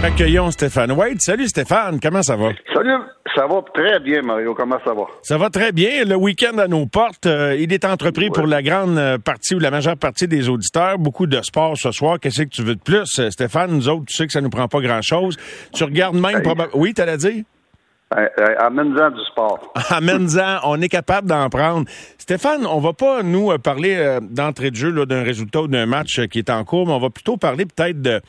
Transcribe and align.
Accueillons 0.00 0.52
Stéphane 0.52 0.92
White. 0.92 1.20
Salut 1.20 1.48
Stéphane, 1.48 1.98
comment 2.00 2.22
ça 2.22 2.36
va? 2.36 2.50
Salut, 2.72 2.94
ça 3.34 3.48
va 3.48 3.62
très 3.74 3.98
bien 3.98 4.22
Mario, 4.22 4.54
comment 4.54 4.78
ça 4.84 4.94
va? 4.94 5.02
Ça 5.22 5.36
va 5.36 5.50
très 5.50 5.72
bien. 5.72 6.04
Le 6.04 6.14
week-end 6.14 6.56
à 6.58 6.68
nos 6.68 6.86
portes, 6.86 7.26
euh, 7.26 7.56
il 7.58 7.72
est 7.72 7.84
entrepris 7.84 8.30
pour 8.30 8.46
la 8.46 8.62
grande 8.62 8.96
euh, 8.96 9.18
partie 9.18 9.56
ou 9.56 9.58
la 9.58 9.72
majeure 9.72 9.96
partie 9.96 10.28
des 10.28 10.48
auditeurs. 10.48 10.98
Beaucoup 10.98 11.26
de 11.26 11.42
sport 11.42 11.76
ce 11.76 11.90
soir. 11.90 12.20
Qu'est-ce 12.20 12.42
que 12.42 12.48
tu 12.48 12.62
veux 12.62 12.76
de 12.76 12.80
plus? 12.80 13.18
Euh, 13.18 13.30
Stéphane, 13.30 13.72
nous 13.72 13.88
autres, 13.88 14.04
tu 14.06 14.16
sais 14.16 14.28
que 14.28 14.32
ça 14.32 14.40
nous 14.40 14.50
prend 14.50 14.68
pas 14.68 14.80
grand-chose. 14.80 15.36
Tu 15.74 15.82
regardes 15.82 16.14
même... 16.14 16.42
probablement. 16.42 16.80
Oui, 16.80 16.94
t'allais 16.94 17.16
dire? 17.16 17.42
Amène-en 18.60 19.10
du 19.10 19.24
sport. 19.32 19.72
Amène-en, 19.90 20.60
on 20.62 20.80
est 20.80 20.88
capable 20.88 21.26
d'en 21.26 21.50
prendre. 21.50 21.86
Stéphane, 22.18 22.64
on 22.66 22.78
va 22.78 22.92
pas, 22.92 23.24
nous, 23.24 23.50
parler 23.58 24.18
d'entrée 24.22 24.70
de 24.70 24.76
jeu 24.76 25.06
d'un 25.06 25.24
résultat 25.24 25.62
ou 25.62 25.68
d'un 25.68 25.86
match 25.86 26.20
qui 26.28 26.38
est 26.38 26.50
en 26.50 26.62
cours, 26.64 26.86
mais 26.86 26.92
on 26.92 27.00
va 27.00 27.10
plutôt 27.10 27.36
parler 27.36 27.66
peut-être 27.66 28.00
de 28.00 28.22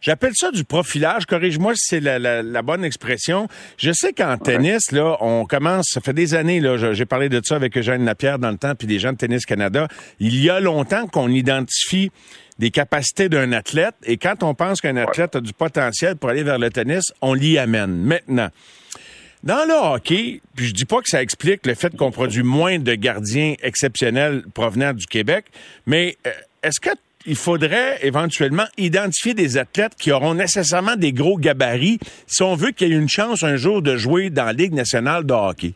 J'appelle 0.00 0.32
ça 0.34 0.50
du 0.50 0.64
profilage. 0.64 1.26
Corrige-moi 1.26 1.74
si 1.74 1.86
c'est 1.88 2.00
la, 2.00 2.62
bonne 2.62 2.84
expression. 2.84 3.48
Je 3.78 3.92
sais 3.92 4.12
qu'en 4.12 4.38
tennis, 4.38 4.92
là, 4.92 5.16
on 5.20 5.44
commence, 5.44 5.86
ça 5.90 6.00
fait 6.00 6.12
des 6.12 6.34
années, 6.34 6.60
là, 6.60 6.92
j'ai 6.92 7.06
parlé 7.06 7.28
de 7.28 7.40
ça 7.44 7.56
avec 7.56 7.76
Eugène 7.76 8.04
Lapierre 8.04 8.38
dans 8.38 8.50
le 8.50 8.58
temps, 8.58 8.74
puis 8.74 8.86
des 8.86 8.98
gens 8.98 9.12
de 9.12 9.18
Tennis 9.18 9.46
Canada. 9.46 9.88
Il 10.20 10.42
y 10.42 10.50
a 10.50 10.60
longtemps 10.60 11.06
qu'on 11.06 11.28
identifie 11.28 12.10
des 12.58 12.70
capacités 12.70 13.28
d'un 13.28 13.52
athlète, 13.52 13.94
et 14.04 14.16
quand 14.16 14.42
on 14.42 14.54
pense 14.54 14.80
qu'un 14.80 14.96
athlète 14.96 15.36
a 15.36 15.40
du 15.40 15.52
potentiel 15.52 16.16
pour 16.16 16.30
aller 16.30 16.42
vers 16.42 16.58
le 16.58 16.70
tennis, 16.70 17.12
on 17.20 17.34
l'y 17.34 17.58
amène. 17.58 18.02
Maintenant, 18.02 18.48
dans 19.42 19.64
le 19.66 19.94
hockey, 19.94 20.40
puis 20.56 20.66
je 20.66 20.74
dis 20.74 20.86
pas 20.86 20.96
que 20.96 21.08
ça 21.08 21.22
explique 21.22 21.66
le 21.66 21.74
fait 21.74 21.94
qu'on 21.96 22.10
produit 22.10 22.42
moins 22.42 22.78
de 22.78 22.94
gardiens 22.94 23.54
exceptionnels 23.62 24.44
provenant 24.54 24.92
du 24.92 25.06
Québec, 25.06 25.46
mais 25.86 26.16
euh, 26.26 26.30
est-ce 26.62 26.80
que 26.80 26.90
il 27.26 27.36
faudrait 27.36 27.98
éventuellement 28.02 28.66
identifier 28.78 29.34
des 29.34 29.58
athlètes 29.58 29.94
qui 29.96 30.12
auront 30.12 30.34
nécessairement 30.34 30.96
des 30.96 31.12
gros 31.12 31.36
gabarits 31.36 31.98
si 32.26 32.42
on 32.42 32.54
veut 32.54 32.70
qu'il 32.70 32.88
y 32.88 32.92
ait 32.92 32.98
une 32.98 33.08
chance 33.08 33.42
un 33.42 33.56
jour 33.56 33.82
de 33.82 33.96
jouer 33.96 34.30
dans 34.30 34.44
la 34.44 34.52
Ligue 34.52 34.74
nationale 34.74 35.24
de 35.24 35.32
hockey. 35.32 35.74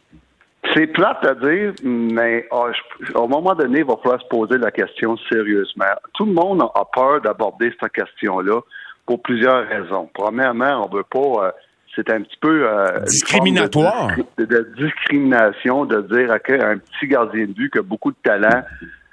C'est 0.74 0.86
plate 0.86 1.24
à 1.24 1.34
dire, 1.34 1.72
mais 1.82 2.46
oh, 2.52 2.68
au 3.14 3.26
moment 3.26 3.54
donné, 3.54 3.80
il 3.80 3.84
va 3.84 3.96
falloir 3.96 4.20
se 4.20 4.28
poser 4.28 4.58
la 4.58 4.70
question 4.70 5.16
sérieusement. 5.28 5.86
Tout 6.14 6.26
le 6.26 6.32
monde 6.32 6.62
a 6.62 6.84
peur 6.92 7.20
d'aborder 7.20 7.72
cette 7.80 7.92
question-là 7.92 8.60
pour 9.04 9.20
plusieurs 9.22 9.66
raisons. 9.66 10.08
Premièrement, 10.14 10.86
on 10.86 10.94
veut 10.94 11.04
pas. 11.10 11.46
Euh, 11.46 11.50
c'est 11.96 12.08
un 12.10 12.22
petit 12.22 12.36
peu 12.40 12.68
euh, 12.68 13.00
discriminatoire 13.00 14.12
de, 14.38 14.72
discrimination 14.78 15.86
de 15.86 16.02
dire 16.02 16.30
un 16.32 16.78
petit 16.78 17.08
gardien 17.08 17.46
de 17.46 17.52
but 17.52 17.72
qui 17.72 17.78
a 17.78 17.82
beaucoup 17.82 18.12
de 18.12 18.16
talent 18.22 18.62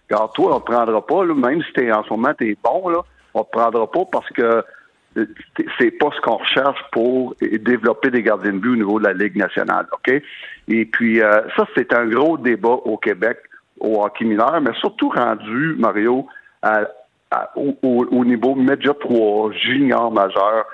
car 0.10 0.32
toi, 0.34 0.56
on 0.56 0.60
te 0.60 0.72
prendra 0.72 1.06
pas, 1.06 1.26
même 1.26 1.62
si 1.64 1.82
es, 1.82 1.92
en 1.92 2.04
ce 2.04 2.10
moment 2.10 2.34
tu 2.38 2.52
es 2.52 2.58
bon, 2.64 2.90
là, 2.90 3.02
on 3.34 3.44
te 3.44 3.52
prendra 3.52 3.90
pas 3.92 4.06
parce 4.12 4.30
que 4.30 4.64
euh, 5.18 5.26
c'est 5.80 5.92
pas 5.92 6.10
ce 6.16 6.22
qu'on 6.22 6.38
recherche 6.38 6.80
pour 6.92 7.36
développer 7.42 8.12
des 8.12 8.22
gardiens 8.22 8.54
de 8.54 8.60
but 8.60 8.74
au 8.74 8.76
niveau 8.76 9.00
de 9.00 9.06
la 9.06 9.14
Ligue 9.14 9.36
nationale, 9.36 9.88
OK? 9.92 10.22
Et 10.68 10.86
puis, 10.86 11.22
euh, 11.22 11.42
ça, 11.56 11.66
c'est 11.76 11.94
un 11.94 12.06
gros 12.06 12.38
débat 12.38 12.78
au 12.86 12.98
Québec, 12.98 13.40
au 13.80 14.04
hockey 14.04 14.26
mineur, 14.26 14.60
mais 14.62 14.74
surtout 14.80 15.10
rendu, 15.10 15.76
Mario, 15.78 16.28
au, 17.56 18.26
niveau 18.26 18.56
média 18.56 18.94
3, 19.00 19.52
junior 19.54 20.12
majeur. 20.12 20.66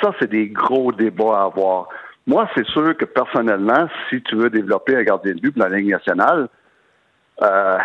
Ça, 0.00 0.12
c'est 0.18 0.30
des 0.30 0.48
gros 0.48 0.92
débats 0.92 1.40
à 1.40 1.44
avoir. 1.44 1.88
Moi, 2.26 2.48
c'est 2.54 2.66
sûr 2.66 2.96
que 2.96 3.04
personnellement, 3.04 3.88
si 4.10 4.20
tu 4.22 4.36
veux 4.36 4.50
développer 4.50 4.96
un 4.96 5.02
gardien 5.02 5.34
de 5.34 5.40
but 5.40 5.52
pour 5.52 5.62
la 5.62 5.76
Ligue 5.76 5.90
nationale, 5.90 6.48
euh, 7.42 7.78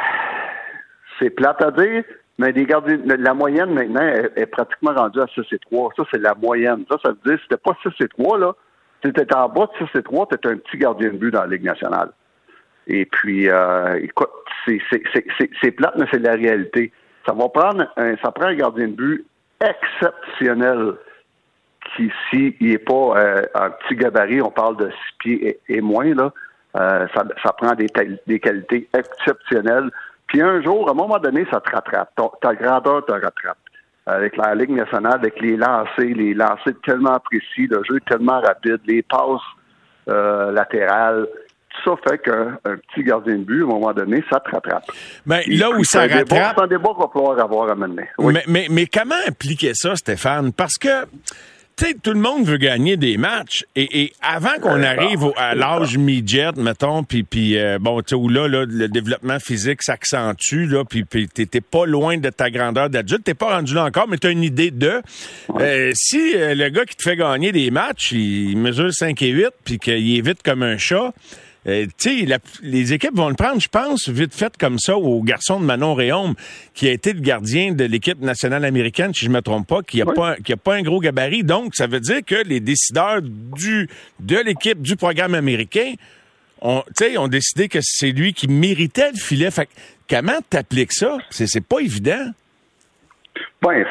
c'est 1.21 1.29
plate 1.29 1.61
à 1.61 1.71
dire, 1.71 2.03
mais 2.37 2.53
gardiens, 2.53 2.97
la 3.05 3.33
moyenne 3.33 3.73
maintenant 3.73 4.01
est, 4.01 4.45
pratiquement 4.47 4.93
rendue 4.93 5.21
à 5.21 5.27
6 5.27 5.41
et 5.51 5.59
3. 5.59 5.93
Ça, 5.95 6.03
c'est 6.11 6.19
la 6.19 6.33
moyenne. 6.33 6.85
Ça, 6.89 6.97
ça 7.03 7.09
veut 7.09 7.19
dire 7.25 7.35
que 7.35 7.43
c'était 7.43 7.57
pas 7.57 7.77
6 7.83 8.03
et 8.03 8.07
3, 8.07 8.39
là. 8.39 8.55
Si 9.03 9.09
étais 9.09 9.33
en 9.35 9.49
bas 9.49 9.67
de 9.79 9.85
6 9.85 9.99
et 9.99 10.03
3, 10.03 10.27
étais 10.33 10.47
un 10.47 10.57
petit 10.57 10.77
gardien 10.77 11.09
de 11.09 11.17
but 11.17 11.31
dans 11.31 11.41
la 11.41 11.47
Ligue 11.47 11.63
nationale. 11.63 12.11
Et 12.87 13.05
puis, 13.05 13.49
euh, 13.49 13.99
écoute, 14.01 14.29
c'est 14.65 15.71
plate, 15.71 15.93
mais 15.97 16.05
c'est 16.11 16.19
la 16.19 16.33
réalité. 16.33 16.91
Ça 17.25 17.33
va 17.33 17.47
prendre 17.49 17.87
un, 17.97 18.15
ça 18.23 18.31
prend 18.31 18.47
un 18.47 18.55
gardien 18.55 18.87
de 18.87 18.93
but 18.93 19.25
exceptionnel 19.59 20.93
qui, 21.95 22.11
s'il 22.29 22.55
n'est 22.59 22.77
pas 22.77 23.17
euh, 23.17 23.45
un 23.53 23.69
petit 23.71 23.95
gabarit, 23.95 24.41
on 24.41 24.51
parle 24.51 24.77
de 24.77 24.89
6 24.89 24.95
pieds 25.19 25.59
et, 25.67 25.81
moins, 25.81 26.13
là, 26.13 26.33
euh, 26.77 27.07
ça, 27.13 27.23
ça, 27.43 27.53
prend 27.53 27.73
des, 27.73 27.87
des 28.25 28.39
qualités 28.39 28.87
exceptionnelles 28.93 29.91
puis 30.31 30.41
un 30.41 30.61
jour, 30.61 30.87
à 30.87 30.91
un 30.91 30.95
moment 30.95 31.19
donné, 31.19 31.45
ça 31.51 31.59
te 31.59 31.69
rattrape. 31.69 32.09
Ta, 32.41 32.55
grandeur 32.55 33.05
te 33.05 33.11
rattrape. 33.11 33.57
Avec 34.05 34.37
la 34.37 34.55
Ligue 34.55 34.71
nationale, 34.71 35.15
avec 35.15 35.41
les 35.41 35.57
lancers, 35.57 36.15
les 36.15 36.33
lancers 36.33 36.73
tellement 36.85 37.19
précis, 37.19 37.67
le 37.69 37.83
jeu 37.83 37.99
tellement 38.09 38.39
rapide, 38.39 38.79
les 38.85 39.03
passes 39.03 39.41
euh, 40.07 40.51
latérales, 40.51 41.27
tout 41.83 41.89
ça 41.89 42.09
fait 42.09 42.17
qu'un 42.19 42.57
petit 42.63 43.03
gardien 43.03 43.39
de 43.39 43.43
but, 43.43 43.61
à 43.61 43.65
un 43.65 43.67
moment 43.67 43.93
donné, 43.93 44.23
ça 44.29 44.39
te 44.39 44.49
rattrape. 44.51 44.85
Mais 45.25 45.43
ben, 45.45 45.57
là 45.57 45.69
où 45.71 45.83
ça 45.83 46.01
rattrape. 46.01 46.55
C'est 46.55 46.63
un 46.63 46.67
débat 46.67 46.89
qu'il 46.89 47.03
va 47.03 47.09
falloir 47.11 47.39
avoir 47.39 47.69
à 47.69 47.75
mener. 47.75 48.07
Mais, 48.17 48.43
mais, 48.47 48.67
mais, 48.69 48.85
comment 48.87 49.15
impliquer 49.27 49.73
ça, 49.73 49.97
Stéphane? 49.97 50.53
Parce 50.53 50.77
que 50.77 51.05
tout 52.01 52.11
le 52.11 52.19
monde 52.19 52.45
veut 52.45 52.57
gagner 52.57 52.97
des 52.97 53.17
matchs. 53.17 53.65
Et, 53.75 54.13
avant 54.21 54.57
qu'on 54.61 54.83
arrive 54.83 55.31
à 55.37 55.55
l'âge 55.55 55.97
midget, 55.97 56.51
mettons, 56.55 57.03
puis, 57.03 57.23
puis 57.23 57.57
euh, 57.57 57.79
bon, 57.79 58.01
tu 58.01 58.15
où 58.15 58.29
là, 58.29 58.47
le 58.47 58.87
développement 58.87 59.39
physique 59.39 59.81
s'accentue, 59.81 60.65
là, 60.65 60.83
puis, 60.85 61.03
puis 61.03 61.27
t'es 61.27 61.61
pas 61.61 61.85
loin 61.85 62.17
de 62.17 62.29
ta 62.29 62.49
grandeur 62.49 62.89
d'adulte. 62.89 63.23
T'es 63.23 63.33
pas 63.33 63.55
rendu 63.55 63.73
là 63.73 63.85
encore, 63.85 64.07
mais 64.07 64.17
t'as 64.17 64.31
une 64.31 64.43
idée 64.43 64.71
de... 64.71 65.01
Euh, 65.59 65.91
si 65.95 66.33
euh, 66.35 66.55
le 66.55 66.69
gars 66.69 66.85
qui 66.85 66.95
te 66.95 67.03
fait 67.03 67.15
gagner 67.15 67.51
des 67.51 67.71
matchs, 67.71 68.11
il 68.11 68.57
mesure 68.57 68.93
5 68.93 69.21
et 69.21 69.29
8, 69.29 69.47
puis 69.63 69.79
qu'il 69.79 70.17
est 70.17 70.21
vite 70.21 70.43
comme 70.43 70.63
un 70.63 70.77
chat... 70.77 71.13
Euh, 71.67 71.85
tu 71.99 72.25
sais, 72.25 72.39
les 72.63 72.93
équipes 72.93 73.15
vont 73.15 73.29
le 73.29 73.35
prendre, 73.35 73.59
je 73.59 73.69
pense, 73.69 74.09
vite 74.09 74.33
fait 74.33 74.57
comme 74.57 74.79
ça, 74.79 74.97
au 74.97 75.21
garçon 75.21 75.59
de 75.59 75.65
Manon 75.65 75.93
Réaume, 75.93 76.33
qui 76.73 76.87
a 76.87 76.91
été 76.91 77.13
le 77.13 77.19
gardien 77.19 77.73
de 77.73 77.83
l'équipe 77.85 78.19
nationale 78.19 78.65
américaine, 78.65 79.13
si 79.13 79.25
je 79.25 79.29
me 79.29 79.41
trompe 79.41 79.67
pas, 79.67 79.83
qui 79.83 79.99
n'a 79.99 80.05
pas, 80.05 80.37
qui 80.37 80.53
a 80.53 80.57
pas 80.57 80.75
un 80.75 80.81
gros 80.81 80.99
gabarit. 80.99 81.43
Donc, 81.43 81.75
ça 81.75 81.85
veut 81.85 81.99
dire 81.99 82.21
que 82.25 82.35
les 82.47 82.59
décideurs 82.59 83.21
du, 83.21 83.87
de 84.19 84.37
l'équipe 84.37 84.81
du 84.81 84.95
programme 84.95 85.35
américain 85.35 85.93
ont, 86.61 86.83
ont 87.17 87.27
décidé 87.27 87.67
que 87.67 87.79
c'est 87.81 88.11
lui 88.11 88.33
qui 88.33 88.47
méritait 88.47 89.11
le 89.11 89.17
filet. 89.17 89.51
Fait 89.51 89.69
comment 90.09 90.39
t'appliques 90.49 90.93
ça? 90.93 91.19
C'est, 91.29 91.47
c'est 91.47 91.65
pas 91.65 91.79
évident. 91.79 92.31
Ben, 93.61 93.85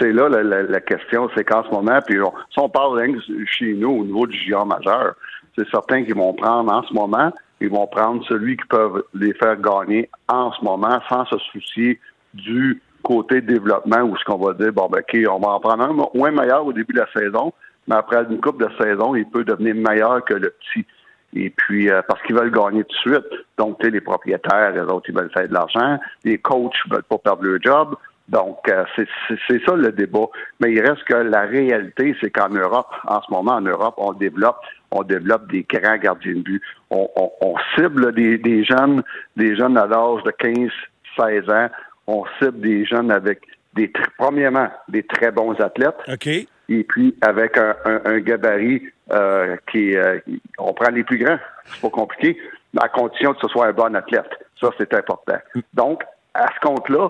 c'est 0.00 0.12
là 0.12 0.28
la, 0.28 0.80
question, 0.80 1.28
c'est 1.36 1.44
qu'en 1.44 1.62
ce 1.64 1.70
moment, 1.70 1.98
puis 2.06 2.16
si 2.50 2.58
on 2.58 2.68
parle 2.70 3.20
chez 3.46 3.74
nous 3.74 3.90
au 3.90 4.04
niveau 4.04 4.26
du 4.26 4.38
géant 4.38 4.64
majeur, 4.64 5.14
c'est 5.56 5.68
certain 5.68 6.04
qu'ils 6.04 6.14
vont 6.14 6.32
prendre 6.32 6.72
en 6.72 6.82
ce 6.82 6.92
moment, 6.94 7.32
ils 7.60 7.70
vont 7.70 7.86
prendre 7.86 8.24
celui 8.26 8.56
qui 8.56 8.66
peut 8.68 9.04
les 9.14 9.34
faire 9.34 9.60
gagner 9.60 10.10
en 10.28 10.52
ce 10.52 10.64
moment 10.64 11.00
sans 11.08 11.24
se 11.26 11.38
soucier 11.38 12.00
du 12.34 12.82
côté 13.02 13.40
développement 13.40 14.02
où 14.02 14.16
ce 14.16 14.24
qu'on 14.24 14.38
va 14.38 14.54
dire, 14.54 14.72
bon, 14.72 14.88
ben, 14.88 15.00
OK, 15.00 15.16
on 15.30 15.38
va 15.38 15.54
en 15.54 15.60
prendre 15.60 15.84
un 15.84 15.92
moins 16.14 16.30
meilleur 16.30 16.64
au 16.64 16.72
début 16.72 16.94
de 16.94 17.00
la 17.00 17.12
saison, 17.12 17.52
mais 17.86 17.96
après 17.96 18.24
une 18.28 18.40
coupe 18.40 18.60
de 18.60 18.68
saison, 18.80 19.14
il 19.14 19.26
peut 19.26 19.44
devenir 19.44 19.74
meilleur 19.74 20.24
que 20.24 20.34
le 20.34 20.50
petit. 20.50 20.86
Et 21.34 21.50
puis, 21.50 21.88
euh, 21.90 22.02
parce 22.06 22.22
qu'ils 22.22 22.36
veulent 22.36 22.52
gagner 22.52 22.84
tout 22.84 23.10
de 23.10 23.14
suite. 23.14 23.28
Donc, 23.56 23.82
les 23.82 24.00
propriétaires, 24.00 24.72
les 24.72 24.80
autres, 24.80 25.08
ils 25.08 25.14
veulent 25.14 25.30
faire 25.32 25.48
de 25.48 25.54
l'argent. 25.54 25.98
Les 26.24 26.38
coachs 26.38 26.74
veulent 26.90 27.02
pas 27.04 27.18
perdre 27.18 27.44
leur 27.44 27.60
job. 27.62 27.96
Donc, 28.28 28.68
euh, 28.68 28.84
c'est 28.96 29.64
ça 29.64 29.74
le 29.74 29.92
débat. 29.92 30.26
Mais 30.60 30.72
il 30.72 30.80
reste 30.80 31.04
que 31.04 31.14
la 31.14 31.42
réalité, 31.42 32.16
c'est 32.20 32.30
qu'en 32.30 32.48
Europe, 32.48 32.90
en 33.06 33.20
ce 33.22 33.30
moment, 33.30 33.52
en 33.52 33.60
Europe, 33.60 33.94
on 33.98 34.12
développe, 34.12 34.60
on 34.90 35.02
développe 35.02 35.50
des 35.50 35.64
grands 35.68 35.96
gardiens 35.96 36.34
de 36.34 36.40
but. 36.40 36.62
On, 36.90 37.54
cible 37.76 38.12
des, 38.14 38.64
jeunes, 38.64 39.02
des 39.36 39.56
jeunes 39.56 39.76
à 39.76 39.86
l'âge 39.86 40.22
de 40.24 40.30
15, 40.30 40.70
16 41.18 41.50
ans. 41.50 41.68
On 42.06 42.24
cible 42.38 42.60
des 42.60 42.84
jeunes 42.84 43.10
avec 43.10 43.40
des 43.74 43.90
premièrement 44.18 44.68
des 44.88 45.02
très 45.02 45.30
bons 45.30 45.58
athlètes. 45.60 45.96
OK. 46.08 46.26
et 46.26 46.84
puis 46.84 47.14
avec 47.22 47.56
un, 47.56 48.18
gabarit 48.18 48.82
euh, 49.12 49.56
qui 49.70 49.96
euh, 49.96 50.18
on 50.58 50.72
prend 50.74 50.90
les 50.90 51.04
plus 51.04 51.18
grands. 51.18 51.38
C'est 51.64 51.80
pas 51.80 51.90
compliqué, 51.90 52.38
à 52.78 52.88
condition 52.88 53.34
que 53.34 53.40
ce 53.42 53.48
soit 53.48 53.66
un 53.66 53.72
bon 53.72 53.94
athlète. 53.94 54.30
Ça, 54.60 54.70
c'est 54.78 54.92
important. 54.94 55.38
Donc, 55.74 56.02
à 56.34 56.46
ce 56.54 56.66
compte-là, 56.66 57.08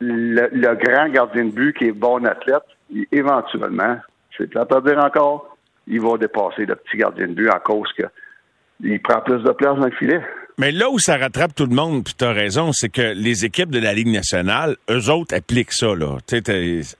le, 0.00 0.74
grand 0.74 1.08
gardien 1.08 1.46
de 1.46 1.50
but 1.50 1.76
qui 1.76 1.86
est 1.86 1.92
bon 1.92 2.24
athlète, 2.24 2.64
éventuellement, 3.12 3.96
c'est 4.36 4.56
à 4.56 4.64
dire 4.64 4.98
encore, 4.98 5.56
il 5.86 6.00
va 6.00 6.16
dépasser 6.16 6.66
le 6.66 6.76
petit 6.76 6.96
gardien 6.96 7.28
de 7.28 7.34
but 7.34 7.50
en 7.50 7.58
cause 7.58 7.92
que 7.96 8.04
il 8.82 9.00
prend 9.02 9.20
plus 9.20 9.42
de 9.42 9.50
place 9.50 9.76
dans 9.76 9.86
le 9.86 9.92
filet. 9.92 10.22
Mais 10.58 10.72
là 10.72 10.90
où 10.90 10.98
ça 10.98 11.16
rattrape 11.16 11.54
tout 11.54 11.66
le 11.66 11.74
monde, 11.74 12.04
puis 12.04 12.14
tu 12.18 12.24
as 12.24 12.32
raison, 12.32 12.70
c'est 12.72 12.88
que 12.88 13.14
les 13.14 13.44
équipes 13.44 13.70
de 13.70 13.78
la 13.78 13.92
Ligue 13.94 14.08
nationale, 14.08 14.76
eux 14.90 15.10
autres 15.10 15.34
appliquent 15.34 15.72
ça, 15.72 15.94
là. 15.94 16.16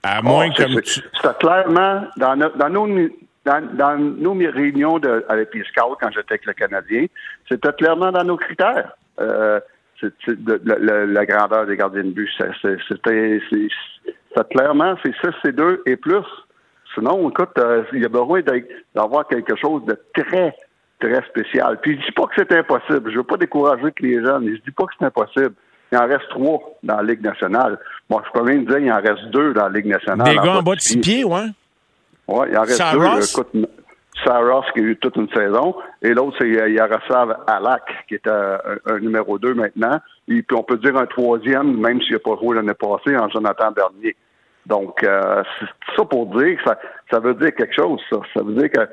à 0.03 0.17
ah, 0.17 0.21
moins 0.21 0.51
comme 0.51 0.79
C'est 0.83 1.37
clairement, 1.37 2.03
dans, 2.17 2.35
nos, 2.35 3.09
dans, 3.45 3.97
nos 3.97 4.33
réunions 4.33 4.99
de, 4.99 5.25
avec 5.29 5.53
les 5.53 5.63
scouts 5.63 5.95
quand 5.99 6.09
j'étais 6.11 6.33
avec 6.33 6.45
le 6.45 6.53
Canadien, 6.53 7.05
c'était 7.49 7.73
clairement 7.73 8.11
dans 8.11 8.23
nos 8.23 8.37
critères. 8.37 8.95
Euh, 9.19 9.59
la 10.01 11.25
grandeur 11.25 11.65
des 11.65 11.77
gardiens 11.77 12.03
de 12.03 12.11
but. 12.11 12.29
C'était 12.87 13.39
clairement, 14.49 14.95
c'est 15.03 15.13
6 15.23 15.31
c'est 15.43 15.55
2 15.55 15.83
et 15.85 15.95
plus. 15.95 16.25
Sinon, 16.93 17.29
écoute, 17.29 17.57
euh, 17.57 17.83
il 17.93 18.01
y 18.01 18.05
a 18.05 18.09
besoin 18.09 18.41
d'avoir 18.93 19.27
quelque 19.27 19.55
chose 19.55 19.83
de 19.85 19.97
très, 20.13 20.53
très 20.99 21.21
spécial. 21.29 21.79
Puis 21.81 21.97
je 21.99 22.05
dis 22.05 22.11
pas 22.11 22.23
que 22.23 22.33
c'est 22.35 22.57
impossible. 22.57 23.11
Je 23.11 23.17
veux 23.17 23.23
pas 23.23 23.37
décourager 23.37 23.91
que 23.91 24.03
les 24.03 24.15
jeunes. 24.15 24.47
Je 24.49 24.61
dis 24.61 24.71
pas 24.75 24.85
que 24.85 24.93
c'est 24.99 25.05
impossible. 25.05 25.53
Il 25.91 25.97
en 25.97 26.07
reste 26.07 26.27
trois 26.29 26.59
dans 26.83 26.97
la 26.97 27.03
Ligue 27.03 27.21
nationale. 27.21 27.77
Moi, 28.09 28.23
je 28.25 28.39
peux 28.39 28.45
même 28.45 28.65
dire 28.65 28.77
qu'il 28.77 28.91
en 28.91 29.01
reste 29.01 29.25
deux 29.31 29.53
dans 29.53 29.67
la 29.67 29.69
Ligue 29.69 29.87
nationale. 29.87 30.27
Des 30.27 30.35
gars 30.35 30.57
en 30.57 30.63
bas 30.63 30.75
de 30.75 30.81
six 30.81 30.97
pieds, 30.97 31.23
ouais. 31.23 31.47
Oui, 32.27 32.47
il 32.49 32.57
en 32.57 32.61
reste 32.61 32.83
deux. 32.93 33.31
Écoute, 33.31 33.69
Saros 34.23 34.63
qui 34.73 34.79
a 34.81 34.83
eu 34.83 34.97
toute 34.97 35.15
une 35.15 35.29
saison, 35.29 35.75
et 36.01 36.13
l'autre, 36.13 36.37
c'est 36.39 36.61
euh, 36.61 36.69
Yaroslav 36.69 37.43
Alak, 37.47 37.83
qui 38.07 38.15
est 38.15 38.27
un, 38.27 38.59
numéro 38.99 39.37
deux 39.39 39.53
maintenant. 39.53 39.99
Et 40.27 40.41
puis 40.41 40.57
on 40.57 40.63
peut 40.63 40.77
dire 40.77 40.95
un 40.97 41.05
troisième, 41.05 41.79
même 41.79 42.01
s'il 42.01 42.13
n'a 42.13 42.19
pas 42.19 42.35
joué 42.41 42.55
l'année 42.55 42.73
passée, 42.73 43.17
en 43.17 43.29
Jonathan 43.29 43.71
Bernier. 43.71 44.15
Donc, 44.65 45.03
euh, 45.03 45.43
c'est 45.59 45.95
ça 45.95 46.05
pour 46.05 46.27
dire 46.27 46.57
que 46.57 46.63
ça, 46.63 46.79
ça 47.09 47.19
veut 47.19 47.33
dire 47.33 47.53
quelque 47.55 47.73
chose, 47.73 47.99
ça. 48.09 48.17
Ça 48.33 48.43
veut 48.43 48.53
dire 48.53 48.69
que 48.69 48.87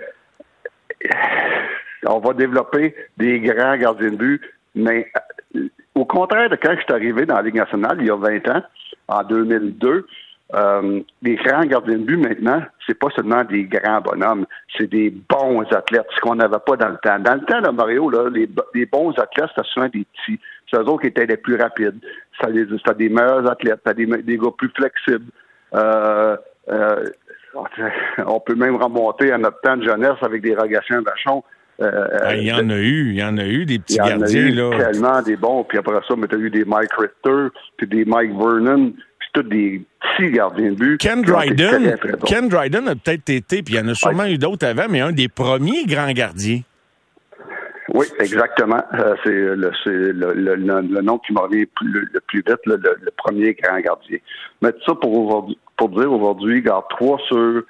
on 2.06 2.18
va 2.20 2.32
développer 2.32 2.94
des 3.16 3.40
grands 3.40 3.76
gardiens 3.76 4.10
de 4.10 4.16
but, 4.16 4.42
mais 4.74 5.10
euh, 5.56 5.68
au 5.94 6.04
contraire 6.04 6.48
de 6.48 6.56
quand 6.56 6.74
je 6.76 6.82
suis 6.82 6.92
arrivé 6.92 7.26
dans 7.26 7.36
la 7.36 7.42
Ligue 7.42 7.56
nationale 7.56 7.98
il 8.00 8.06
y 8.06 8.10
a 8.10 8.16
20 8.16 8.48
ans, 8.48 8.62
en 9.08 9.22
2002, 9.24 10.06
euh, 10.54 11.00
les 11.22 11.36
grands 11.36 11.64
gardiens 11.64 11.98
de 11.98 12.04
but 12.04 12.16
maintenant, 12.16 12.62
c'est 12.86 12.98
pas 12.98 13.08
seulement 13.14 13.44
des 13.44 13.64
grands 13.64 14.00
bonhommes, 14.00 14.46
c'est 14.76 14.88
des 14.88 15.10
bons 15.10 15.62
athlètes, 15.72 16.06
ce 16.14 16.20
qu'on 16.20 16.36
n'avait 16.36 16.56
pas 16.64 16.76
dans 16.76 16.88
le 16.88 16.96
temps. 17.02 17.18
Dans 17.18 17.34
le 17.34 17.44
temps 17.44 17.60
de 17.60 17.70
Mario, 17.70 18.08
là, 18.08 18.30
les, 18.30 18.86
bons 18.86 19.10
athlètes, 19.18 19.50
c'était 19.54 19.68
souvent 19.68 19.88
des 19.88 20.06
petits. 20.06 20.40
C'est 20.70 20.78
eux 20.78 20.84
autres 20.84 21.02
qui 21.02 21.08
étaient 21.08 21.26
les 21.26 21.36
plus 21.36 21.56
rapides. 21.56 22.00
C'était 22.40 22.94
des 22.94 23.08
meilleurs 23.08 23.50
athlètes, 23.50 23.80
c'était 23.86 24.06
des, 24.06 24.22
des 24.22 24.38
gars 24.38 24.50
plus 24.56 24.70
flexibles. 24.74 25.30
Euh, 25.74 26.36
euh, 26.70 27.04
on 28.26 28.40
peut 28.40 28.54
même 28.54 28.76
remonter 28.76 29.32
à 29.32 29.38
notre 29.38 29.60
temps 29.60 29.76
de 29.76 29.84
jeunesse 29.84 30.16
avec 30.22 30.42
des 30.42 30.54
rogations 30.54 31.02
vachons. 31.02 31.44
Euh, 31.80 32.08
ah, 32.22 32.34
il 32.34 32.44
y 32.44 32.52
en 32.52 32.70
a 32.70 32.76
eu, 32.76 33.10
il 33.10 33.18
y 33.18 33.22
en 33.22 33.38
a 33.38 33.44
eu 33.44 33.64
des 33.64 33.78
petits 33.78 33.98
gardiens. 33.98 34.26
Il 34.26 34.58
y 34.58 34.62
en 34.62 34.72
a 34.72 34.76
eu 34.76 34.78
tellement 34.78 35.22
des 35.22 35.36
bons. 35.36 35.64
Puis 35.64 35.78
après 35.78 36.00
ça, 36.08 36.14
tu 36.28 36.34
as 36.34 36.38
eu 36.38 36.50
des 36.50 36.64
Mike 36.64 36.92
Richter, 36.92 37.48
puis 37.76 37.86
des 37.86 38.04
Mike 38.04 38.32
Vernon, 38.36 38.92
puis 39.32 39.42
tous 39.42 39.48
des 39.48 39.82
petits 40.00 40.32
gardiens 40.32 40.70
de 40.70 40.76
but. 40.76 40.98
Ken 40.98 41.22
Dryden, 41.22 41.96
Ken 42.26 42.48
Dryden 42.48 42.88
a 42.88 42.94
peut-être 42.94 43.28
été, 43.30 43.62
puis 43.62 43.74
il 43.74 43.76
y 43.76 43.80
en 43.80 43.88
a 43.88 43.94
sûrement 43.94 44.26
eu 44.26 44.38
d'autres 44.38 44.66
avant, 44.66 44.86
mais 44.88 45.00
un 45.00 45.12
des 45.12 45.28
premiers 45.28 45.84
grands 45.86 46.12
gardiens. 46.12 46.60
Oui, 47.94 48.06
exactement. 48.18 48.82
c'est 49.24 49.30
le, 49.30 51.00
nom 51.02 51.18
qui 51.18 51.32
m'a 51.32 51.40
revient 51.40 51.66
le, 51.80 52.20
plus 52.20 52.42
vite, 52.46 52.58
le, 52.66 53.10
premier 53.16 53.54
grand 53.54 53.80
gardien. 53.80 54.18
Mais 54.60 54.72
tout 54.72 54.82
ça 54.86 54.94
pour, 54.94 55.50
pour 55.76 55.88
dire 55.88 56.12
aujourd'hui, 56.12 56.60
garde 56.60 56.84
3 56.90 57.18
sur 57.28 57.62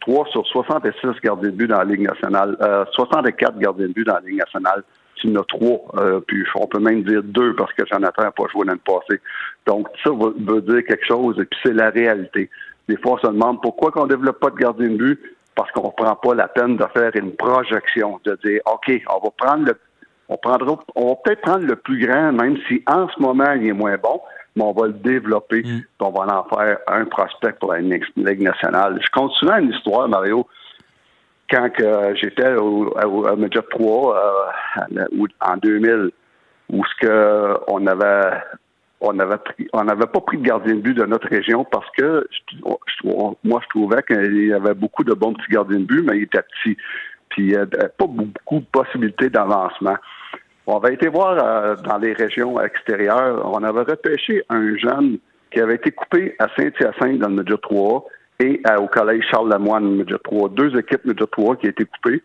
3 0.00 0.26
sur 0.30 0.46
66 0.46 1.20
gardiens 1.22 1.50
de 1.50 1.54
but 1.54 1.68
dans 1.68 1.78
la 1.78 1.84
Ligue 1.84 2.02
nationale, 2.02 2.56
euh, 2.60 2.84
64 2.92 3.58
gardiens 3.58 3.88
de 3.88 3.92
but 3.92 4.04
dans 4.04 4.14
la 4.14 4.20
Ligue 4.20 4.38
nationale. 4.38 4.82
Il 5.24 5.30
y 5.30 5.36
en 5.36 5.40
a 5.40 5.44
trois, 5.44 5.80
euh, 5.98 6.20
puis 6.20 6.44
on 6.56 6.66
peut 6.66 6.80
même 6.80 7.02
dire 7.04 7.22
deux 7.22 7.54
parce 7.54 7.72
que 7.74 7.84
Jonathan 7.86 8.22
n'a 8.22 8.32
pas 8.32 8.44
joué 8.52 8.66
l'année 8.66 8.80
passée. 8.84 9.20
Donc, 9.66 9.88
ça 10.02 10.10
veut, 10.10 10.60
dire 10.62 10.84
quelque 10.84 11.06
chose, 11.06 11.38
et 11.38 11.44
puis 11.44 11.58
c'est 11.64 11.74
la 11.74 11.90
réalité. 11.90 12.50
Des 12.88 12.96
fois, 12.96 13.12
on 13.12 13.18
se 13.18 13.26
demande 13.28 13.62
pourquoi 13.62 13.92
qu'on 13.92 14.04
ne 14.04 14.10
développe 14.10 14.40
pas 14.40 14.50
de 14.50 14.56
gardien 14.56 14.88
de 14.88 14.96
but, 14.96 15.20
parce 15.54 15.70
qu'on 15.72 15.86
ne 15.86 16.04
prend 16.04 16.16
pas 16.16 16.34
la 16.34 16.48
peine 16.48 16.76
de 16.76 16.84
faire 16.94 17.12
une 17.14 17.32
projection, 17.36 18.20
de 18.24 18.36
dire, 18.44 18.60
OK, 18.66 18.90
on 19.08 19.24
va 19.24 19.30
prendre 19.36 19.66
le, 19.66 19.78
on 20.28 20.36
prendra, 20.36 20.78
on 20.96 21.08
va 21.08 21.14
peut-être 21.24 21.42
prendre 21.42 21.66
le 21.66 21.76
plus 21.76 22.04
grand, 22.04 22.32
même 22.32 22.56
si 22.68 22.82
en 22.86 23.08
ce 23.08 23.20
moment, 23.20 23.52
il 23.52 23.68
est 23.68 23.72
moins 23.72 23.96
bon, 23.98 24.20
mais 24.56 24.64
on 24.64 24.72
va 24.72 24.86
le 24.86 24.94
développer, 24.94 25.62
mm. 25.62 25.80
on 26.00 26.10
va 26.10 26.38
en 26.38 26.56
faire 26.56 26.78
un 26.88 27.04
prospect 27.04 27.52
pour 27.60 27.72
la 27.72 27.80
Ligue 27.80 28.42
nationale. 28.42 28.98
Je 29.00 29.28
souvent 29.38 29.56
une 29.58 29.70
histoire, 29.70 30.08
Mario. 30.08 30.46
Quand 31.52 31.68
j'étais 32.14 32.54
au, 32.54 32.86
au, 32.86 33.48
3 33.70 34.16
euh, 34.16 35.16
en 35.40 35.56
2000, 35.58 36.10
où 36.70 36.82
ce 36.84 37.06
que 37.06 37.58
on 37.68 37.86
avait 37.86 38.38
on 39.02 39.18
avait 39.18 39.36
on 39.74 39.84
n'avait 39.84 40.06
pas 40.06 40.20
pris 40.20 40.38
de 40.38 40.44
gardien 40.44 40.76
de 40.76 40.80
but 40.80 40.94
de 40.94 41.04
notre 41.04 41.28
région 41.28 41.64
parce 41.64 41.90
que 41.98 42.26
moi 43.44 43.60
je 43.62 43.68
trouvais 43.68 44.02
qu'il 44.02 44.46
y 44.46 44.52
avait 44.54 44.74
beaucoup 44.74 45.04
de 45.04 45.12
bons 45.12 45.34
petits 45.34 45.52
gardiens 45.52 45.80
de 45.80 45.84
but, 45.84 46.02
mais 46.02 46.16
il 46.16 46.22
était 46.22 46.40
petit. 46.42 46.76
Puis 47.28 47.42
il 47.42 47.48
n'y 47.48 47.56
avait 47.56 47.88
pas 47.98 48.06
beaucoup 48.06 48.60
de 48.60 48.66
possibilités 48.72 49.28
d'avancement. 49.28 49.96
On 50.66 50.78
avait 50.78 50.94
été 50.94 51.08
voir 51.08 51.36
euh, 51.38 51.74
dans 51.76 51.98
les 51.98 52.14
régions 52.14 52.58
extérieures, 52.60 53.42
on 53.44 53.62
avait 53.62 53.82
repêché 53.82 54.42
un 54.48 54.76
jeune 54.78 55.18
qui 55.50 55.60
avait 55.60 55.74
été 55.74 55.90
coupé 55.90 56.34
à 56.38 56.46
Saint-Hyacinthe 56.56 57.18
dans 57.18 57.28
le 57.28 57.34
Média 57.34 57.56
3 57.60 58.06
au 58.78 58.86
collège 58.86 59.24
Charles 59.30 59.48
Lamoine, 59.48 59.96
Média 59.96 60.18
3. 60.22 60.50
Deux 60.50 60.76
équipes 60.78 61.04
Média 61.04 61.26
3 61.30 61.56
qui 61.56 61.66
étaient 61.66 61.84
coupées. 61.84 62.22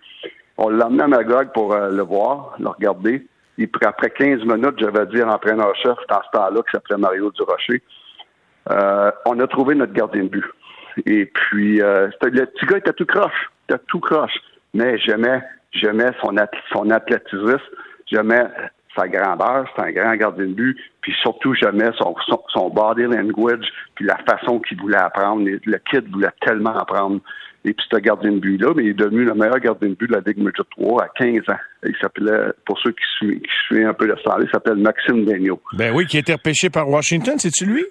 On 0.58 0.70
l'a 0.70 0.86
amené 0.86 1.04
à 1.04 1.08
Magog 1.08 1.52
pour 1.54 1.74
euh, 1.74 1.90
le 1.92 2.02
voir, 2.02 2.56
le 2.60 2.68
regarder. 2.68 3.28
Et 3.58 3.68
puis 3.68 3.86
après 3.86 4.10
15 4.10 4.44
minutes, 4.44 4.76
j'avais 4.80 5.06
dit 5.08 5.22
à 5.22 5.26
l'entraîneur-chef 5.26 5.98
dans 6.10 6.22
ce 6.24 6.38
temps-là, 6.38 6.62
qui 6.62 6.72
s'appelait 6.72 6.98
Mario 6.98 7.32
Durocher, 7.32 7.82
euh, 8.72 9.12
on 9.26 9.40
a 9.40 9.48
trouvé 9.48 9.76
notre 9.76 9.94
gardien 9.94 10.24
de 10.24 10.30
but. 10.30 10.46
Et 11.06 11.26
puis, 11.26 11.82
euh, 11.82 12.08
le 12.22 12.46
petit 12.46 12.66
gars 12.66 12.78
était 12.78 12.94
tout 12.94 13.06
croche, 13.06 13.52
était 13.70 13.82
tout 13.88 14.00
croche. 14.00 14.36
Mais 14.74 14.98
j'aimais, 15.00 15.42
j'aimais 15.72 16.12
son, 16.22 16.36
son 16.74 16.90
athlétisme 16.90 17.58
J'aimais 18.10 18.48
sa 18.98 19.08
grandeur, 19.08 19.66
c'est 19.76 19.84
un 19.84 19.92
grand 19.92 20.16
gardien 20.16 20.46
de 20.46 20.54
but, 20.54 20.78
puis 21.02 21.14
surtout 21.22 21.54
j'aimais 21.54 21.92
son, 21.98 22.16
son, 22.50 22.70
body 22.70 23.04
language, 23.04 23.66
puis 23.96 24.06
la 24.06 24.18
façon 24.30 24.60
qu'il 24.60 24.80
voulait 24.80 24.98
apprendre. 24.98 25.44
Le 25.46 25.78
kid 25.90 26.12
voulait 26.12 26.28
tellement 26.42 26.76
apprendre. 26.78 27.22
Et 27.66 27.74
puis 27.74 27.86
ce 27.92 27.98
gardien 27.98 28.32
de 28.32 28.40
but-là, 28.40 28.72
mais 28.76 28.86
il 28.86 28.90
est 28.90 28.94
devenu 28.94 29.26
le 29.26 29.34
meilleur 29.34 29.60
gardien 29.60 29.90
de 29.90 29.96
but 29.96 30.08
de 30.08 30.16
la 30.16 30.22
Ligue 30.26 30.38
Major 30.38 30.66
3 30.78 31.04
à 31.04 31.08
15 31.18 31.42
ans. 31.50 31.60
Il 31.86 31.96
s'appelait, 32.00 32.54
pour 32.66 32.80
ceux 32.80 32.92
qui 32.92 33.04
suivent, 33.18 33.42
qui 33.42 33.52
suivent 33.66 33.88
un 33.88 33.94
peu 33.94 34.06
le 34.06 34.16
sang, 34.24 34.38
il 34.40 34.50
s'appelle 34.50 34.78
Maxime 34.78 35.26
Daigneault. 35.26 35.62
Ben 35.74 35.94
oui, 35.94 36.06
qui 36.06 36.18
a 36.18 36.20
été 36.22 36.34
repêché 36.34 36.70
par 36.70 36.88
Washington, 36.88 37.36
c'est-tu 37.38 37.66
lui? 37.66 37.86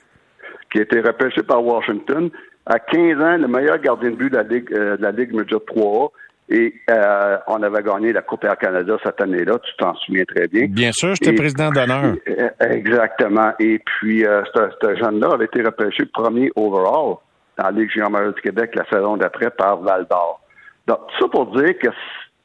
Qui 0.72 0.78
a 0.78 0.82
été 0.82 1.00
repêché 1.00 1.42
par 1.42 1.62
Washington. 1.62 2.30
À 2.64 2.78
15 2.78 3.20
ans, 3.20 3.36
le 3.36 3.48
meilleur 3.48 3.78
gardien 3.78 4.10
de 4.10 4.16
but 4.16 4.30
de 4.30 4.36
la 4.36 4.42
Ligue, 4.44 4.72
euh, 4.72 4.96
de 4.96 5.02
la 5.02 5.12
Ligue 5.12 5.34
Major 5.34 5.62
3 5.66 6.12
et 6.48 6.74
euh, 6.90 7.38
on 7.48 7.62
avait 7.62 7.82
gagné 7.82 8.12
la 8.12 8.22
Coupe 8.22 8.44
Air 8.44 8.56
Canada 8.56 8.96
cette 9.04 9.20
année-là, 9.20 9.58
tu 9.58 9.76
t'en 9.78 9.94
souviens 9.96 10.24
très 10.24 10.46
bien. 10.46 10.66
Bien 10.68 10.92
sûr, 10.92 11.14
j'étais 11.14 11.34
président 11.34 11.70
d'honneur. 11.70 12.14
Euh, 12.28 12.48
exactement. 12.60 13.52
Et 13.58 13.80
puis, 13.80 14.24
euh, 14.24 14.42
ce 14.54 14.96
jeune-là 14.96 15.30
avait 15.32 15.46
été 15.46 15.62
repêché 15.62 16.06
premier 16.06 16.50
overall 16.54 17.16
dans 17.58 17.64
la 17.64 17.70
Ligue 17.72 17.90
junior 17.90 18.10
du 18.32 18.40
Québec 18.40 18.74
la 18.76 18.84
saison 18.88 19.16
d'après 19.16 19.50
par 19.50 19.78
Val 19.78 20.06
d'Or. 20.08 20.40
Donc, 20.86 20.98
tout 21.08 21.24
ça 21.24 21.28
pour 21.28 21.46
dire 21.56 21.76
que 21.78 21.88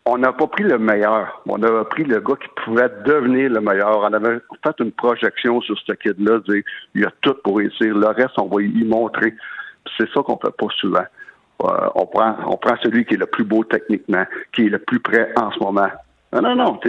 on 0.06 0.18
n'a 0.18 0.34
pas 0.34 0.48
pris 0.48 0.64
le 0.64 0.80
meilleur. 0.80 1.44
On 1.48 1.62
a 1.62 1.86
pris 1.86 2.04
le 2.04 2.20
gars 2.20 2.34
qui 2.42 2.48
pouvait 2.64 2.90
devenir 3.06 3.52
le 3.52 3.62
meilleur. 3.62 4.00
On 4.00 4.14
avait 4.14 4.40
fait 4.64 4.80
une 4.80 4.92
projection 4.92 5.62
sur 5.62 5.78
ce 5.78 5.94
kid-là, 5.94 6.40
dire 6.50 6.64
il 6.96 7.02
y 7.02 7.06
a 7.06 7.12
tout 7.22 7.36
pour 7.44 7.58
réussir. 7.58 7.94
Le 7.96 8.08
reste, 8.08 8.40
on 8.40 8.48
va 8.48 8.64
y 8.64 8.84
montrer. 8.84 9.36
C'est 9.98 10.10
ça 10.12 10.22
qu'on 10.24 10.38
fait 10.38 10.56
pas 10.58 10.68
souvent. 10.80 11.06
Euh, 11.64 11.90
on 11.96 12.06
prend 12.06 12.36
on 12.48 12.58
prend 12.58 12.76
celui 12.82 13.06
qui 13.06 13.16
est 13.16 13.18
le 13.18 13.26
plus 13.26 13.44
beau 13.44 13.64
techniquement, 13.64 14.26
qui 14.54 14.66
est 14.66 14.70
le 14.70 14.80
plus 14.80 15.00
prêt 15.00 15.32
en 15.36 15.52
ce 15.52 15.60
moment. 15.60 15.90
Non, 16.34 16.42
non, 16.42 16.56
non. 16.56 16.80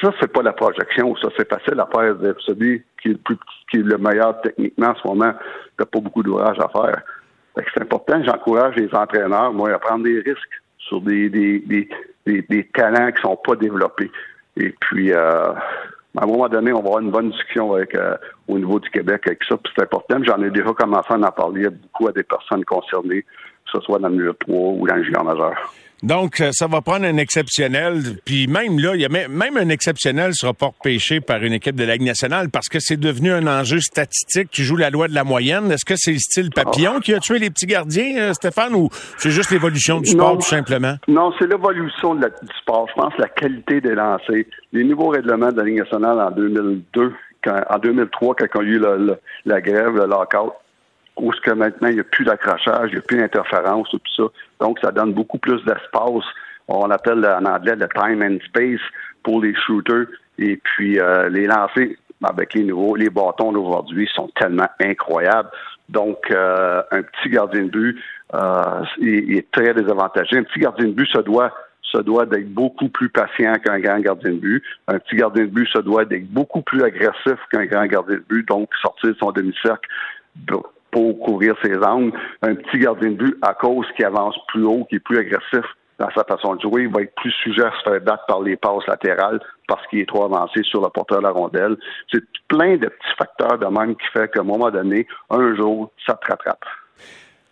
Ça, 0.00 0.12
c'est 0.20 0.32
pas 0.32 0.42
la 0.42 0.54
projection. 0.54 1.14
Ça, 1.16 1.28
c'est 1.36 1.48
facile 1.48 1.78
à 1.78 1.86
faire. 1.92 2.14
Celui 2.40 2.82
qui 3.00 3.08
est 3.08 3.12
le 3.12 3.18
plus 3.18 3.36
qui 3.70 3.76
est 3.78 3.82
le 3.82 3.98
meilleur 3.98 4.40
techniquement 4.40 4.88
en 4.88 4.94
ce 4.94 5.06
moment, 5.06 5.32
n'a 5.78 5.86
pas 5.86 6.00
beaucoup 6.00 6.22
d'ouvrage 6.22 6.58
à 6.58 6.68
faire. 6.68 7.02
C'est 7.56 7.82
important. 7.82 8.22
J'encourage 8.24 8.74
les 8.76 8.92
entraîneurs, 8.94 9.52
moi, 9.52 9.72
à 9.72 9.78
prendre 9.78 10.04
des 10.04 10.20
risques 10.20 10.62
sur 10.78 11.00
des, 11.00 11.28
des, 11.28 11.60
des, 11.60 12.42
des, 12.42 12.64
talents 12.74 13.12
qui 13.12 13.22
sont 13.22 13.36
pas 13.36 13.54
développés. 13.54 14.10
Et 14.56 14.74
puis, 14.80 15.12
euh, 15.12 15.52
à 16.16 16.24
un 16.24 16.26
moment 16.26 16.48
donné, 16.48 16.72
on 16.72 16.80
va 16.80 16.86
avoir 16.86 17.00
une 17.00 17.10
bonne 17.10 17.30
discussion 17.30 17.74
avec 17.74 17.94
euh, 17.94 18.16
au 18.46 18.58
niveau 18.58 18.78
du 18.78 18.88
Québec 18.90 19.22
avec 19.26 19.42
ça. 19.48 19.56
Puis 19.56 19.72
c'est 19.76 19.82
important. 19.82 20.18
J'en 20.22 20.42
ai 20.42 20.50
déjà 20.50 20.72
commencé 20.72 21.12
à 21.12 21.16
en 21.16 21.32
parler 21.32 21.68
beaucoup 21.68 22.08
à 22.08 22.12
des 22.12 22.22
personnes 22.22 22.64
concernées, 22.64 23.22
que 23.22 23.70
ce 23.72 23.80
soit 23.80 23.98
dans 23.98 24.08
le 24.08 24.14
milieu 24.14 24.34
3 24.34 24.56
ou 24.56 24.86
dans 24.86 24.94
le 24.94 25.02
junior 25.02 25.24
majeur. 25.24 25.54
Donc, 26.04 26.42
euh, 26.42 26.50
ça 26.52 26.66
va 26.66 26.82
prendre 26.82 27.06
un 27.06 27.16
exceptionnel. 27.16 28.18
Puis 28.26 28.46
même 28.46 28.78
là, 28.78 28.94
il 28.94 29.00
y 29.00 29.06
a 29.06 29.08
même 29.08 29.56
un 29.56 29.70
exceptionnel 29.70 30.34
sera 30.34 30.52
pas 30.52 30.66
repêché 30.66 31.22
par 31.22 31.42
une 31.42 31.54
équipe 31.54 31.76
de 31.76 31.84
la 31.84 31.94
Ligue 31.94 32.06
nationale 32.06 32.50
parce 32.50 32.68
que 32.68 32.78
c'est 32.78 32.98
devenu 32.98 33.32
un 33.32 33.46
enjeu 33.46 33.80
statistique 33.80 34.50
qui 34.50 34.64
joue 34.64 34.76
la 34.76 34.90
loi 34.90 35.08
de 35.08 35.14
la 35.14 35.24
moyenne. 35.24 35.72
Est-ce 35.72 35.86
que 35.86 35.94
c'est 35.96 36.12
le 36.12 36.18
style 36.18 36.50
papillon 36.50 37.00
qui 37.00 37.14
a 37.14 37.20
tué 37.20 37.38
les 37.38 37.48
petits 37.48 37.64
gardiens, 37.64 38.18
euh, 38.18 38.32
Stéphane, 38.34 38.74
ou 38.74 38.90
c'est 39.16 39.30
juste 39.30 39.50
l'évolution 39.50 40.00
du 40.00 40.10
sport, 40.10 40.36
tout 40.36 40.42
simplement? 40.42 40.96
Non, 41.08 41.32
c'est 41.38 41.46
l'évolution 41.46 42.14
du 42.16 42.26
sport. 42.60 42.86
Je 42.94 43.00
pense 43.00 43.14
la 43.16 43.28
qualité 43.28 43.80
des 43.80 43.94
lancers. 43.94 44.44
Les 44.74 44.84
nouveaux 44.84 45.08
règlements 45.08 45.52
de 45.52 45.56
la 45.56 45.64
Ligue 45.64 45.78
nationale 45.78 46.20
en 46.20 46.30
2002, 46.32 47.14
en 47.46 47.78
2003, 47.78 48.34
quand 48.34 48.60
il 48.60 48.68
y 48.68 48.72
a 48.72 48.76
eu 48.76 49.10
la 49.46 49.60
grève, 49.62 49.96
le 49.96 50.06
lockout, 50.06 50.52
où 51.16 51.32
ce 51.32 51.40
que 51.40 51.52
maintenant, 51.52 51.88
il 51.88 51.94
n'y 51.94 52.00
a 52.00 52.04
plus 52.04 52.24
d'accrochage, 52.24 52.90
il 52.90 52.94
n'y 52.94 52.98
a 52.98 53.02
plus 53.02 53.18
d'interférence, 53.18 53.88
tout 53.90 54.00
ça. 54.16 54.24
Donc, 54.60 54.78
ça 54.80 54.90
donne 54.90 55.12
beaucoup 55.12 55.38
plus 55.38 55.62
d'espace. 55.64 56.24
On 56.68 56.90
appelle 56.90 57.24
en 57.24 57.44
anglais 57.44 57.76
le 57.76 57.88
time 57.88 58.22
and 58.22 58.38
space 58.46 58.80
pour 59.22 59.42
les 59.42 59.54
shooters. 59.54 60.06
Et 60.38 60.56
puis, 60.56 60.98
euh, 60.98 61.28
les 61.28 61.46
lancers 61.46 61.96
avec 62.22 62.54
les 62.54 62.64
nouveaux, 62.64 62.96
les 62.96 63.10
bâtons 63.10 63.52
d'aujourd'hui 63.52 64.08
sont 64.14 64.30
tellement 64.36 64.68
incroyables. 64.80 65.50
Donc, 65.88 66.18
euh, 66.30 66.82
un 66.90 67.02
petit 67.02 67.28
gardien 67.28 67.64
de 67.64 67.68
but, 67.68 68.02
euh, 68.32 68.84
il, 68.98 69.36
est 69.36 69.50
très 69.50 69.74
désavantagé. 69.74 70.38
Un 70.38 70.44
petit 70.44 70.60
gardien 70.60 70.86
de 70.86 70.92
but 70.92 71.08
se 71.08 71.20
doit 71.20 71.52
se 71.82 71.98
doit 71.98 72.26
d'être 72.26 72.52
beaucoup 72.52 72.88
plus 72.88 73.08
patient 73.08 73.54
qu'un 73.64 73.78
grand 73.78 74.00
gardien 74.00 74.32
de 74.32 74.38
but. 74.38 74.64
Un 74.88 74.98
petit 74.98 75.14
gardien 75.14 75.44
de 75.44 75.50
but 75.50 75.68
se 75.68 75.78
doit 75.78 76.04
d'être 76.04 76.28
beaucoup 76.28 76.62
plus 76.62 76.82
agressif 76.82 77.38
qu'un 77.52 77.66
grand 77.66 77.86
gardien 77.86 78.16
de 78.16 78.24
but, 78.28 78.48
donc 78.48 78.68
sortir 78.82 79.10
de 79.10 79.16
son 79.20 79.30
demi-cercle 79.30 79.88
pour 80.94 81.18
couvrir 81.18 81.54
ses 81.62 81.76
angles. 81.78 82.12
Un 82.42 82.54
petit 82.54 82.78
gardien 82.78 83.10
de 83.10 83.16
but, 83.16 83.36
à 83.42 83.52
cause 83.52 83.86
qui 83.96 84.04
avance 84.04 84.36
plus 84.46 84.64
haut, 84.64 84.86
qui 84.88 84.96
est 84.96 85.00
plus 85.00 85.18
agressif 85.18 85.64
dans 85.98 86.08
sa 86.16 86.24
façon 86.24 86.54
de 86.54 86.60
jouer, 86.60 86.82
il 86.82 86.92
va 86.92 87.02
être 87.02 87.14
plus 87.16 87.30
sujet 87.30 87.64
à 87.64 87.72
se 87.72 87.88
faire 87.88 88.00
battre 88.00 88.24
par 88.26 88.42
les 88.42 88.56
passes 88.56 88.86
latérales 88.88 89.40
parce 89.68 89.84
qu'il 89.88 90.00
est 90.00 90.08
trop 90.08 90.24
avancé 90.24 90.62
sur 90.64 90.80
le 90.80 90.88
porteur 90.88 91.18
de 91.18 91.24
la 91.24 91.30
rondelle. 91.30 91.76
C'est 92.12 92.22
plein 92.48 92.76
de 92.76 92.88
petits 92.88 93.16
facteurs 93.16 93.58
de 93.58 93.66
même 93.66 93.94
qui 93.96 94.06
fait 94.12 94.30
qu'à 94.30 94.40
un 94.40 94.44
moment 94.44 94.70
donné, 94.70 95.06
un 95.30 95.54
jour, 95.54 95.92
ça 96.06 96.14
te 96.14 96.26
rattrape. 96.30 96.64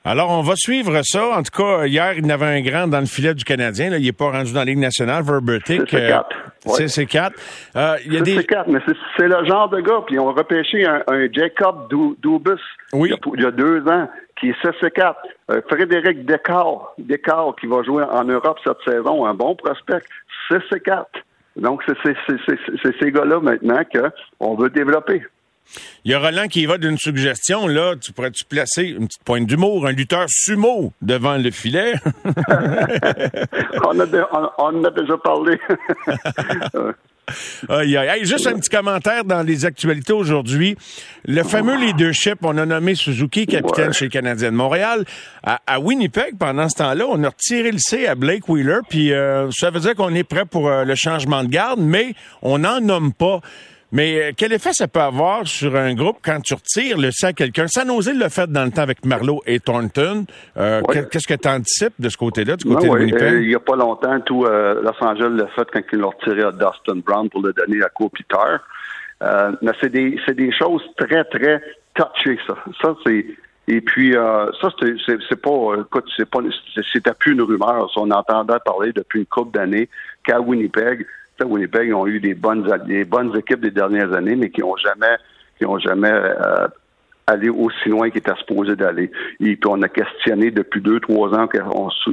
Alors, 0.05 0.31
on 0.31 0.43
va 0.43 0.55
suivre 0.57 1.01
ça. 1.05 1.29
En 1.29 1.43
tout 1.43 1.63
cas, 1.63 1.87
hier, 1.87 2.15
il 2.19 2.27
y 2.27 2.33
avait 2.33 2.47
un 2.47 2.61
grand 2.61 2.89
dans 2.89 2.99
le 2.99 3.07
filet 3.07 3.35
du 3.35 3.45
Canadien. 3.45 3.91
Là. 3.91 3.99
Il 3.99 4.05
n'est 4.05 4.13
pas 4.13 4.31
rendu 4.31 4.53
dans 4.53 4.61
la 4.61 4.65
Ligue 4.65 4.79
nationale, 4.79 5.23
Verbertic. 5.23 5.83
C'est 5.89 6.09
4. 6.09 6.37
C'est 6.67 6.89
C'est 6.89 7.07
4. 7.07 7.37
Euh, 7.77 7.97
il 8.05 8.15
y 8.15 8.19
a 8.19 8.21
des... 8.21 8.37
C'est 8.37 8.45
4, 8.45 8.69
mais 8.69 8.81
c'est 9.17 9.29
le 9.29 9.45
genre 9.45 9.69
de 9.69 9.81
gars. 9.81 10.03
Puis 10.07 10.17
ils 10.17 10.19
ont 10.19 10.33
repêché 10.33 10.85
un, 10.85 11.03
Jacob 11.33 11.89
Dubus 11.89 12.61
oui. 12.93 13.15
il, 13.37 13.43
y 13.43 13.47
a, 13.47 13.51
deux 13.53 13.87
ans, 13.87 14.09
qui 14.41 14.49
est 14.49 14.65
CC4. 14.65 15.15
Euh, 15.51 15.61
Frédéric 15.69 16.25
Descartes, 16.25 16.95
Descartes, 16.99 17.61
qui 17.61 17.67
va 17.67 17.85
jouer 17.85 18.03
en 18.03 18.25
Europe 18.25 18.59
cette 18.65 18.83
saison, 18.85 19.25
un 19.25 19.35
bon 19.35 19.55
prospect, 19.55 20.03
CC4. 20.51 21.05
Donc, 21.55 21.83
c'est 21.87 22.95
ces 23.01 23.13
gars-là 23.13 23.39
maintenant 23.41 23.83
qu'on 24.41 24.57
veut 24.57 24.71
développer. 24.71 25.23
Il 26.05 26.11
y 26.11 26.15
a 26.15 26.19
Roland 26.19 26.49
qui 26.49 26.67
va 26.67 26.79
d'une 26.79 26.99
suggestion. 26.99 27.67
Là, 27.67 27.95
tu 27.97 28.13
pourrais-tu 28.13 28.45
placer 28.45 28.83
une 28.83 29.07
petite 29.07 29.25
pointe 29.25 29.47
d'humour, 29.47 29.87
un 29.87 29.93
lutteur 29.93 30.27
sumo 30.29 30.93
devant 31.01 31.37
le 31.37 31.51
filet? 31.51 31.95
on, 33.85 34.01
en 34.59 34.85
a 34.85 34.91
déjà 34.91 35.17
parlé. 35.17 35.59
juste 38.25 38.47
un 38.47 38.55
petit 38.55 38.69
commentaire 38.69 39.25
dans 39.25 39.43
les 39.43 39.65
actualités 39.65 40.13
aujourd'hui. 40.13 40.77
Le 41.25 41.43
fameux 41.43 41.77
leadership, 41.77 42.39
on 42.43 42.59
a 42.59 42.67
nommé 42.67 42.95
Suzuki 42.95 43.47
capitaine 43.47 43.93
chez 43.93 44.07
les 44.07 44.11
Canadiens 44.11 44.51
de 44.51 44.57
Montréal. 44.57 45.05
À, 45.43 45.81
Winnipeg, 45.81 46.37
pendant 46.39 46.69
ce 46.69 46.77
temps-là, 46.77 47.05
on 47.09 47.23
a 47.25 47.29
retiré 47.29 47.73
le 47.73 47.79
C 47.79 48.07
à 48.07 48.15
Blake 48.15 48.49
Wheeler, 48.49 48.81
puis 48.89 49.13
euh, 49.13 49.51
ça 49.53 49.71
veut 49.71 49.81
dire 49.81 49.95
qu'on 49.95 50.15
est 50.15 50.25
prêt 50.25 50.45
pour 50.45 50.69
euh, 50.69 50.85
le 50.85 50.95
changement 50.95 51.45
de 51.45 51.49
garde, 51.49 51.81
mais 51.81 52.15
on 52.43 52.59
n'en 52.59 52.81
nomme 52.81 53.13
pas. 53.13 53.41
Mais 53.93 54.19
euh, 54.19 54.33
quel 54.35 54.55
effet 54.55 54.73
ça 54.73 54.89
peut 54.89 55.01
avoir 55.01 55.47
sur 55.47 55.77
un 55.77 55.95
groupe 55.95 56.17
quand 56.25 56.41
tu 56.41 56.55
retires 56.55 56.97
le 56.97 57.11
sang 57.13 57.29
à 57.29 57.33
quelqu'un? 57.35 57.67
San 57.69 57.91
oser 57.91 58.15
le 58.15 58.31
fait 58.31 58.51
dans 58.51 58.65
le 58.65 58.71
temps 58.71 58.83
avec 58.83 59.05
Marlowe 59.05 59.43
et 59.47 59.61
Thornton. 59.61 60.25
Euh, 60.57 60.81
qu'est-ce 61.11 61.29
que 61.29 61.35
tu 61.35 61.49
anticipes 61.49 61.93
de 61.99 62.09
ce 62.09 62.17
côté-là, 62.17 62.57
du 62.57 62.65
côté 62.65 62.89
de 62.89 62.93
Winnipeg? 62.93 63.23
Euh, 63.23 63.43
il 63.43 63.49
n'y 63.49 63.55
a 63.55 63.61
pas 63.61 63.77
longtemps, 63.77 64.19
tout 64.21 64.45
Los 64.45 65.05
Angeles 65.05 65.29
l'a 65.37 65.47
fait 65.49 65.69
quand 65.71 65.83
ils 65.93 65.99
l'ont 65.99 66.11
retiré 66.11 66.43
à 66.43 66.53
Dustin 66.53 67.01
Brown 67.05 67.29
pour 67.29 67.43
le 67.43 67.53
donner 67.53 67.83
à 67.83 67.91
Kopitar. 67.91 68.61
mais 69.61 69.73
c'est 69.81 69.93
des, 69.93 70.19
des 70.27 70.53
choses 70.53 70.83
très, 70.97 71.25
très 71.25 71.63
touchées, 71.95 72.39
ça. 72.47 72.55
Ça, 72.81 72.95
c'est... 73.05 73.27
Et 73.69 73.81
puis 73.81 74.13
ça, 74.15 74.69
c'est 74.79 75.41
pas, 75.41 75.75
écoute, 75.81 76.07
c'est 76.17 76.29
pas, 76.29 76.41
c'était 76.93 77.15
plus 77.17 77.33
une 77.33 77.43
rumeur. 77.43 77.89
On 77.97 78.11
entendait 78.11 78.55
parler 78.65 78.93
depuis 78.93 79.21
une 79.21 79.27
couple 79.27 79.57
d'années 79.57 79.89
qu'à 80.25 80.41
Winnipeg, 80.41 81.07
Winnipeg 81.45 81.93
ont 81.95 82.07
eu 82.07 82.21
des 82.21 82.35
bonnes, 82.35 82.67
équipes 83.37 83.61
des 83.61 83.71
dernières 83.71 84.13
années, 84.13 84.37
mais 84.37 84.51
qui 84.51 84.61
n'ont 84.61 84.77
jamais, 84.77 85.17
qui 85.59 85.67
ont 85.67 85.79
jamais 85.79 86.11
euh, 86.13 86.67
allé 87.27 87.49
aussi 87.49 87.89
loin 87.89 88.11
qu'ils 88.11 88.19
étaient 88.19 88.35
supposés 88.37 88.77
d'aller. 88.77 89.11
Et 89.41 89.57
puis 89.57 89.69
on 89.69 89.81
a 89.83 89.89
questionné 89.89 90.51
depuis 90.51 90.81
deux, 90.81 91.01
trois 91.01 91.33
ans 91.35 91.47
qu'il 91.49 91.63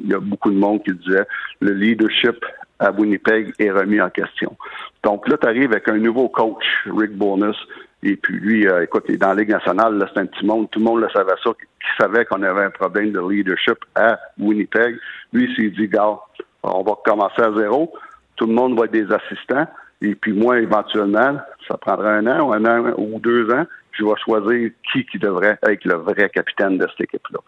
y 0.06 0.14
a 0.14 0.20
beaucoup 0.20 0.52
de 0.52 0.58
monde 0.58 0.84
qui 0.84 0.94
disait 0.94 1.26
le 1.62 1.74
leadership 1.74 2.46
à 2.80 2.92
Winnipeg 2.92 3.54
est 3.60 3.72
remis 3.72 4.02
en 4.02 4.10
question. 4.10 4.56
Donc 5.04 5.28
là, 5.28 5.38
tu 5.38 5.48
arrives 5.48 5.72
avec 5.72 5.88
un 5.90 5.98
nouveau 5.98 6.30
coach, 6.30 6.64
Rick 6.86 7.18
Bonus, 7.18 7.58
et 8.02 8.16
puis 8.16 8.36
lui, 8.36 8.68
euh, 8.68 8.84
écoute, 8.84 9.06
il 9.10 9.16
est 9.16 9.18
dans 9.18 9.30
la 9.30 9.36
Ligue 9.36 9.50
nationale, 9.50 10.10
c'est 10.14 10.22
un 10.22 10.26
petit 10.26 10.46
monde, 10.46 10.70
tout 10.72 10.80
le 10.80 10.86
monde 10.86 11.02
le 11.02 11.10
savait 11.10 11.34
ça, 11.44 11.52
qui 11.52 12.02
savait 12.02 12.24
qu'on 12.26 12.42
avait 12.44 12.64
un 12.64 12.70
problème 12.70 13.12
de 13.12 13.20
leadership 13.20 13.78
à 13.96 14.18
Winnipeg. 14.40 14.96
Lui, 15.34 15.54
s'est 15.56 15.70
dit, 15.70 15.88
gars, 15.90 16.18
on 16.64 16.84
va 16.84 16.94
commencer 17.04 17.42
à 17.42 17.52
zéro 17.58 17.94
tout 18.40 18.48
le 18.48 18.54
monde 18.54 18.80
va 18.80 18.86
être 18.86 18.92
des 18.92 19.12
assistants. 19.12 19.68
Et 20.02 20.16
puis 20.16 20.32
moi, 20.32 20.60
éventuellement, 20.60 21.38
ça 21.68 21.78
prendra 21.78 22.10
un 22.12 22.26
an 22.26 22.48
ou 22.48 22.54
un 22.54 22.66
an 22.66 22.94
ou 22.98 23.20
deux 23.20 23.52
ans, 23.52 23.66
je 23.92 24.06
vais 24.06 24.14
choisir 24.24 24.72
qui 24.92 25.06
qui 25.06 25.20
devrait 25.20 25.60
être 25.64 25.84
le 25.84 25.96
vrai 25.96 26.30
capitaine 26.30 26.78
de 26.78 26.88
cette 26.88 27.02
équipe-là. 27.02 27.40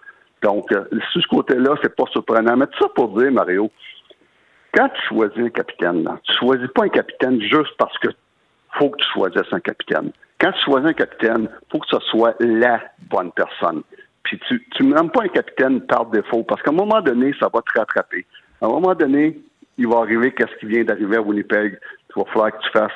Donc, 0.43 0.69
euh, 0.73 0.83
sur 1.13 1.21
ce 1.21 1.27
côté-là, 1.27 1.75
c'est 1.81 1.95
pas 1.95 2.03
surprenant. 2.11 2.57
Mais 2.57 2.67
tout 2.67 2.79
ça 2.81 2.89
pour 2.93 3.17
dire, 3.17 3.31
Mario, 3.31 3.71
quand 4.73 4.89
tu 4.89 5.01
choisis 5.07 5.37
un 5.37 5.49
capitaine, 5.49 6.09
tu 6.23 6.33
choisis 6.33 6.67
pas 6.75 6.83
un 6.83 6.89
capitaine 6.89 7.41
juste 7.41 7.71
parce 7.77 7.97
que 7.99 8.09
faut 8.73 8.89
que 8.89 8.97
tu 8.97 9.07
choisisses 9.13 9.53
un 9.53 9.59
capitaine. 9.61 10.11
Quand 10.39 10.51
tu 10.51 10.65
choisis 10.65 10.89
un 10.89 10.93
capitaine, 10.93 11.47
faut 11.71 11.79
que 11.79 11.87
ce 11.89 11.99
soit 12.09 12.35
la 12.41 12.81
bonne 13.09 13.31
personne. 13.31 13.83
Puis 14.23 14.39
tu, 14.47 14.67
tu 14.71 14.83
n'aimes 14.83 15.09
pas 15.09 15.23
un 15.23 15.29
capitaine 15.29 15.81
par 15.81 16.07
défaut, 16.07 16.43
parce 16.43 16.61
qu'à 16.61 16.71
un 16.71 16.75
moment 16.75 17.01
donné, 17.01 17.33
ça 17.39 17.47
va 17.53 17.61
te 17.61 17.79
rattraper. 17.79 18.25
À 18.61 18.65
un 18.65 18.69
moment 18.69 18.93
donné, 18.93 19.39
il 19.77 19.87
va 19.87 19.99
arriver 19.99 20.31
qu'est-ce 20.31 20.55
qui 20.59 20.65
vient 20.65 20.83
d'arriver 20.83 21.17
à 21.17 21.21
Winnipeg. 21.21 21.79
Il 22.15 22.19
va 22.19 22.25
falloir 22.25 22.51
que 22.51 22.63
tu 22.63 22.69
fasses, 22.71 22.91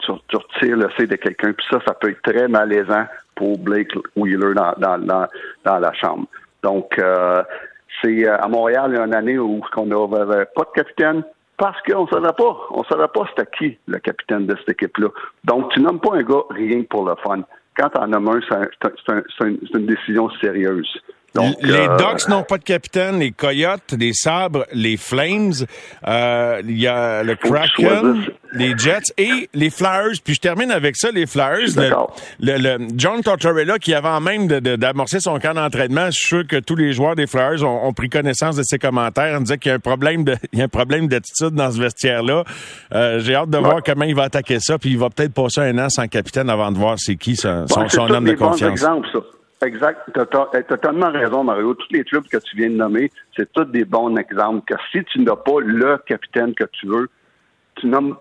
tu, 0.00 0.36
retires 0.36 0.76
le 0.76 0.88
C 0.96 1.06
de 1.06 1.16
quelqu'un. 1.16 1.52
Puis 1.52 1.66
ça, 1.70 1.78
ça 1.86 1.94
peut 1.94 2.10
être 2.10 2.22
très 2.22 2.48
malaisant 2.48 3.06
pour 3.34 3.58
Blake 3.58 3.92
Wheeler 4.16 4.54
dans, 4.54 4.98
dans, 4.98 5.78
la 5.78 5.92
chambre. 5.94 6.26
Donc, 6.62 6.98
euh, 6.98 7.42
c'est 8.02 8.28
euh, 8.28 8.36
à 8.38 8.48
Montréal, 8.48 8.90
il 8.92 8.96
y 8.96 9.00
a 9.00 9.04
une 9.04 9.14
année 9.14 9.38
où 9.38 9.60
on 9.76 9.86
n'avait 9.86 10.46
pas 10.54 10.62
de 10.62 10.72
capitaine 10.74 11.24
parce 11.56 11.80
qu'on 11.82 12.04
ne 12.04 12.08
savait 12.08 12.32
pas. 12.36 12.58
On 12.70 12.84
savait 12.84 13.08
pas 13.08 13.26
c'était 13.30 13.50
qui 13.56 13.78
le 13.86 13.98
capitaine 13.98 14.46
de 14.46 14.56
cette 14.58 14.70
équipe-là. 14.70 15.08
Donc, 15.44 15.72
tu 15.72 15.80
nommes 15.80 16.00
pas 16.00 16.16
un 16.16 16.22
gars 16.22 16.42
rien 16.50 16.82
pour 16.88 17.04
le 17.04 17.14
fun. 17.16 17.42
Quand 17.76 17.88
tu 17.88 17.98
en 17.98 18.08
nommes 18.08 18.28
un, 18.28 18.40
c'est 18.42 19.74
une 19.74 19.86
décision 19.86 20.28
sérieuse 20.42 21.00
les 21.34 21.88
euh, 21.88 21.96
Ducks 21.96 22.28
n'ont 22.28 22.42
pas 22.42 22.58
de 22.58 22.64
capitaine, 22.64 23.18
les 23.18 23.32
Coyotes, 23.32 23.94
les 23.98 24.12
Sabres, 24.12 24.66
les 24.72 24.96
Flames, 24.96 25.52
euh, 26.06 26.60
il 26.64 26.78
y 26.78 26.86
a 26.86 27.22
le 27.22 27.34
Kraken, 27.36 28.26
les 28.52 28.76
Jets 28.76 29.12
et 29.16 29.48
les 29.54 29.70
Flyers. 29.70 30.20
Puis 30.22 30.34
je 30.34 30.40
termine 30.40 30.70
avec 30.70 30.96
ça, 30.96 31.10
les 31.10 31.26
Flyers. 31.26 31.70
Le, 32.40 32.78
John 32.96 33.22
Tortorella 33.22 33.78
qui 33.78 33.94
avant 33.94 34.20
même 34.20 34.46
d'amorcer 34.46 35.20
son 35.20 35.38
camp 35.38 35.54
d'entraînement, 35.54 36.06
je 36.06 36.18
suis 36.18 36.28
sûr 36.28 36.46
que 36.46 36.56
tous 36.56 36.76
les 36.76 36.92
joueurs 36.92 37.16
des 37.16 37.26
Flyers 37.26 37.62
ont, 37.64 37.92
pris 37.92 38.08
connaissance 38.08 38.56
de 38.56 38.62
ses 38.62 38.78
commentaires. 38.78 39.36
On 39.38 39.42
disait 39.42 39.58
qu'il 39.58 39.70
y 39.70 39.72
a 39.72 39.76
un 39.76 39.80
problème 39.80 40.24
de, 40.24 40.36
il 40.52 40.58
y 40.58 40.62
a 40.62 40.66
un 40.66 40.68
problème 40.68 41.08
d'attitude 41.08 41.54
dans 41.54 41.70
ce 41.70 41.80
vestiaire-là. 41.80 42.44
Euh, 42.94 43.20
j'ai 43.20 43.34
hâte 43.34 43.50
de 43.50 43.58
voir 43.58 43.82
comment 43.84 44.04
il 44.04 44.14
va 44.14 44.24
attaquer 44.24 44.58
ça. 44.60 44.78
Puis 44.78 44.90
il 44.90 44.98
va 44.98 45.08
peut-être 45.08 45.32
passer 45.32 45.60
un 45.60 45.78
an 45.78 45.88
sans 45.88 46.08
capitaine 46.08 46.50
avant 46.50 46.70
de 46.70 46.78
voir 46.78 46.96
c'est 46.98 47.16
qui 47.16 47.36
son, 47.36 47.66
son, 47.66 48.10
homme 48.10 48.24
de 48.24 48.34
confiance. 48.34 48.84
Exact. 49.62 50.00
Tu 50.12 50.20
as, 50.20 50.62
totalement 50.62 51.10
raison, 51.10 51.44
Mario. 51.44 51.74
Tous 51.74 51.86
les 51.90 52.04
clubs 52.04 52.26
que 52.26 52.38
tu 52.38 52.56
viens 52.56 52.70
de 52.70 52.76
nommer, 52.76 53.10
c'est 53.36 53.50
tous 53.52 53.64
des 53.64 53.84
bons 53.84 54.16
exemples. 54.16 54.62
Que 54.66 54.74
si 54.90 55.04
tu 55.04 55.20
n'as 55.20 55.36
pas 55.36 55.60
le 55.60 55.98
capitaine 56.06 56.54
que 56.54 56.64
tu 56.72 56.86
veux, 56.86 57.08
tu 57.76 57.86
nommes, 57.86 58.16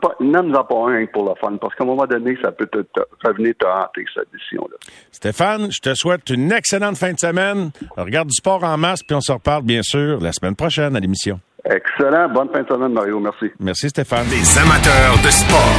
pas, 0.00 0.14
nomme-en 0.20 0.64
pas 0.64 0.90
un 0.90 1.06
pour 1.06 1.28
le 1.28 1.34
fun, 1.40 1.56
parce 1.60 1.74
qu'à 1.74 1.84
un 1.84 1.86
moment 1.86 2.06
donné, 2.06 2.36
ça 2.40 2.50
peut 2.50 2.66
te, 2.66 2.78
revenir 3.24 3.54
te 3.58 3.66
hanter, 3.66 4.04
cette 4.14 4.32
décision-là. 4.32 4.76
Stéphane, 5.12 5.68
je 5.70 5.80
te 5.80 5.94
souhaite 5.94 6.30
une 6.30 6.50
excellente 6.52 6.96
fin 6.96 7.12
de 7.12 7.18
semaine. 7.18 7.70
Regarde 7.96 8.28
du 8.28 8.34
sport 8.34 8.64
en 8.64 8.76
masse, 8.78 9.02
puis 9.02 9.14
on 9.14 9.20
se 9.20 9.32
reparle, 9.32 9.64
bien 9.64 9.82
sûr, 9.82 10.20
la 10.20 10.32
semaine 10.32 10.56
prochaine 10.56 10.96
à 10.96 11.00
l'émission. 11.00 11.40
Excellent. 11.64 12.28
Bonne 12.28 12.48
fin 12.52 12.62
de 12.62 12.68
semaine, 12.68 12.92
Mario. 12.92 13.18
Merci. 13.18 13.46
Merci, 13.58 13.88
Stéphane. 13.88 14.26
Des 14.28 14.58
amateurs 14.58 15.18
de 15.22 15.30
sport. 15.30 15.74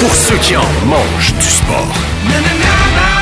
Pour 0.00 0.14
ceux 0.14 0.38
qui 0.38 0.56
en 0.56 0.86
mangent 0.86 1.34
du 1.34 1.42
sport. 1.42 3.21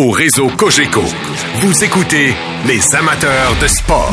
Au 0.00 0.12
réseau 0.12 0.48
Cogeco, 0.48 1.02
vous 1.56 1.84
écoutez 1.84 2.32
les 2.66 2.96
amateurs 2.96 3.54
de 3.60 3.66
sport. 3.66 4.10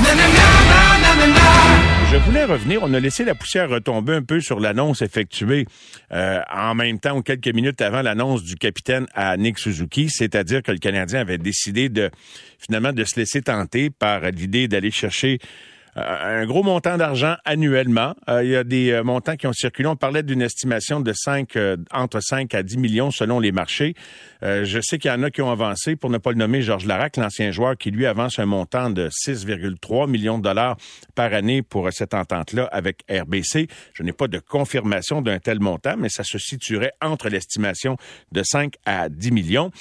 Je 2.12 2.17
voulais 2.17 2.44
revenir, 2.44 2.82
on 2.84 2.94
a 2.94 3.00
laissé 3.00 3.24
la 3.24 3.36
poussière 3.36 3.70
retomber 3.70 4.15
un 4.15 4.22
peu 4.22 4.41
sur 4.41 4.60
l'annonce 4.60 5.01
effectuée 5.01 5.65
euh, 6.12 6.41
en 6.53 6.75
même 6.75 7.00
temps 7.00 7.15
ou 7.15 7.22
quelques 7.22 7.53
minutes 7.53 7.82
avant 7.82 8.01
l'annonce 8.01 8.44
du 8.44 8.56
capitaine 8.56 9.06
à 9.13 9.38
Nick 9.38 9.60
Suzuki, 9.60 10.10
c'est-à-dire 10.10 10.62
que 10.62 10.74
le 10.74 10.77
Canadien 10.77 11.22
avait 11.22 11.38
décidé 11.38 11.88
de 11.88 12.12
finalement 12.60 12.91
de 12.91 13.06
se 13.06 13.17
laisser 13.17 13.41
tenter 13.41 13.89
par 13.89 14.20
l'idée 14.32 14.67
d'aller 14.67 14.91
chercher 14.91 15.39
un 15.98 16.46
gros 16.46 16.63
montant 16.63 16.98
d'argent 16.98 17.36
annuellement. 17.44 18.13
Euh, 18.30 18.44
il 18.44 18.51
y 18.51 18.56
a 18.56 18.63
des 18.63 18.92
euh, 18.92 19.04
montants 19.04 19.36
qui 19.36 19.48
ont 19.48 19.54
circulé. 19.54 19.88
On 19.88 19.96
parlait 19.96 20.24
d'une 20.24 20.42
estimation 20.42 21.00
de 21.00 21.12
5, 21.12 21.58
entre 21.92 22.20
5 22.22 22.54
à 22.54 22.63
10 22.63 22.77
millions 22.77 23.12
selon 23.12 23.39
les 23.39 23.51
marchés. 23.51 23.96
je 24.42 24.80
sais 24.82 25.00
qu'il 25.00 25.10
y 25.10 25.13
en 25.13 25.24
a 25.24 25.32
qui 25.32 25.42
ont 25.42 25.51
avancé, 25.51 25.96
pour 25.96 26.10
ne 26.10 26.18
pas 26.18 26.32
le 26.32 26.38
nommer, 26.38 26.62
Georges 26.62 26.86
Larac, 26.86 27.18
l'ancien 27.18 27.51
joueur, 27.51 27.77
qui 27.77 27.92
lui 27.92 28.06
avance 28.06 28.39
un 28.39 28.46
montant 28.46 28.89
de 28.89 29.10
6,3 29.10 30.10
millions 30.10 30.38
de 30.38 30.44
dollars 30.44 30.77
par 31.16 31.34
année 31.34 31.62
pour 31.62 31.92
cette 31.92 32.13
entente-là 32.13 32.66
avec 32.72 33.04
RBC. 33.10 33.68
Je 33.94 34.04
n'ai 34.04 34.13
pas 34.13 34.27
de 34.27 34.39
confirmation 34.39 35.22
d'un 35.22 35.39
tel 35.39 35.60
montant, 35.60 35.96
mais 35.98 36.10
ça 36.10 36.24
se 36.24 36.38
situerait 36.38 36.94
entre 37.01 37.30
l'estimation 37.30 37.98
de 38.32 38.44
5 38.44 38.75
à 38.86 39.10
10 39.10 39.32
millions. 39.32 39.72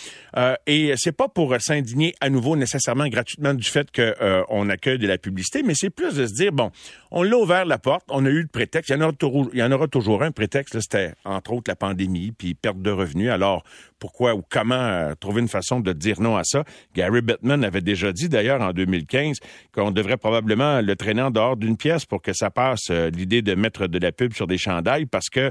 et 0.66 0.94
c'est 0.96 1.16
pas 1.16 1.28
pour 1.28 1.54
s'indigner 1.60 2.14
à 2.20 2.30
nouveau 2.30 2.56
nécessairement 2.56 3.08
gratuitement 3.08 3.54
du 3.54 3.68
fait 3.68 3.88
qu'on 3.92 4.68
accueille 4.68 4.98
de 4.98 5.06
la 5.06 5.18
publicité, 5.18 5.62
mais 5.62 5.74
c'est 5.74 5.90
plus 5.90 6.05
de 6.14 6.26
se 6.26 6.32
dire, 6.32 6.52
bon, 6.52 6.70
on 7.10 7.22
l'a 7.22 7.36
ouvert 7.36 7.64
la 7.64 7.78
porte, 7.78 8.04
on 8.10 8.24
a 8.26 8.28
eu 8.28 8.42
le 8.42 8.48
prétexte, 8.48 8.90
il 8.90 8.94
y 8.94 9.62
en 9.62 9.72
aura, 9.72 9.88
toujours 9.88 10.22
un 10.22 10.30
prétexte, 10.30 10.78
c'était 10.80 11.14
entre 11.24 11.52
autres 11.52 11.70
la 11.70 11.76
pandémie, 11.76 12.32
puis 12.32 12.54
perte 12.54 12.80
de 12.82 12.90
revenus. 12.90 13.30
Alors, 13.30 13.64
pourquoi 13.98 14.34
ou 14.34 14.42
comment 14.48 14.74
euh, 14.74 15.14
trouver 15.18 15.40
une 15.40 15.48
façon 15.48 15.80
de 15.80 15.92
dire 15.92 16.20
non 16.20 16.36
à 16.36 16.44
ça? 16.44 16.64
Gary 16.94 17.22
Bettman 17.22 17.64
avait 17.64 17.80
déjà 17.80 18.12
dit 18.12 18.28
d'ailleurs 18.28 18.60
en 18.60 18.72
2015 18.72 19.38
qu'on 19.72 19.90
devrait 19.90 20.16
probablement 20.16 20.80
le 20.80 20.96
traîner 20.96 21.22
en 21.22 21.30
dehors 21.30 21.56
d'une 21.56 21.76
pièce 21.76 22.04
pour 22.04 22.20
que 22.20 22.32
ça 22.32 22.50
passe 22.50 22.88
euh, 22.90 23.10
l'idée 23.10 23.42
de 23.42 23.54
mettre 23.54 23.86
de 23.86 23.98
la 23.98 24.12
pub 24.12 24.34
sur 24.34 24.46
des 24.46 24.58
chandails 24.58 25.06
parce 25.06 25.28
que 25.30 25.50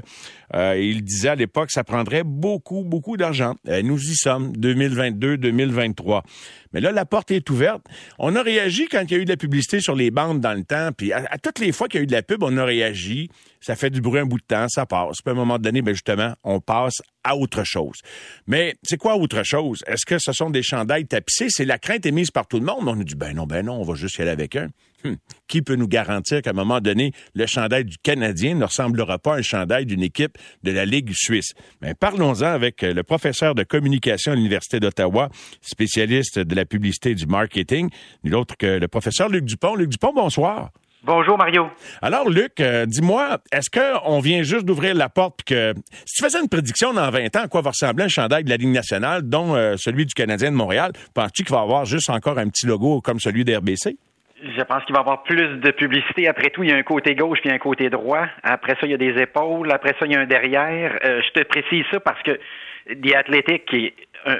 euh, 0.54 0.78
il 0.78 1.02
disait 1.02 1.30
à 1.30 1.34
l'époque 1.34 1.70
ça 1.70 1.82
prendrait 1.84 2.22
beaucoup, 2.24 2.84
beaucoup 2.84 3.16
d'argent. 3.16 3.54
nous 3.82 3.98
y 3.98 4.14
sommes, 4.14 4.52
2022-2023. 4.52 6.22
Mais 6.76 6.82
là, 6.82 6.92
la 6.92 7.06
porte 7.06 7.30
est 7.30 7.48
ouverte. 7.48 7.86
On 8.18 8.36
a 8.36 8.42
réagi 8.42 8.86
quand 8.86 9.02
il 9.08 9.10
y 9.10 9.14
a 9.14 9.18
eu 9.18 9.24
de 9.24 9.30
la 9.30 9.38
publicité 9.38 9.80
sur 9.80 9.94
les 9.94 10.10
bandes 10.10 10.42
dans 10.42 10.52
le 10.52 10.62
temps, 10.62 10.90
puis 10.94 11.10
à, 11.10 11.38
toutes 11.42 11.58
les 11.58 11.72
fois 11.72 11.88
qu'il 11.88 12.00
y 12.00 12.02
a 12.02 12.04
eu 12.04 12.06
de 12.06 12.12
la 12.12 12.22
pub, 12.22 12.42
on 12.42 12.54
a 12.58 12.66
réagi. 12.66 13.30
Ça 13.62 13.76
fait 13.76 13.88
du 13.88 14.02
bruit 14.02 14.20
un 14.20 14.26
bout 14.26 14.36
de 14.36 14.44
temps, 14.46 14.66
ça 14.68 14.84
passe. 14.84 15.22
Puis 15.24 15.30
à 15.30 15.32
un 15.32 15.36
moment 15.36 15.58
donné, 15.58 15.80
ben 15.80 15.94
justement, 15.94 16.34
on 16.44 16.60
passe 16.60 17.00
à 17.24 17.34
autre 17.34 17.64
chose. 17.64 17.96
Mais 18.46 18.74
c'est 18.82 18.98
quoi 18.98 19.16
autre 19.16 19.42
chose? 19.42 19.82
Est-ce 19.86 20.04
que 20.04 20.18
ce 20.18 20.32
sont 20.32 20.50
des 20.50 20.62
chandails 20.62 21.06
tapissés? 21.06 21.46
C'est 21.48 21.64
la 21.64 21.78
crainte 21.78 22.04
émise 22.04 22.30
par 22.30 22.46
tout 22.46 22.58
le 22.58 22.66
monde. 22.66 22.86
On 22.86 22.94
nous 22.94 23.04
dit, 23.04 23.14
ben 23.14 23.34
non, 23.34 23.46
ben 23.46 23.64
non, 23.64 23.80
on 23.80 23.82
va 23.82 23.94
juste 23.94 24.18
y 24.18 24.20
aller 24.20 24.30
avec 24.30 24.54
un. 24.54 24.68
Hum. 25.06 25.16
Qui 25.48 25.62
peut 25.62 25.76
nous 25.76 25.86
garantir 25.86 26.42
qu'à 26.42 26.50
un 26.50 26.54
moment 26.54 26.80
donné, 26.80 27.12
le 27.34 27.46
chandail 27.46 27.84
du 27.84 27.96
Canadien 27.98 28.56
ne 28.56 28.64
ressemblera 28.64 29.18
pas 29.18 29.34
à 29.34 29.38
un 29.38 29.42
chandail 29.42 29.86
d'une 29.86 30.02
équipe 30.02 30.36
de 30.64 30.72
la 30.72 30.84
Ligue 30.84 31.12
suisse? 31.12 31.54
Mais 31.80 31.94
parlons-en 31.94 32.46
avec 32.46 32.82
euh, 32.82 32.92
le 32.92 33.04
professeur 33.04 33.54
de 33.54 33.62
communication 33.62 34.32
à 34.32 34.34
l'Université 34.34 34.80
d'Ottawa, 34.80 35.28
spécialiste 35.60 36.40
de 36.40 36.54
la 36.54 36.64
publicité 36.64 37.10
et 37.10 37.14
du 37.14 37.26
marketing, 37.26 37.90
nul 38.24 38.34
autre 38.34 38.56
que 38.56 38.78
le 38.78 38.88
professeur 38.88 39.28
Luc 39.28 39.44
Dupont. 39.44 39.76
Luc 39.76 39.88
Dupont, 39.88 40.12
bonsoir. 40.12 40.70
Bonjour 41.04 41.38
Mario. 41.38 41.68
Alors 42.02 42.28
Luc, 42.28 42.58
euh, 42.58 42.84
dis-moi, 42.84 43.38
est-ce 43.52 43.70
qu'on 43.70 44.18
vient 44.18 44.42
juste 44.42 44.64
d'ouvrir 44.64 44.92
la 44.96 45.08
porte 45.08 45.44
que 45.44 45.72
si 46.04 46.16
tu 46.16 46.24
faisais 46.24 46.40
une 46.40 46.48
prédiction 46.48 46.92
dans 46.92 47.08
20 47.08 47.36
ans 47.36 47.42
à 47.42 47.48
quoi 47.48 47.60
va 47.60 47.70
ressembler 47.70 48.04
un 48.04 48.08
chandail 48.08 48.42
de 48.42 48.50
la 48.50 48.56
Ligue 48.56 48.72
nationale, 48.72 49.22
dont 49.22 49.54
euh, 49.54 49.76
celui 49.76 50.04
du 50.06 50.14
Canadien 50.14 50.50
de 50.50 50.56
Montréal, 50.56 50.90
penses-tu 51.14 51.44
qu'il 51.44 51.54
va 51.54 51.60
avoir 51.60 51.84
juste 51.84 52.10
encore 52.10 52.38
un 52.38 52.48
petit 52.48 52.66
logo 52.66 53.00
comme 53.00 53.20
celui 53.20 53.44
d'RBC? 53.44 53.96
Je 54.42 54.62
pense 54.62 54.84
qu'il 54.84 54.94
va 54.94 55.00
y 55.00 55.02
avoir 55.02 55.22
plus 55.22 55.60
de 55.60 55.70
publicité. 55.70 56.28
Après 56.28 56.50
tout, 56.50 56.62
il 56.62 56.70
y 56.70 56.72
a 56.72 56.76
un 56.76 56.82
côté 56.82 57.14
gauche 57.14 57.40
puis 57.40 57.50
un 57.50 57.58
côté 57.58 57.88
droit. 57.88 58.26
Après 58.42 58.72
ça, 58.72 58.80
il 58.82 58.90
y 58.90 58.94
a 58.94 58.98
des 58.98 59.20
épaules. 59.20 59.72
Après 59.72 59.94
ça, 59.98 60.04
il 60.04 60.12
y 60.12 60.16
a 60.16 60.20
un 60.20 60.26
derrière. 60.26 60.98
Euh, 61.04 61.22
je 61.22 61.40
te 61.40 61.44
précise 61.44 61.84
ça 61.90 62.00
parce 62.00 62.22
que 62.22 62.38
The 62.88 63.14
Athletic, 63.14 63.64
qui 63.66 63.86
est 63.86 63.94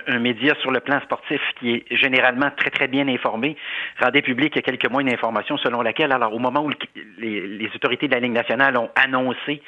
un, 0.07 0.19
média 0.19 0.55
sur 0.61 0.71
le 0.71 0.81
plan 0.81 1.01
sportif 1.01 1.41
qui 1.59 1.75
est 1.75 1.97
généralement 1.97 2.51
très, 2.57 2.71
très 2.71 2.89
bien 2.89 3.07
informé, 3.09 3.57
rendait 4.01 4.23
public 4.23 4.53
il 4.55 4.57
y 4.57 4.59
a 4.59 4.63
quelques 4.63 4.91
mois 4.91 5.01
une 5.01 5.13
information 5.13 5.57
selon 5.59 5.83
laquelle, 5.83 6.13
alors 6.13 6.35
au 6.35 6.39
moment 6.39 6.65
où 6.65 6.71
les, 7.19 7.71
autorités 7.75 8.09
de 8.09 8.15
la 8.15 8.21
Ligue 8.21 8.33
nationale 8.33 8.77
ont 8.77 8.91
annoncé 8.97 9.63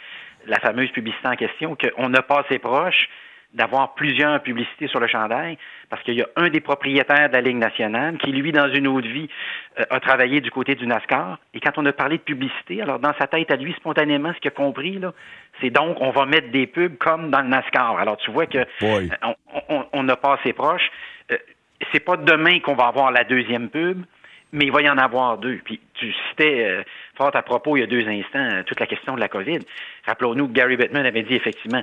la 0.46 0.58
fameuse 0.60 0.90
publicité 0.90 1.28
en 1.28 1.36
question, 1.36 1.76
qu'on 1.76 2.08
n'a 2.08 2.22
pas 2.22 2.40
assez 2.40 2.58
proche, 2.58 3.08
d'avoir 3.54 3.94
plusieurs 3.94 4.42
publicités 4.42 4.88
sur 4.88 5.00
le 5.00 5.06
chandail, 5.06 5.56
parce 5.88 6.02
qu'il 6.02 6.14
y 6.14 6.22
a 6.22 6.28
un 6.36 6.48
des 6.50 6.60
propriétaires 6.60 7.28
de 7.30 7.34
la 7.34 7.40
Ligue 7.40 7.56
nationale 7.56 8.18
qui, 8.18 8.30
lui, 8.30 8.52
dans 8.52 8.70
une 8.72 8.86
autre 8.86 9.08
vie, 9.08 9.28
euh, 9.80 9.84
a 9.88 10.00
travaillé 10.00 10.40
du 10.40 10.50
côté 10.50 10.74
du 10.74 10.86
NASCAR. 10.86 11.38
Et 11.54 11.60
quand 11.60 11.72
on 11.78 11.86
a 11.86 11.92
parlé 11.92 12.18
de 12.18 12.22
publicité, 12.22 12.82
alors 12.82 12.98
dans 12.98 13.14
sa 13.18 13.26
tête 13.26 13.50
à 13.50 13.56
lui, 13.56 13.72
spontanément, 13.74 14.32
ce 14.34 14.40
qu'il 14.40 14.48
a 14.48 14.54
compris, 14.54 14.98
là, 14.98 15.14
c'est 15.60 15.70
donc 15.70 15.96
on 16.00 16.10
va 16.10 16.26
mettre 16.26 16.50
des 16.50 16.66
pubs 16.66 16.98
comme 16.98 17.30
dans 17.30 17.40
le 17.40 17.48
NASCAR. 17.48 17.98
Alors 17.98 18.18
tu 18.18 18.30
vois 18.30 18.46
que 18.46 18.58
euh, 18.82 19.08
on 19.92 20.02
n'a 20.02 20.16
pas 20.16 20.34
assez 20.34 20.52
proche. 20.52 20.90
Euh, 21.32 21.36
c'est 21.92 22.04
pas 22.04 22.16
demain 22.16 22.60
qu'on 22.60 22.74
va 22.74 22.86
avoir 22.86 23.10
la 23.10 23.24
deuxième 23.24 23.70
pub, 23.70 24.04
mais 24.52 24.66
il 24.66 24.72
va 24.72 24.82
y 24.82 24.90
en 24.90 24.98
avoir 24.98 25.38
deux. 25.38 25.58
Puis 25.64 25.80
tu 25.94 26.12
citais 26.28 26.84
fort 27.16 27.34
à 27.34 27.42
propos 27.42 27.76
il 27.76 27.80
y 27.80 27.82
a 27.82 27.86
deux 27.86 28.06
instants 28.08 28.62
toute 28.66 28.80
la 28.80 28.86
question 28.86 29.14
de 29.14 29.20
la 29.20 29.28
COVID. 29.28 29.60
Rappelons-nous 30.06 30.48
que 30.48 30.52
Gary 30.52 30.76
Bettman 30.76 31.06
avait 31.06 31.22
dit 31.22 31.34
effectivement 31.34 31.82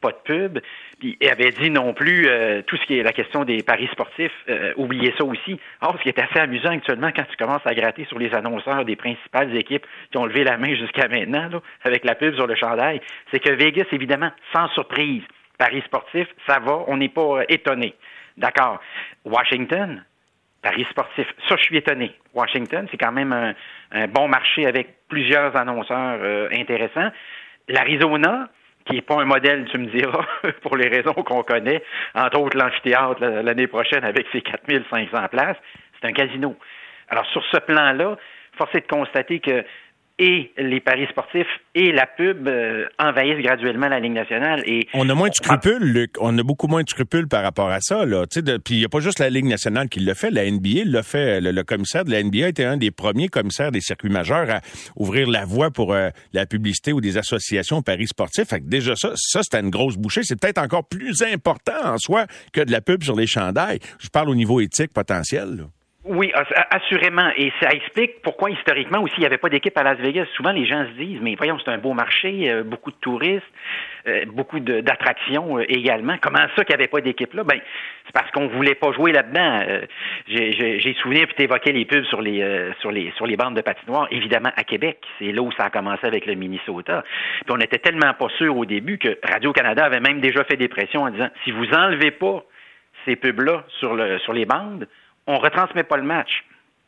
pas 0.00 0.10
de 0.10 0.18
pub. 0.24 0.58
Puis 0.98 1.16
il 1.20 1.28
avait 1.28 1.50
dit 1.50 1.70
non 1.70 1.92
plus 1.92 2.28
euh, 2.28 2.62
tout 2.62 2.76
ce 2.76 2.86
qui 2.86 2.98
est 2.98 3.02
la 3.02 3.12
question 3.12 3.44
des 3.44 3.62
paris 3.62 3.88
sportifs, 3.92 4.32
euh, 4.48 4.72
oubliez 4.76 5.14
ça 5.16 5.24
aussi. 5.24 5.58
Or, 5.80 5.96
ce 5.98 6.02
qui 6.02 6.08
est 6.08 6.18
assez 6.18 6.38
amusant 6.38 6.70
actuellement 6.70 7.10
quand 7.14 7.24
tu 7.24 7.36
commences 7.36 7.66
à 7.66 7.74
gratter 7.74 8.04
sur 8.06 8.18
les 8.18 8.32
annonceurs 8.34 8.84
des 8.84 8.96
principales 8.96 9.54
équipes 9.56 9.86
qui 10.10 10.18
ont 10.18 10.26
levé 10.26 10.44
la 10.44 10.56
main 10.58 10.74
jusqu'à 10.74 11.08
maintenant, 11.08 11.48
avec 11.84 12.04
la 12.04 12.14
pub 12.14 12.34
sur 12.34 12.46
le 12.46 12.54
chandail, 12.54 13.00
c'est 13.30 13.40
que 13.40 13.52
Vegas, 13.52 13.86
évidemment, 13.92 14.30
sans 14.54 14.68
surprise, 14.68 15.22
paris 15.58 15.82
sportifs, 15.86 16.28
ça 16.46 16.58
va, 16.60 16.84
on 16.86 16.96
n'est 16.96 17.08
pas 17.08 17.40
euh, 17.40 17.44
étonné. 17.48 17.94
D'accord. 18.36 18.80
Washington, 19.24 20.04
paris 20.62 20.86
sportifs, 20.90 21.32
ça, 21.48 21.56
je 21.56 21.62
suis 21.62 21.76
étonné. 21.76 22.12
Washington, 22.34 22.86
c'est 22.90 22.98
quand 22.98 23.12
même 23.12 23.32
un, 23.32 23.54
un, 23.92 24.06
bon 24.08 24.28
marché 24.28 24.66
avec 24.66 25.08
plusieurs 25.08 25.56
annonceurs 25.56 26.50
intéressants. 26.52 27.10
L'Arizona, 27.68 28.48
qui 28.86 28.94
n'est 28.94 29.02
pas 29.02 29.20
un 29.20 29.24
modèle, 29.24 29.66
tu 29.70 29.78
me 29.78 29.86
diras, 29.86 30.24
pour 30.62 30.76
les 30.76 30.88
raisons 30.88 31.12
qu'on 31.12 31.42
connaît, 31.42 31.82
entre 32.14 32.40
autres 32.40 32.56
l'amphithéâtre 32.56 33.20
l'année 33.20 33.66
prochaine 33.66 34.04
avec 34.04 34.26
ses 34.32 34.40
4500 34.40 35.28
places, 35.28 35.56
c'est 36.00 36.08
un 36.08 36.12
casino. 36.12 36.56
Alors 37.08 37.26
sur 37.26 37.44
ce 37.52 37.58
plan-là, 37.58 38.16
force 38.56 38.74
est 38.74 38.80
de 38.80 38.86
constater 38.86 39.40
que 39.40 39.64
et 40.18 40.50
les 40.56 40.80
paris 40.80 41.06
sportifs 41.10 41.46
et 41.74 41.92
la 41.92 42.06
pub 42.06 42.48
euh, 42.48 42.86
envahissent 42.98 43.42
graduellement 43.42 43.88
la 43.88 44.00
Ligue 44.00 44.14
nationale. 44.14 44.62
Et 44.66 44.88
on 44.94 45.08
a 45.10 45.14
moins 45.14 45.28
de 45.28 45.34
scrupules, 45.34 45.82
Luc. 45.82 46.12
On 46.20 46.36
a 46.38 46.42
beaucoup 46.42 46.68
moins 46.68 46.82
de 46.82 46.88
scrupules 46.88 47.28
par 47.28 47.42
rapport 47.42 47.68
à 47.68 47.80
ça. 47.80 48.06
Là. 48.06 48.24
Puis 48.26 48.74
il 48.74 48.78
n'y 48.78 48.84
a 48.84 48.88
pas 48.88 49.00
juste 49.00 49.18
la 49.18 49.28
Ligue 49.28 49.44
nationale 49.44 49.90
qui 49.90 50.00
le 50.00 50.14
fait. 50.14 50.30
La 50.30 50.50
NBA 50.50 50.84
l'a 50.86 51.02
fait. 51.02 51.40
Le, 51.40 51.62
commissaire 51.64 52.04
de 52.04 52.10
la 52.10 52.22
NBA 52.22 52.48
était 52.48 52.64
un 52.64 52.78
des 52.78 52.90
premiers 52.90 53.28
commissaires 53.28 53.72
des 53.72 53.80
circuits 53.80 54.08
majeurs 54.08 54.48
à 54.50 54.60
ouvrir 54.96 55.28
la 55.28 55.44
voie 55.44 55.70
pour 55.70 55.92
euh, 55.92 56.08
la 56.32 56.46
publicité 56.46 56.92
ou 56.92 57.00
des 57.02 57.18
associations 57.18 57.82
paris 57.82 58.06
sportifs. 58.06 58.48
Fait 58.48 58.60
que 58.60 58.66
déjà 58.66 58.96
ça, 58.96 59.12
ça 59.16 59.42
c'était 59.42 59.60
une 59.60 59.70
grosse 59.70 59.98
bouchée. 59.98 60.22
C'est 60.22 60.40
peut-être 60.40 60.58
encore 60.58 60.88
plus 60.88 61.22
important 61.22 61.84
en 61.84 61.98
soi 61.98 62.26
que 62.54 62.62
de 62.62 62.72
la 62.72 62.80
pub 62.80 63.02
sur 63.02 63.16
les 63.16 63.26
chandails. 63.26 63.80
Je 63.98 64.08
parle 64.08 64.30
au 64.30 64.34
niveau 64.34 64.60
éthique 64.60 64.92
potentiel. 64.94 65.66
Oui, 66.08 66.32
assurément. 66.70 67.30
Et 67.36 67.52
ça 67.60 67.70
explique 67.70 68.22
pourquoi 68.22 68.50
historiquement 68.50 69.02
aussi 69.02 69.14
il 69.16 69.20
n'y 69.20 69.26
avait 69.26 69.38
pas 69.38 69.48
d'équipe 69.48 69.76
à 69.76 69.82
Las 69.82 69.98
Vegas. 69.98 70.26
Souvent 70.36 70.52
les 70.52 70.64
gens 70.64 70.84
se 70.86 71.02
disent, 71.02 71.18
mais 71.20 71.34
voyons, 71.34 71.58
c'est 71.58 71.70
un 71.70 71.78
beau 71.78 71.94
marché, 71.94 72.48
euh, 72.48 72.62
beaucoup 72.62 72.92
de 72.92 72.96
touristes, 72.96 73.42
euh, 74.06 74.24
beaucoup 74.26 74.60
d'attractions 74.60 75.58
euh, 75.58 75.64
également. 75.68 76.16
Comment 76.20 76.46
ça 76.54 76.64
qu'il 76.64 76.76
n'y 76.76 76.82
avait 76.82 76.86
pas 76.86 77.00
d'équipe 77.00 77.34
là? 77.34 77.42
Ben, 77.42 77.58
c'est 78.04 78.12
parce 78.12 78.30
qu'on 78.30 78.46
voulait 78.46 78.76
pas 78.76 78.92
jouer 78.92 79.10
là-dedans. 79.10 79.64
J'ai 80.28 80.94
souvenir, 81.02 81.26
puis 81.26 81.34
tu 81.36 81.42
évoquais 81.42 81.72
les 81.72 81.84
pubs 81.84 82.04
sur 82.04 82.22
les, 82.22 82.70
sur, 82.80 82.92
les, 82.92 83.10
sur 83.16 83.26
les 83.26 83.36
bandes 83.36 83.56
de 83.56 83.62
patinoire, 83.62 84.06
évidemment 84.12 84.52
à 84.56 84.62
Québec. 84.62 84.98
C'est 85.18 85.32
là 85.32 85.42
où 85.42 85.50
ça 85.52 85.64
a 85.64 85.70
commencé 85.70 86.06
avec 86.06 86.26
le 86.26 86.34
Minnesota. 86.34 87.02
Puis 87.44 87.50
on 87.50 87.58
était 87.58 87.78
tellement 87.78 88.14
pas 88.14 88.28
sûr 88.38 88.56
au 88.56 88.64
début 88.64 88.98
que 88.98 89.18
Radio-Canada 89.24 89.84
avait 89.84 90.00
même 90.00 90.20
déjà 90.20 90.44
fait 90.44 90.56
des 90.56 90.68
pressions 90.68 91.02
en 91.02 91.10
disant, 91.10 91.30
si 91.42 91.50
vous 91.50 91.66
enlevez 91.72 92.12
pas 92.12 92.44
ces 93.06 93.16
pubs-là 93.16 93.64
sur, 93.80 93.94
le, 93.94 94.18
sur 94.20 94.32
les 94.32 94.44
bandes, 94.44 94.86
on 95.26 95.38
retransmet 95.38 95.84
pas 95.84 95.96
le 95.96 96.02
match. 96.02 96.44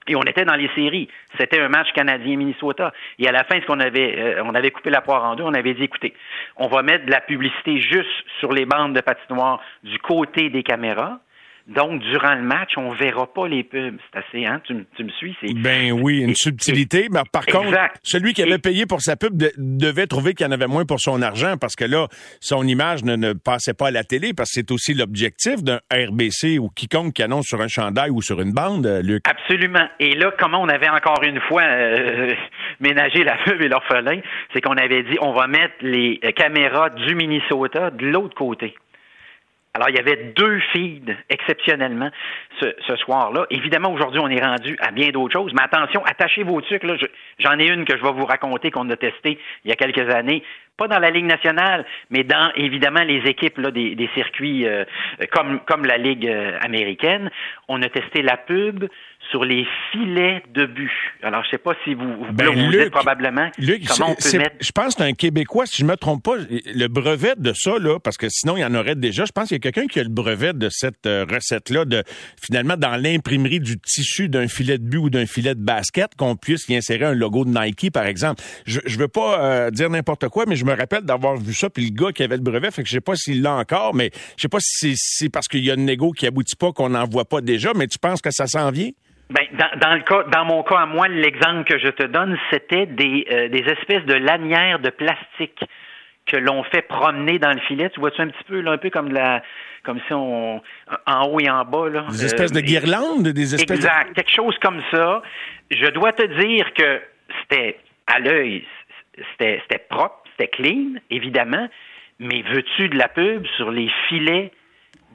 Et 0.09 0.17
on 0.17 0.23
était 0.23 0.45
dans 0.45 0.55
les 0.55 0.71
séries. 0.75 1.09
C'était 1.39 1.61
un 1.61 1.69
match 1.69 1.93
canadien-Minnesota. 1.93 2.93
Et 3.19 3.29
à 3.29 3.33
la 3.33 3.45
fin, 3.45 3.61
ce 3.61 3.67
qu'on 3.67 3.81
avait, 3.81 4.19
euh, 4.19 4.43
on 4.45 4.55
avait 4.55 4.71
coupé 4.71 4.91
la 4.91 5.03
poire 5.03 5.25
en 5.25 5.37
deux. 5.37 5.45
On 5.45 5.53
avait 5.53 5.75
dit, 5.75 5.85
écoutez, 5.85 6.15
on 6.57 6.67
va 6.69 6.83
mettre 6.83 7.05
de 7.05 7.11
la 7.11 7.21
publicité 7.21 7.79
juste 7.79 8.09
sur 8.41 8.53
les 8.53 8.65
bandes 8.65 8.95
de 8.95 9.01
patinoire 9.03 9.61
du 9.83 9.99
côté 9.99 10.49
des 10.49 10.63
caméras. 10.63 11.21
Donc, 11.69 12.01
durant 12.01 12.35
le 12.35 12.43
match, 12.43 12.73
on 12.79 12.93
verra 12.93 13.27
pas 13.27 13.47
les 13.47 13.63
pubs. 13.63 13.99
C'est 14.11 14.19
assez, 14.19 14.47
hein? 14.47 14.63
Tu, 14.65 14.75
me 14.75 15.11
suis? 15.11 15.37
Ben 15.63 15.93
oui, 15.93 16.21
une 16.21 16.35
subtilité. 16.35 17.09
mais 17.11 17.21
par 17.31 17.45
contre, 17.45 17.77
celui 18.03 18.33
qui 18.33 18.43
avait 18.43 18.59
payé 18.59 18.87
pour 18.87 19.03
sa 19.03 19.17
pub 19.17 19.37
devait 19.59 20.07
trouver 20.07 20.33
qu'il 20.33 20.47
y 20.47 20.49
en 20.49 20.53
avait 20.53 20.67
moins 20.67 20.87
pour 20.87 20.99
son 20.99 21.21
argent 21.21 21.57
parce 21.61 21.77
que 21.77 21.85
là, 21.85 22.09
son 22.41 22.67
image 22.67 23.05
ne, 23.05 23.35
passait 23.35 23.75
pas 23.75 23.89
à 23.89 23.91
la 23.91 24.03
télé 24.03 24.33
parce 24.35 24.49
que 24.51 24.55
c'est 24.55 24.71
aussi 24.71 24.95
l'objectif 24.95 25.63
d'un 25.63 25.81
RBC 25.93 26.59
ou 26.59 26.71
quiconque 26.71 27.13
qui 27.13 27.23
annonce 27.23 27.47
sur 27.47 27.61
un 27.61 27.69
chandail 27.69 28.11
ou 28.11 28.23
sur 28.23 28.41
une 28.41 28.53
bande, 28.53 28.87
euh, 28.87 29.03
Luc. 29.03 29.25
Absolument. 29.29 29.89
Et 30.01 30.15
là, 30.15 30.33
comment 30.39 30.63
on 30.63 30.69
avait 30.69 30.89
encore 30.89 31.23
une 31.23 31.41
fois 31.49 31.63
euh, 31.63 32.33
ménagé 32.81 33.25
la 33.25 33.37
pub 33.45 33.61
et 33.61 33.69
l'orphelin, 33.69 34.21
c'est 34.55 34.63
qu'on 34.63 34.77
avait 34.77 35.03
dit 35.03 35.19
on 35.21 35.35
va 35.35 35.47
mettre 35.47 35.75
les 35.83 36.19
caméras 36.35 36.89
du 36.91 37.15
Minnesota 37.15 37.91
de 37.91 38.07
l'autre 38.07 38.35
côté. 38.35 38.75
Alors, 39.75 39.91
il 39.91 39.97
y 39.97 39.99
avait 39.99 40.33
deux 40.35 40.61
feeds 40.73 41.15
exceptionnellement 41.29 42.11
ce, 42.61 42.97
soir-là. 42.97 43.47
Évidemment, 43.51 43.93
aujourd'hui, 43.93 44.21
on 44.21 44.29
est 44.29 44.43
rendu 44.43 44.77
à 44.81 44.91
bien 44.91 45.11
d'autres 45.11 45.35
choses. 45.35 45.53
Mais 45.55 45.63
attention, 45.63 46.03
attachez 46.05 46.43
vos 46.43 46.61
trucs. 46.61 46.83
J'en 47.39 47.59
ai 47.59 47.69
une 47.69 47.85
que 47.85 47.97
je 47.97 48.03
vais 48.03 48.13
vous 48.13 48.25
raconter 48.25 48.71
qu'on 48.71 48.89
a 48.91 48.97
testée 48.97 49.39
il 49.65 49.69
y 49.69 49.73
a 49.73 49.77
quelques 49.77 50.13
années. 50.13 50.43
Pas 50.77 50.89
dans 50.89 50.99
la 50.99 51.11
Ligue 51.11 51.27
nationale, 51.27 51.85
mais 52.11 52.23
dans, 52.23 52.53
évidemment, 52.55 53.03
les 53.03 53.19
équipes 53.29 53.59
là, 53.59 53.71
des, 53.71 54.11
circuits 54.15 54.67
euh, 54.67 54.85
comme, 55.33 55.61
comme 55.61 55.85
la 55.85 55.99
Ligue 55.99 56.27
euh, 56.27 56.57
américaine. 56.61 57.31
On 57.69 57.83
a 57.83 57.89
testé 57.89 58.23
la 58.23 58.37
pub 58.37 58.85
sur 59.31 59.45
les 59.45 59.67
filets 59.93 60.43
de 60.55 60.67
but. 60.67 60.91
Alors, 61.23 61.45
je 61.45 61.51
sais 61.51 61.59
pas 61.59 61.73
si 61.85 61.95
vous, 61.95 62.05
vous, 62.05 62.33
ben, 62.33 62.71
dites 62.71 62.91
probablement 62.91 63.51
comment 63.89 64.11
on 64.11 64.15
peut 64.15 64.39
mettre... 64.39 64.57
Je 64.61 64.73
pense 64.73 64.95
que 64.95 65.03
c'est 65.03 65.09
un 65.09 65.13
Québécois, 65.13 65.67
si 65.67 65.83
je 65.83 65.85
me 65.85 65.97
trompe 65.97 66.23
pas, 66.23 66.37
le 66.37 66.87
brevet 66.87 67.35
de 67.37 67.53
ça, 67.55 67.79
là, 67.79 67.99
parce 67.99 68.17
que 68.17 68.29
sinon, 68.29 68.57
il 68.57 68.61
y 68.61 68.65
en 68.65 68.75
aurait 68.75 68.95
déjà. 68.95 69.25
Je 69.25 69.33
pense 69.33 69.49
qu'il 69.49 69.57
y 69.57 69.59
a 69.59 69.61
quelqu'un 69.61 69.87
qui 69.87 70.01
a 70.01 70.03
le 70.03 70.09
brevet 70.09 70.53
de 70.53 70.69
cette 70.71 71.07
euh, 71.07 71.27
recette-là, 71.29 71.85
de 71.85 72.03
finalement, 72.41 72.77
dans 72.77 72.97
l'imprimerie 72.97 73.61
du 73.61 73.79
tissu 73.79 74.29
d'un 74.29 74.49
filet 74.49 74.79
de 74.79 74.85
but 74.85 74.99
ou 74.99 75.11
d'un 75.11 75.27
filet 75.27 75.55
de 75.55 75.63
basket, 75.63 76.15
qu'on 76.17 76.37
puisse 76.37 76.69
y 76.69 76.77
insérer 76.77 77.05
un 77.05 77.15
logo 77.15 77.45
de 77.45 77.51
Nike, 77.51 77.91
par 77.93 78.07
exemple. 78.07 78.43
Je, 78.67 78.81
je 78.87 78.99
veux 78.99 79.09
pas 79.09 79.43
euh, 79.43 79.71
dire 79.71 79.91
n'importe 79.91 80.29
quoi, 80.29 80.45
mais 80.47 80.57
je 80.57 80.65
me 80.65 80.75
rappelle 80.75 81.03
d'avoir 81.03 81.37
vu 81.37 81.53
ça, 81.53 81.69
puis 81.69 81.85
le 81.85 81.95
gars 81.95 82.13
qui 82.13 82.23
avait 82.23 82.37
le 82.37 82.43
brevet, 82.43 82.71
fait 82.71 82.83
que 82.83 82.89
je 82.89 82.95
sais 82.95 83.01
pas 83.01 83.17
s'il 83.17 83.43
l'a 83.43 83.55
encore, 83.55 83.95
mais 83.95 84.11
je 84.37 84.43
sais 84.43 84.49
pas 84.49 84.59
si 84.61 84.95
c'est 84.97 85.29
parce 85.29 85.49
qu'il 85.49 85.65
y 85.65 85.71
a 85.71 85.75
une 85.75 85.85
négo 85.85 86.13
qui 86.13 86.27
aboutit 86.27 86.57
pas 86.57 86.73
qu'on 86.73 86.91
n'en 86.91 87.07
voit 87.07 87.25
pas 87.25 87.41
déjà, 87.41 87.73
mais 87.75 87.87
tu 87.87 87.99
penses 87.99 88.23
que 88.23 88.31
ça 88.31 88.47
s'en 88.47 88.71
vient? 88.71 88.91
Ben, 89.31 89.45
dans, 89.53 89.79
dans, 89.79 89.95
le 89.95 90.01
cas, 90.01 90.23
dans 90.25 90.45
mon 90.45 90.63
cas 90.63 90.79
à 90.79 90.87
moi, 90.87 91.07
l'exemple 91.09 91.65
que 91.65 91.79
je 91.79 91.89
te 91.89 92.05
donne, 92.05 92.39
c'était 92.51 92.87
des, 92.87 93.27
euh, 93.31 93.49
des 93.49 93.61
espèces 93.61 94.05
de 94.07 94.15
lanières 94.15 94.79
de 94.79 94.89
plastique 94.91 95.61
que 96.27 96.37
l'on 96.37 96.63
fait 96.65 96.83
promener 96.83 97.39
dans 97.39 97.53
le 97.53 97.61
filet. 97.61 97.91
Tu 97.91 98.01
vois-tu 98.01 98.21
un 98.21 98.29
petit 98.29 98.45
peu, 98.45 98.61
là, 98.61 98.73
un 98.73 98.79
peu 98.79 98.91
comme 98.91 99.13
la, 99.13 99.43
comme 99.83 100.01
si 100.07 100.13
on, 100.13 100.63
en 101.07 101.29
haut 101.29 101.41
et 101.41 101.51
en 101.51 101.65
bas, 101.65 101.89
là. 101.89 102.07
Des 102.11 102.25
espèces 102.25 102.53
de 102.53 102.59
euh, 102.59 102.63
guirlandes, 102.63 103.29
des 103.29 103.55
espèces. 103.55 103.79
Exact, 103.79 104.15
quelque 104.15 104.31
chose 104.31 104.57
comme 104.61 104.83
ça. 104.91 105.23
Je 105.71 105.87
dois 105.91 106.13
te 106.13 106.23
dire 106.41 106.73
que 106.75 107.01
c'était 107.41 107.79
à 108.07 108.19
l'œil, 108.21 108.67
c'était, 109.33 109.61
c'était 109.63 109.85
propre, 109.89 110.23
c'était 110.33 110.49
clean, 110.49 111.01
évidemment. 111.11 111.69
Mais 112.19 112.43
veux-tu 112.43 112.89
de 112.89 112.99
la 112.99 113.09
pub 113.09 113.47
sur 113.57 113.71
les 113.71 113.91
filets 114.09 114.53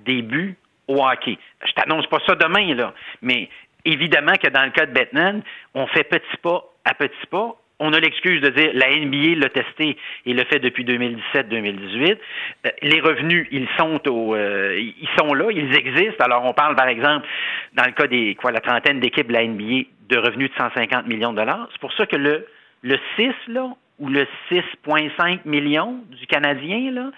des 0.05 0.21
buts 0.21 0.55
au 0.87 1.05
hockey? 1.05 1.37
Je 1.65 1.71
t'annonce 1.73 2.07
pas 2.07 2.19
ça 2.25 2.35
demain, 2.35 2.73
là, 2.75 2.93
mais 3.21 3.49
Évidemment 3.85 4.33
que 4.41 4.49
dans 4.49 4.63
le 4.63 4.71
cas 4.71 4.85
de 4.85 4.93
Batman, 4.93 5.41
on 5.73 5.87
fait 5.87 6.03
petit 6.03 6.37
pas 6.41 6.63
à 6.85 6.93
petit 6.93 7.25
pas. 7.29 7.55
On 7.79 7.91
a 7.91 7.99
l'excuse 7.99 8.39
de 8.41 8.49
dire 8.49 8.71
la 8.73 8.95
NBA 8.95 9.39
l'a 9.39 9.49
testé 9.49 9.97
et 10.25 10.33
le 10.33 10.43
fait 10.45 10.59
depuis 10.59 10.85
2017-2018. 10.85 12.17
Euh, 12.65 12.69
les 12.81 13.01
revenus, 13.01 13.47
ils 13.51 13.67
sont 13.77 13.99
au, 14.07 14.35
euh, 14.35 14.79
ils 14.79 15.09
sont 15.17 15.33
là, 15.33 15.51
ils 15.51 15.75
existent. 15.75 16.23
Alors 16.23 16.45
on 16.45 16.53
parle 16.53 16.75
par 16.75 16.87
exemple 16.87 17.27
dans 17.73 17.85
le 17.85 17.91
cas 17.91 18.07
des 18.07 18.35
quoi 18.35 18.51
la 18.51 18.61
trentaine 18.61 18.99
d'équipes 18.99 19.27
de 19.27 19.33
la 19.33 19.45
NBA 19.45 19.87
de 20.09 20.17
revenus 20.17 20.49
de 20.51 20.55
150 20.55 21.07
millions 21.07 21.33
de 21.33 21.37
dollars. 21.37 21.67
C'est 21.73 21.81
pour 21.81 21.93
ça 21.93 22.05
que 22.05 22.15
le 22.15 22.47
le 22.83 22.97
6 23.17 23.31
là 23.47 23.69
ou 23.99 24.07
le 24.07 24.27
6,5 24.51 25.39
millions 25.45 26.03
du 26.09 26.25
Canadien 26.27 26.91
là, 26.91 27.11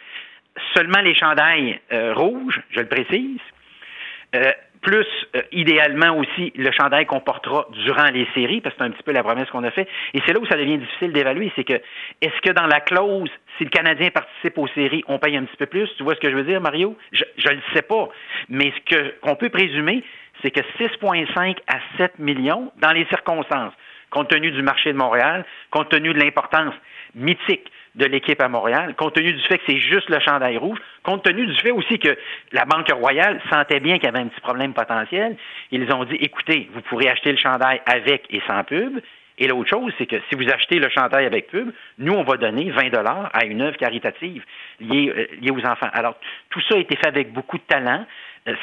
seulement 0.75 1.01
les 1.01 1.15
chandails 1.15 1.79
euh, 1.91 2.13
rouges, 2.13 2.61
je 2.71 2.79
le 2.79 2.87
précise, 2.87 3.39
plus 4.85 5.07
euh, 5.35 5.41
idéalement 5.51 6.15
aussi 6.15 6.53
le 6.55 6.71
chandail 6.71 7.07
qu'on 7.07 7.19
portera 7.19 7.67
durant 7.83 8.05
les 8.11 8.27
séries, 8.35 8.61
parce 8.61 8.75
que 8.75 8.83
c'est 8.83 8.87
un 8.87 8.91
petit 8.91 9.03
peu 9.03 9.11
la 9.11 9.23
promesse 9.23 9.49
qu'on 9.49 9.63
a 9.63 9.71
fait. 9.71 9.87
Et 10.13 10.21
c'est 10.25 10.33
là 10.33 10.39
où 10.39 10.45
ça 10.45 10.55
devient 10.55 10.77
difficile 10.77 11.11
d'évaluer, 11.11 11.51
c'est 11.55 11.63
que 11.63 11.73
est-ce 12.21 12.39
que 12.41 12.51
dans 12.51 12.67
la 12.67 12.79
clause, 12.81 13.29
si 13.57 13.63
le 13.63 13.71
Canadien 13.71 14.11
participe 14.11 14.57
aux 14.59 14.67
séries, 14.69 15.03
on 15.07 15.17
paye 15.17 15.35
un 15.37 15.43
petit 15.45 15.57
peu 15.57 15.65
plus? 15.65 15.89
Tu 15.97 16.03
vois 16.03 16.13
ce 16.13 16.19
que 16.19 16.29
je 16.29 16.35
veux 16.35 16.43
dire, 16.43 16.61
Mario? 16.61 16.95
Je 17.11 17.23
ne 17.49 17.55
le 17.55 17.61
sais 17.73 17.81
pas. 17.81 18.09
Mais 18.47 18.71
ce 18.87 19.19
qu'on 19.21 19.35
peut 19.35 19.49
présumer, 19.49 20.03
c'est 20.43 20.51
que 20.51 20.61
6,5 20.79 21.57
à 21.67 21.79
7 21.97 22.19
millions, 22.19 22.71
dans 22.79 22.91
les 22.91 23.05
circonstances, 23.05 23.73
compte 24.11 24.29
tenu 24.29 24.51
du 24.51 24.61
marché 24.61 24.93
de 24.93 24.97
Montréal, 24.97 25.45
compte 25.71 25.89
tenu 25.89 26.13
de 26.13 26.19
l'importance 26.19 26.75
mythique 27.15 27.71
de 27.95 28.05
l'équipe 28.05 28.41
à 28.41 28.49
Montréal, 28.49 28.93
compte 28.95 29.15
tenu 29.15 29.33
du 29.33 29.41
fait 29.43 29.57
que 29.57 29.63
c'est 29.67 29.79
juste 29.79 30.09
le 30.09 30.19
chandail 30.19 30.57
rouge, 30.57 30.79
compte 31.03 31.23
tenu 31.23 31.47
du 31.47 31.55
fait 31.55 31.71
aussi 31.71 31.97
que 31.97 32.17
la 32.51 32.65
Banque 32.65 32.91
Royale 32.91 33.41
sentait 33.49 33.79
bien 33.79 33.95
qu'il 33.95 34.05
y 34.05 34.07
avait 34.07 34.19
un 34.19 34.27
petit 34.27 34.41
problème 34.41 34.73
potentiel, 34.73 35.37
ils 35.71 35.91
ont 35.93 36.03
dit, 36.03 36.17
écoutez, 36.19 36.69
vous 36.73 36.81
pourrez 36.81 37.09
acheter 37.09 37.31
le 37.31 37.37
chandail 37.37 37.81
avec 37.85 38.25
et 38.29 38.41
sans 38.47 38.63
pub. 38.63 38.99
Et 39.37 39.47
l'autre 39.47 39.69
chose, 39.69 39.91
c'est 39.97 40.05
que 40.05 40.15
si 40.29 40.35
vous 40.35 40.49
achetez 40.49 40.79
le 40.79 40.89
chandail 40.89 41.25
avec 41.25 41.47
pub, 41.47 41.71
nous, 41.97 42.13
on 42.13 42.23
va 42.23 42.37
donner 42.37 42.71
20 42.71 42.89
dollars 42.89 43.29
à 43.33 43.45
une 43.45 43.61
œuvre 43.61 43.75
caritative 43.77 44.43
liée, 44.79 45.11
euh, 45.15 45.27
liée 45.41 45.51
aux 45.51 45.65
enfants. 45.65 45.89
Alors, 45.91 46.15
tout 46.49 46.61
ça 46.69 46.75
a 46.75 46.77
été 46.77 46.95
fait 46.95 47.07
avec 47.07 47.33
beaucoup 47.33 47.57
de 47.57 47.63
talent. 47.63 48.05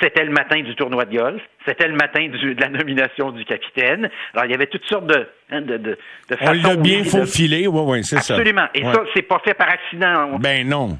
C'était 0.00 0.24
le 0.24 0.30
matin 0.30 0.60
du 0.62 0.76
tournoi 0.76 1.04
de 1.04 1.16
golf. 1.16 1.42
C'était 1.66 1.88
le 1.88 1.94
matin 1.94 2.28
de 2.28 2.60
la 2.60 2.68
nomination 2.68 3.32
du 3.32 3.44
capitaine. 3.44 4.08
Alors, 4.32 4.44
il 4.44 4.52
y 4.52 4.54
avait 4.54 4.66
toutes 4.66 4.84
sortes 4.84 5.06
de, 5.06 5.26
hein, 5.50 5.60
de, 5.60 5.76
de, 5.76 5.98
de 6.30 6.36
façons... 6.36 6.52
On 6.64 6.68
l'a 6.68 6.76
bien 6.76 7.02
faufilé, 7.02 7.66
oui, 7.66 7.80
oui, 7.84 8.04
c'est 8.04 8.20
ça. 8.20 8.34
Absolument. 8.34 8.66
Et 8.74 8.84
ça, 8.84 9.02
c'est 9.14 9.22
pas 9.22 9.40
fait 9.44 9.54
par 9.54 9.68
accident. 9.68 10.38
Ben 10.38 10.68
non. 10.68 10.98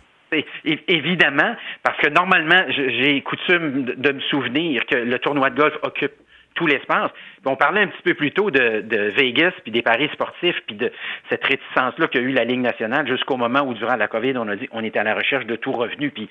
Évidemment, 0.88 1.54
parce 1.82 1.98
que 1.98 2.08
normalement, 2.08 2.64
j'ai 2.68 3.20
coutume 3.20 3.84
de 3.84 4.12
me 4.12 4.20
souvenir 4.22 4.84
que 4.86 4.96
le 4.96 5.18
tournoi 5.18 5.50
de 5.50 5.60
golf 5.60 5.74
occupe 5.82 6.14
tout 6.54 6.66
l'espace. 6.66 7.10
On 7.44 7.56
parlait 7.56 7.82
un 7.82 7.86
petit 7.86 8.02
peu 8.02 8.14
plus 8.14 8.30
tôt 8.30 8.50
de, 8.50 8.82
de 8.82 9.12
Vegas, 9.16 9.52
puis 9.62 9.72
des 9.72 9.82
paris 9.82 10.08
sportifs, 10.12 10.56
puis 10.66 10.76
de 10.76 10.92
cette 11.30 11.44
réticence-là 11.44 12.08
qu'a 12.08 12.20
eu 12.20 12.32
la 12.32 12.44
Ligue 12.44 12.60
nationale 12.60 13.06
jusqu'au 13.06 13.36
moment 13.36 13.60
où, 13.60 13.74
durant 13.74 13.96
la 13.96 14.06
COVID, 14.06 14.34
on 14.36 14.48
a 14.48 14.56
dit 14.56 14.68
on 14.72 14.84
était 14.84 14.98
à 14.98 15.04
la 15.04 15.14
recherche 15.14 15.46
de 15.46 15.56
tout 15.56 15.72
revenu, 15.72 16.10
puis 16.10 16.28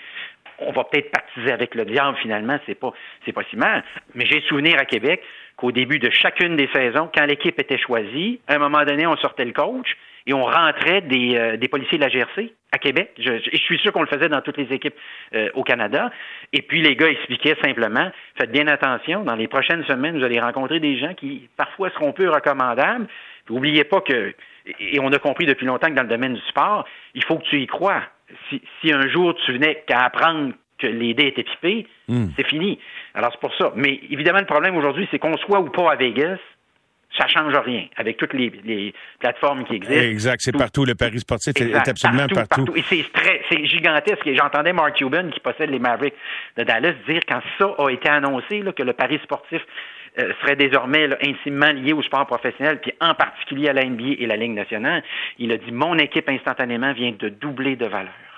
on 0.59 0.71
va 0.71 0.83
peut-être 0.85 1.11
partiser 1.11 1.51
avec 1.51 1.75
le 1.75 1.85
diable 1.85 2.17
finalement, 2.21 2.59
c'est 2.65 2.75
pas 2.75 2.93
c'est 3.25 3.33
pas 3.33 3.43
si 3.49 3.55
mal. 3.55 3.83
Mais 4.15 4.25
j'ai 4.25 4.41
souvenir 4.41 4.77
à 4.79 4.85
Québec 4.85 5.21
qu'au 5.57 5.71
début 5.71 5.99
de 5.99 6.09
chacune 6.09 6.55
des 6.55 6.69
saisons, 6.73 7.09
quand 7.13 7.25
l'équipe 7.25 7.59
était 7.59 7.77
choisie, 7.77 8.39
à 8.47 8.55
un 8.55 8.59
moment 8.59 8.83
donné, 8.83 9.05
on 9.05 9.15
sortait 9.17 9.45
le 9.45 9.53
coach 9.53 9.95
et 10.27 10.33
on 10.33 10.43
rentrait 10.43 11.01
des, 11.01 11.35
euh, 11.35 11.57
des 11.57 11.67
policiers 11.67 11.97
de 11.97 12.03
la 12.03 12.09
GRC 12.09 12.53
à 12.71 12.77
Québec. 12.77 13.11
Je, 13.17 13.39
je, 13.39 13.57
suis 13.57 13.79
sûr 13.79 13.91
qu'on 13.91 14.01
le 14.01 14.07
faisait 14.07 14.29
dans 14.29 14.41
toutes 14.41 14.57
les 14.57 14.71
équipes 14.73 14.95
euh, 15.33 15.49
au 15.55 15.63
Canada. 15.63 16.11
Et 16.53 16.61
puis 16.61 16.81
les 16.81 16.95
gars 16.95 17.09
expliquaient 17.09 17.57
simplement, 17.63 18.11
faites 18.37 18.51
bien 18.51 18.67
attention, 18.67 19.23
dans 19.23 19.35
les 19.35 19.47
prochaines 19.47 19.83
semaines, 19.85 20.17
vous 20.17 20.23
allez 20.23 20.39
rencontrer 20.39 20.79
des 20.79 20.97
gens 20.97 21.13
qui 21.13 21.49
parfois 21.57 21.89
seront 21.91 22.13
peu 22.13 22.29
recommandables. 22.29 23.07
N'oubliez 23.49 23.83
pas 23.83 24.01
que, 24.01 24.33
et 24.79 24.99
on 24.99 25.11
a 25.11 25.19
compris 25.19 25.45
depuis 25.45 25.65
longtemps 25.65 25.87
que 25.87 25.95
dans 25.95 26.03
le 26.03 26.07
domaine 26.07 26.35
du 26.35 26.41
sport, 26.41 26.85
il 27.15 27.23
faut 27.23 27.37
que 27.37 27.45
tu 27.45 27.59
y 27.59 27.67
crois 27.67 28.03
si, 28.49 28.61
si 28.81 28.91
un 28.91 29.07
jour 29.09 29.35
tu 29.45 29.53
venais 29.53 29.83
qu'à 29.87 29.99
apprendre 29.99 30.53
que 30.79 30.87
les 30.87 31.13
dés 31.13 31.27
étaient 31.27 31.43
pipés, 31.43 31.87
hmm. 32.07 32.27
c'est 32.35 32.47
fini. 32.47 32.79
Alors 33.13 33.31
c'est 33.33 33.39
pour 33.39 33.53
ça. 33.55 33.71
Mais 33.75 33.99
évidemment, 34.09 34.39
le 34.39 34.45
problème 34.45 34.75
aujourd'hui, 34.75 35.07
c'est 35.11 35.19
qu'on 35.19 35.37
soit 35.37 35.59
ou 35.59 35.69
pas 35.69 35.91
à 35.91 35.95
Vegas, 35.95 36.37
Ça 37.19 37.27
change 37.27 37.53
rien 37.65 37.87
avec 37.97 38.15
toutes 38.15 38.33
les, 38.33 38.49
les 38.63 38.93
plateformes 39.19 39.65
qui 39.65 39.75
existent. 39.75 40.01
Exact, 40.01 40.39
c'est 40.41 40.53
Tout- 40.53 40.59
partout. 40.59 40.85
Le 40.85 40.95
Paris 40.95 41.19
sportif 41.19 41.53
est- 41.57 41.65
Exact. 41.65 41.85
est 41.87 41.91
absolument 41.91 42.27
partout. 42.27 42.73
Et 42.73 42.83
c'est 42.87 43.65
gigantesque. 43.65 44.25
Et 44.25 44.35
j'entendais 44.35 44.71
Mark 44.71 44.95
Cuban, 44.95 45.29
qui 45.29 45.41
possède 45.41 45.69
les 45.71 45.77
Mavericks 45.79 46.15
de 46.57 46.63
Dallas, 46.63 46.93
dire 47.09 47.19
quand 47.27 47.41
ça 47.59 47.75
a 47.77 47.89
été 47.91 48.07
annoncé, 48.09 48.61
là, 48.61 48.71
que 48.71 48.83
le 48.83 48.93
pari 48.93 49.19
sportif 49.23 49.61
euh, 50.19 50.33
serait 50.41 50.55
désormais 50.55 51.07
là, 51.07 51.17
intimement 51.23 51.71
lié 51.71 51.93
au 51.93 52.01
sport 52.03 52.25
professionnel, 52.25 52.79
puis 52.81 52.93
en 52.99 53.13
particulier 53.13 53.69
à 53.69 53.73
la 53.73 53.85
NBA 53.85 54.15
et 54.19 54.25
la 54.25 54.35
Ligue 54.35 54.53
nationale, 54.53 55.03
il 55.39 55.51
a 55.51 55.57
dit 55.57 55.71
mon 55.71 55.97
équipe 55.97 56.29
instantanément 56.29 56.93
vient 56.93 57.13
de 57.17 57.29
doubler 57.29 57.75
de 57.75 57.85
valeur. 57.85 58.30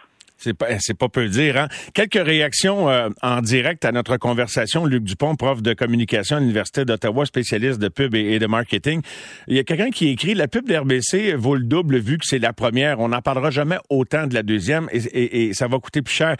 C'est 0.43 0.53
pas, 0.53 0.67
c'est 0.79 0.97
pas 0.97 1.07
peu 1.09 1.27
dire. 1.29 1.57
Hein? 1.57 1.67
Quelques 1.93 2.21
réactions 2.23 2.89
euh, 2.89 3.09
en 3.21 3.41
direct 3.41 3.85
à 3.85 3.91
notre 3.91 4.17
conversation. 4.17 4.85
Luc 4.85 5.03
Dupont, 5.03 5.35
prof 5.35 5.61
de 5.61 5.73
communication 5.73 6.35
à 6.37 6.39
l'Université 6.39 6.83
d'Ottawa, 6.85 7.25
spécialiste 7.25 7.79
de 7.79 7.87
pub 7.87 8.13
et, 8.15 8.39
de 8.39 8.45
marketing. 8.47 9.01
Il 9.47 9.55
y 9.55 9.59
a 9.59 9.63
quelqu'un 9.63 9.89
qui 9.89 10.09
écrit 10.09 10.33
La 10.33 10.47
pub 10.47 10.67
d'RBC 10.67 11.33
vaut 11.35 11.55
le 11.55 11.63
double 11.63 11.97
vu 11.99 12.17
que 12.17 12.25
c'est 12.25 12.39
la 12.39 12.51
première. 12.53 12.99
On 12.99 13.09
n'en 13.09 13.21
parlera 13.21 13.51
jamais 13.51 13.77
autant 13.89 14.27
de 14.27 14.33
la 14.33 14.43
deuxième 14.43 14.89
et, 14.91 14.97
et- 14.97 15.43
et 15.49 15.53
ça 15.53 15.67
va 15.67 15.79
coûter 15.79 16.01
plus 16.01 16.13
cher. 16.13 16.35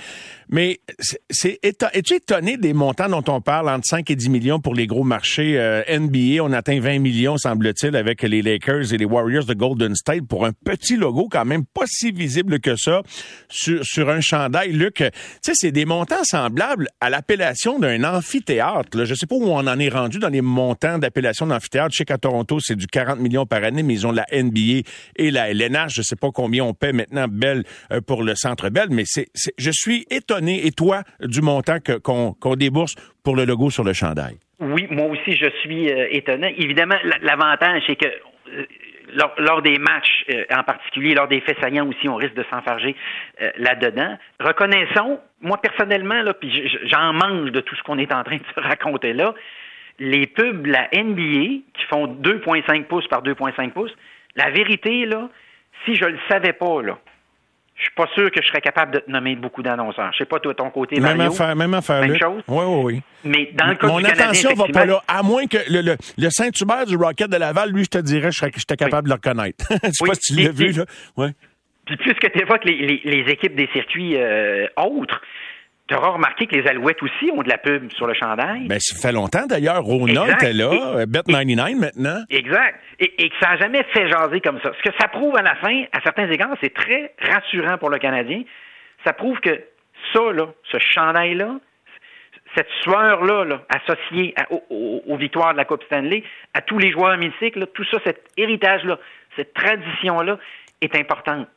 Mais 0.50 0.80
c'est, 1.30 1.60
es-tu 1.64 2.14
étonné 2.16 2.58
des 2.58 2.74
montants 2.74 3.10
dont 3.10 3.24
on 3.34 3.42
parle 3.42 3.70
entre 3.70 3.86
5 3.88 4.10
et 4.12 4.16
10 4.16 4.30
millions 4.30 4.60
pour 4.60 4.76
les 4.76 4.86
gros 4.88 5.04
marchés 5.04 5.58
euh, 5.58 5.82
NBA? 5.90 6.44
On 6.44 6.52
atteint 6.54 6.80
20 6.80 7.00
millions, 7.00 7.38
semble-t-il, 7.38 7.96
avec 7.96 8.22
les 8.24 8.42
Lakers 8.42 8.94
et 8.94 8.98
les 8.98 9.06
Warriors 9.06 9.46
de 9.46 9.54
Golden 9.54 9.96
State 9.96 10.28
pour 10.28 10.46
un 10.46 10.52
petit 10.52 10.98
logo 10.98 11.28
quand 11.32 11.46
même 11.46 11.64
pas 11.66 11.86
si 11.86 12.12
visible 12.12 12.60
que 12.60 12.76
ça 12.76 13.02
sur 13.94 14.10
un 14.10 14.22
chandail. 14.22 14.72
Luc, 14.72 14.96
tu 14.96 15.04
sais, 15.42 15.54
c'est 15.54 15.72
des 15.72 15.86
montants 15.86 16.24
semblables 16.24 16.88
à 17.00 17.10
l'appellation 17.10 17.80
d'un 17.80 18.04
amphithéâtre. 18.04 19.06
Je 19.06 19.14
sais 19.14 19.28
pas 19.28 19.36
où 19.36 19.46
on 19.46 19.68
en 19.68 19.80
est 19.80 19.90
rendu 19.90 20.20
dans 20.20 20.30
les 20.30 20.42
montants 20.42 20.98
d'appellation 20.98 21.48
d'amphithéâtre. 21.48 21.92
Je 21.94 21.98
sais 22.00 22.06
qu'à 22.06 22.18
Toronto, 22.18 22.60
c'est 22.60 22.76
du 22.76 22.88
40 22.88 23.20
millions 23.20 23.46
par 23.46 23.64
année, 23.64 23.84
mais 23.84 23.94
ils 23.94 24.08
ont 24.08 24.12
la 24.12 24.26
NBA 24.32 24.88
et 25.16 25.32
la 25.32 25.50
LNH. 25.50 25.94
Je 25.96 26.02
sais 26.02 26.16
pas 26.16 26.32
combien 26.32 26.64
on 26.64 26.74
paie 26.74 26.94
maintenant 26.94 27.28
Bell 27.30 27.64
euh, 27.92 28.02
pour 28.02 28.24
le 28.24 28.36
Centre 28.36 28.70
Bell, 28.70 28.88
mais 28.90 29.04
c'est, 29.06 29.28
je 29.58 29.72
suis 29.72 30.06
étonné, 30.10 30.66
et 30.66 30.72
toi, 30.72 31.04
du 31.22 31.42
montant 31.42 31.78
qu'on, 31.80 32.56
débourse 32.56 32.96
pour 33.24 33.36
le 33.36 33.46
logo 33.46 33.70
sur 33.70 33.84
le 33.84 33.94
chandail? 33.94 34.38
Oui, 34.60 34.88
moi 34.90 35.08
aussi, 35.08 35.36
je 35.36 35.50
suis 35.62 35.92
euh, 35.92 36.08
étonné. 36.12 36.56
Évidemment, 36.58 36.96
l'avantage, 37.22 37.84
c'est 37.88 37.96
que 37.96 38.06
euh, 38.06 38.66
lors, 39.38 39.62
des 39.62 39.78
matchs, 39.78 40.26
euh, 40.30 40.44
en 40.56 40.64
particulier 40.64 41.14
lors 41.14 41.28
des 41.28 41.42
faits 41.42 41.60
saillants 41.60 41.88
aussi, 41.88 42.08
on 42.08 42.16
risque 42.16 42.36
de 42.36 42.46
s'enfarger 42.50 42.96
euh, 43.42 43.52
là-dedans. 43.58 44.18
Reconnaissons, 44.40 45.20
moi 45.42 45.58
personnellement, 45.58 46.22
là, 46.22 46.34
puis 46.34 46.70
j'en 46.86 47.14
mange 47.14 47.52
de 47.52 47.60
tout 47.60 47.76
ce 47.76 47.84
qu'on 47.84 47.98
est 47.98 48.14
en 48.14 48.24
train 48.24 48.38
de 48.38 48.44
se 48.56 48.60
raconter 48.60 49.14
là, 49.14 49.34
les 50.00 50.28
pubs, 50.28 50.66
la 50.66 50.90
NBA, 50.94 51.62
qui 51.74 51.86
font 51.90 52.08
2,5 52.08 52.86
pouces 52.86 53.08
par 53.08 53.24
2,5 53.24 53.72
pouces, 53.72 53.94
la 54.36 54.50
vérité, 54.50 55.06
là, 55.06 55.30
si 55.86 55.96
je 55.96 56.06
le 56.06 56.18
savais 56.30 56.54
pas, 56.54 56.82
là, 56.82 56.98
je 57.76 57.84
suis 57.84 57.94
pas 57.96 58.08
sûr 58.14 58.30
que 58.32 58.42
je 58.42 58.48
serais 58.48 58.62
capable 58.62 58.92
de 58.94 59.00
te 59.00 59.10
nommer 59.12 59.36
beaucoup 59.36 59.64
d'annonceurs. 59.64 60.12
Je 60.14 60.20
sais 60.20 60.26
pas, 60.26 60.40
toi, 60.40 60.54
ton 60.54 60.70
côté, 60.70 61.00
Même 61.00 61.18
Mario. 61.18 61.32
affaire, 61.34 61.56
même 61.56 61.74
affaire, 61.74 62.02
Même 62.02 62.18
chose? 62.20 62.44
Oui, 62.48 62.64
oui, 62.66 62.84
oui. 62.84 63.02
Mais 63.26 63.50
dans 63.54 63.68
le 63.68 63.76
cas 63.76 63.88
Mon 63.88 63.98
du 63.98 64.04
Canadien, 64.04 64.26
attention 64.26 64.54
va 64.54 64.66
pas 64.72 64.86
là. 64.86 65.02
À 65.08 65.24
moins 65.24 65.48
que 65.48 65.58
le, 65.70 65.82
le, 65.82 65.96
le 66.18 66.30
Saint-Hubert 66.30 66.86
du 66.86 66.96
Rocket 66.96 67.30
de 67.30 67.38
Laval, 67.38 67.72
lui, 67.72 67.84
je 67.84 67.90
te 67.90 67.98
dirais, 67.98 68.32
je 68.32 68.38
serais, 68.40 68.52
j'étais 68.56 68.76
capable 68.76 69.08
de 69.08 69.14
le 69.14 69.16
reconnaître. 69.16 69.66
je 69.84 69.90
sais 69.90 70.04
Oui. 70.04 70.10
pas 70.10 70.16
si 70.16 70.36
tu 70.36 70.42
l'as 70.42 70.52
vu, 70.52 70.72
là. 70.72 70.86
Ouais. 71.18 71.32
Puis 71.86 71.98
puisque 71.98 72.32
tu 72.32 72.40
évoques 72.42 72.64
les, 72.64 72.78
les, 72.78 73.02
les 73.04 73.32
équipes 73.32 73.56
des 73.56 73.68
circuits 73.74 74.16
euh, 74.18 74.68
autres, 74.78 75.20
tu 75.88 75.96
auras 75.96 76.10
remarqué 76.12 76.48
que 76.48 76.56
les 76.56 76.68
Alouettes 76.68 77.02
aussi 77.04 77.30
ont 77.36 77.42
de 77.44 77.50
la 77.50 77.58
pub 77.58 77.92
sur 77.92 78.08
le 78.08 78.14
chandail. 78.14 78.68
Ben, 78.68 78.80
ça 78.80 78.96
fait 79.06 79.14
longtemps, 79.14 79.46
d'ailleurs. 79.48 79.82
Rona 79.84 80.30
était 80.32 80.54
là. 80.54 80.72
Et- 80.74 80.80
euh, 81.02 81.06
Bet99 81.06 81.76
maintenant. 81.78 82.24
Exact. 82.30 82.80
Et, 83.00 83.24
et 83.26 83.30
que 83.30 83.36
ça 83.42 83.50
n'a 83.52 83.58
jamais 83.58 83.84
fait 83.94 84.08
jaser 84.10 84.40
comme 84.40 84.60
ça. 84.62 84.72
Ce 84.82 84.90
que 84.90 84.96
ça 85.00 85.08
prouve 85.10 85.36
à 85.38 85.42
la 85.42 85.56
fin, 85.56 85.84
à 85.92 86.00
certains 86.02 86.30
égards, 86.32 86.56
c'est 86.62 86.74
très 86.74 87.14
rassurant 87.20 87.78
pour 87.78 87.90
le 87.90 87.98
Canadien. 88.00 88.44
Ça 89.06 89.12
prouve 89.14 89.40
que 89.42 89.62
ça, 90.14 90.22
là, 90.32 90.48
ce 90.72 90.78
chandail-là, 90.80 91.58
cette 92.56 92.70
sueur-là, 92.84 93.46
là, 93.46 93.62
associée 93.70 94.34
à- 94.38 94.46
aux 94.70 95.18
victoires 95.18 95.54
de 95.54 95.58
la 95.58 95.66
Coupe 95.66 95.84
Stanley, 95.86 96.24
à 96.54 96.62
tous 96.62 96.78
les 96.78 96.92
joueurs 96.92 97.18
mythiques, 97.18 97.56
là, 97.56 97.66
tout 97.66 97.84
ça, 97.92 97.98
cet 98.06 98.24
héritage-là, 98.38 99.00
cette 99.36 99.54
tradition-là 99.54 100.38
est 100.82 100.96
importante. 100.96 101.48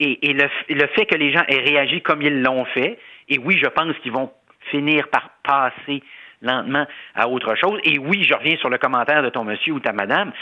Et, 0.00 0.28
et 0.28 0.32
le, 0.32 0.44
f- 0.44 0.64
le 0.70 0.86
fait 0.88 1.06
que 1.06 1.14
les 1.14 1.32
gens 1.32 1.42
aient 1.48 1.60
réagi 1.60 2.00
comme 2.02 2.22
ils 2.22 2.42
l'ont 2.42 2.64
fait, 2.66 2.98
et 3.28 3.38
oui, 3.38 3.58
je 3.62 3.68
pense 3.68 3.96
qu'ils 3.98 4.12
vont 4.12 4.30
finir 4.70 5.08
par 5.08 5.30
passer 5.42 6.02
lentement 6.42 6.86
à 7.14 7.28
autre 7.28 7.54
chose. 7.54 7.80
Et 7.84 7.98
oui, 7.98 8.24
je 8.24 8.34
reviens 8.34 8.56
sur 8.56 8.68
le 8.68 8.78
commentaire 8.78 9.22
de 9.22 9.30
ton 9.30 9.44
monsieur 9.44 9.74
ou 9.74 9.80
ta 9.80 9.92
madame, 9.92 10.32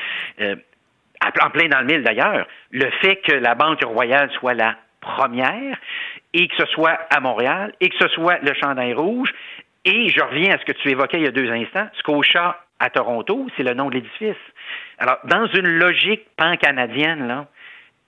euh, 0.40 0.56
en 1.42 1.50
plein 1.50 1.68
dans 1.68 1.80
le 1.80 1.86
mille 1.86 2.02
d'ailleurs, 2.02 2.46
le 2.70 2.90
fait 3.00 3.16
que 3.16 3.32
la 3.32 3.54
Banque 3.54 3.82
royale 3.82 4.30
soit 4.32 4.54
la 4.54 4.76
première 5.00 5.78
et 6.32 6.48
que 6.48 6.54
ce 6.56 6.66
soit 6.66 6.98
à 7.10 7.20
Montréal 7.20 7.72
et 7.80 7.88
que 7.88 7.96
ce 7.98 8.08
soit 8.08 8.38
le 8.42 8.52
chandail 8.54 8.94
rouge. 8.94 9.32
Et 9.84 10.08
je 10.08 10.20
reviens 10.22 10.54
à 10.54 10.58
ce 10.58 10.64
que 10.64 10.72
tu 10.72 10.90
évoquais 10.90 11.18
il 11.18 11.24
y 11.24 11.28
a 11.28 11.30
deux 11.30 11.50
instants, 11.50 11.88
Scotia 11.98 12.58
à 12.80 12.90
Toronto, 12.90 13.46
c'est 13.56 13.62
le 13.62 13.74
nom 13.74 13.88
de 13.88 13.94
l'édifice. 13.94 14.36
Alors, 14.98 15.18
dans 15.24 15.46
une 15.46 15.68
logique 15.68 16.26
pan-canadienne, 16.36 17.28
là, 17.28 17.46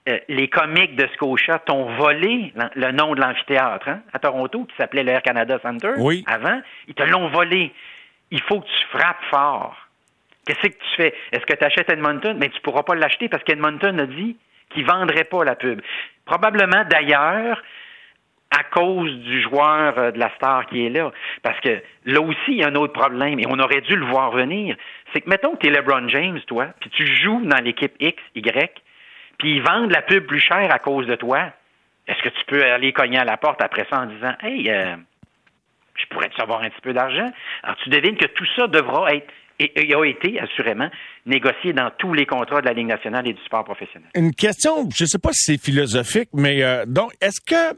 euh, 0.07 0.19
les 0.29 0.47
comiques 0.47 0.95
de 0.95 1.07
Scotia 1.13 1.59
t'ont 1.59 1.85
volé 1.95 2.53
le 2.75 2.91
nom 2.91 3.13
de 3.13 3.21
l'amphithéâtre 3.21 3.89
hein, 3.89 4.01
à 4.13 4.19
Toronto, 4.19 4.65
qui 4.65 4.75
s'appelait 4.77 5.03
le 5.03 5.11
Air 5.11 5.21
Canada 5.21 5.59
Center. 5.61 5.93
Oui. 5.97 6.23
Avant, 6.27 6.61
ils 6.87 6.93
te 6.93 7.03
l'ont 7.03 7.29
volé. 7.29 7.73
Il 8.31 8.41
faut 8.41 8.61
que 8.61 8.67
tu 8.67 8.97
frappes 8.97 9.23
fort. 9.29 9.75
Qu'est-ce 10.45 10.61
que 10.61 10.67
tu 10.67 10.95
fais? 10.95 11.13
Est-ce 11.31 11.45
que 11.45 11.55
tu 11.55 11.63
achètes 11.63 11.89
Edmonton? 11.89 12.37
Mais 12.39 12.49
tu 12.49 12.55
ne 12.55 12.61
pourras 12.61 12.83
pas 12.83 12.95
l'acheter 12.95 13.27
parce 13.27 13.43
qu'Edmonton 13.43 13.99
a 13.99 14.05
dit 14.05 14.37
qu'il 14.69 14.83
ne 14.83 14.87
vendrait 14.87 15.25
pas 15.25 15.43
la 15.43 15.55
pub. 15.55 15.81
Probablement 16.25 16.83
d'ailleurs 16.89 17.61
à 18.51 18.63
cause 18.63 19.11
du 19.11 19.41
joueur 19.41 19.97
euh, 19.97 20.11
de 20.11 20.19
la 20.19 20.33
star 20.35 20.67
qui 20.67 20.85
est 20.85 20.89
là. 20.89 21.11
Parce 21.43 21.59
que 21.59 21.81
là 22.05 22.21
aussi, 22.21 22.39
il 22.47 22.57
y 22.57 22.63
a 22.63 22.67
un 22.67 22.75
autre 22.75 22.93
problème, 22.93 23.39
et 23.39 23.45
on 23.47 23.59
aurait 23.59 23.81
dû 23.81 23.95
le 23.95 24.05
voir 24.05 24.31
venir. 24.31 24.77
C'est 25.13 25.21
que, 25.21 25.29
mettons 25.29 25.51
que 25.55 25.59
tu 25.59 25.67
es 25.67 25.69
LeBron 25.69 26.07
James, 26.07 26.39
toi, 26.47 26.67
puis 26.79 26.89
tu 26.91 27.05
joues 27.05 27.41
dans 27.45 27.61
l'équipe 27.61 27.93
X, 27.99 28.21
Y, 28.35 28.71
puis 29.37 29.57
ils 29.57 29.61
vendent 29.61 29.91
la 29.91 30.01
pub 30.01 30.25
plus 30.25 30.39
chère 30.39 30.73
à 30.73 30.79
cause 30.79 31.07
de 31.07 31.15
toi. 31.15 31.51
Est-ce 32.07 32.21
que 32.21 32.29
tu 32.29 32.45
peux 32.47 32.63
aller 32.63 32.93
cogner 32.93 33.17
à 33.17 33.25
la 33.25 33.37
porte 33.37 33.61
après 33.61 33.85
ça 33.89 34.01
en 34.01 34.05
disant 34.05 34.33
Hey, 34.41 34.69
euh, 34.69 34.95
je 35.95 36.05
pourrais 36.07 36.29
te 36.29 36.35
savoir 36.35 36.61
un 36.61 36.69
petit 36.69 36.81
peu 36.81 36.93
d'argent? 36.93 37.31
Alors, 37.63 37.75
tu 37.83 37.89
devines 37.89 38.17
que 38.17 38.27
tout 38.27 38.45
ça 38.55 38.67
devra 38.67 39.13
être 39.13 39.31
et, 39.59 39.93
a 39.93 40.05
été 40.05 40.39
assurément 40.39 40.89
négocié 41.25 41.73
dans 41.73 41.89
tous 41.97 42.13
les 42.13 42.25
contrats 42.25 42.61
de 42.61 42.67
la 42.67 42.73
Ligue 42.73 42.87
nationale 42.87 43.27
et 43.27 43.33
du 43.33 43.43
sport 43.43 43.63
professionnel. 43.63 44.09
Une 44.15 44.33
question, 44.33 44.87
je 44.95 45.05
sais 45.05 45.19
pas 45.19 45.31
si 45.33 45.53
c'est 45.53 45.61
philosophique, 45.61 46.29
mais 46.33 46.63
euh, 46.63 46.85
donc, 46.85 47.11
est-ce 47.21 47.41
que 47.41 47.75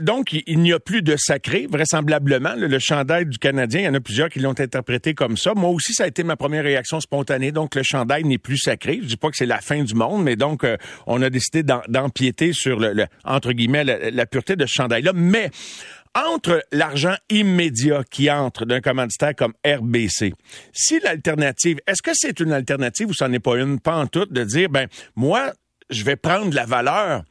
donc, 0.00 0.32
il, 0.32 0.58
n'y 0.58 0.72
a 0.72 0.80
plus 0.80 1.02
de 1.02 1.14
sacré, 1.16 1.68
vraisemblablement. 1.70 2.54
Le, 2.56 2.78
chandail 2.80 3.26
du 3.26 3.38
Canadien, 3.38 3.80
il 3.80 3.84
y 3.84 3.88
en 3.88 3.94
a 3.94 4.00
plusieurs 4.00 4.28
qui 4.28 4.40
l'ont 4.40 4.58
interprété 4.58 5.14
comme 5.14 5.36
ça. 5.36 5.52
Moi 5.54 5.70
aussi, 5.70 5.94
ça 5.94 6.04
a 6.04 6.06
été 6.08 6.24
ma 6.24 6.36
première 6.36 6.64
réaction 6.64 7.00
spontanée. 7.00 7.52
Donc, 7.52 7.76
le 7.76 7.82
chandail 7.84 8.24
n'est 8.24 8.38
plus 8.38 8.58
sacré. 8.58 8.98
Je 9.02 9.06
dis 9.06 9.16
pas 9.16 9.30
que 9.30 9.36
c'est 9.36 9.46
la 9.46 9.60
fin 9.60 9.84
du 9.84 9.94
monde, 9.94 10.24
mais 10.24 10.34
donc, 10.34 10.64
euh, 10.64 10.76
on 11.06 11.22
a 11.22 11.30
décidé 11.30 11.62
d'empiéter 11.62 12.52
sur, 12.52 12.80
le, 12.80 13.06
entre 13.24 13.52
guillemets, 13.52 13.84
la, 13.84 14.26
pureté 14.26 14.56
de 14.56 14.66
ce 14.66 14.72
chandail-là. 14.72 15.12
Mais 15.14 15.50
entre 16.14 16.64
l'argent 16.72 17.14
immédiat 17.30 18.02
qui 18.10 18.30
entre 18.30 18.64
d'un 18.66 18.80
commanditaire 18.80 19.34
comme 19.36 19.54
RBC, 19.64 20.32
si 20.72 20.98
l'alternative, 21.00 21.78
est-ce 21.86 22.02
que 22.02 22.10
c'est 22.14 22.40
une 22.40 22.52
alternative 22.52 23.10
ou 23.10 23.14
ça 23.14 23.28
n'est 23.28 23.40
pas 23.40 23.56
une, 23.56 23.78
pas 23.78 24.04
de 24.12 24.44
dire, 24.44 24.68
ben, 24.68 24.88
moi, 25.14 25.52
je 25.88 26.04
vais 26.04 26.16
prendre 26.16 26.52
la 26.54 26.66
valeur, 26.66 27.22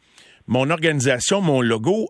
mon 0.47 0.69
organisation, 0.69 1.41
mon 1.41 1.61
logo, 1.61 2.09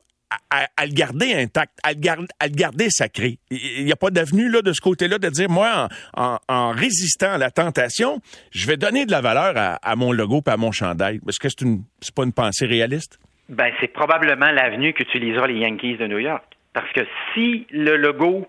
à, 0.49 0.85
le 0.85 0.93
garder 0.93 1.33
intact, 1.33 1.77
à 1.83 1.93
le, 1.93 2.55
garder 2.55 2.89
sacré. 2.89 3.37
Il 3.49 3.85
n'y 3.85 3.91
a 3.91 3.95
pas 3.95 4.09
d'avenue 4.09 4.49
là 4.49 4.61
de 4.61 4.73
ce 4.73 4.81
côté-là 4.81 5.17
de 5.17 5.29
dire, 5.29 5.49
moi, 5.49 5.87
en, 6.15 6.71
résistant 6.71 7.33
à 7.33 7.37
la 7.37 7.51
tentation, 7.51 8.19
je 8.51 8.67
vais 8.67 8.77
donner 8.77 9.05
de 9.05 9.11
la 9.11 9.21
valeur 9.21 9.53
à, 9.81 9.95
mon 9.95 10.11
logo 10.11 10.41
et 10.45 10.49
à 10.49 10.57
mon 10.57 10.71
chandail. 10.71 11.19
Est-ce 11.27 11.39
que 11.39 11.49
c'est 11.49 11.61
une, 11.61 11.83
c'est 12.01 12.15
pas 12.15 12.23
une 12.23 12.33
pensée 12.33 12.65
réaliste? 12.65 13.19
Ben, 13.49 13.71
c'est 13.81 13.91
probablement 13.91 14.51
l'avenue 14.51 14.93
qu'utilisera 14.93 15.47
les 15.47 15.59
Yankees 15.59 15.97
de 15.97 16.07
New 16.07 16.19
York. 16.19 16.43
Parce 16.73 16.91
que 16.93 17.01
si 17.33 17.67
le 17.71 17.97
logo 17.97 18.47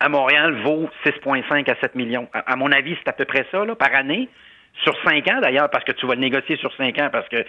à 0.00 0.08
Montréal 0.08 0.60
vaut 0.64 0.88
6,5 1.04 1.70
à 1.70 1.80
7 1.80 1.94
millions, 1.94 2.28
à, 2.32 2.52
à 2.52 2.56
mon 2.56 2.72
avis, 2.72 2.96
c'est 2.98 3.08
à 3.08 3.12
peu 3.12 3.24
près 3.24 3.46
ça, 3.52 3.64
là, 3.64 3.76
par 3.76 3.94
année, 3.94 4.28
sur 4.82 4.94
5 5.04 5.26
ans 5.28 5.40
d'ailleurs, 5.40 5.70
parce 5.70 5.84
que 5.84 5.92
tu 5.92 6.06
vas 6.06 6.14
le 6.14 6.20
négocier 6.20 6.56
sur 6.56 6.74
5 6.76 6.98
ans, 6.98 7.08
parce 7.12 7.28
que 7.28 7.44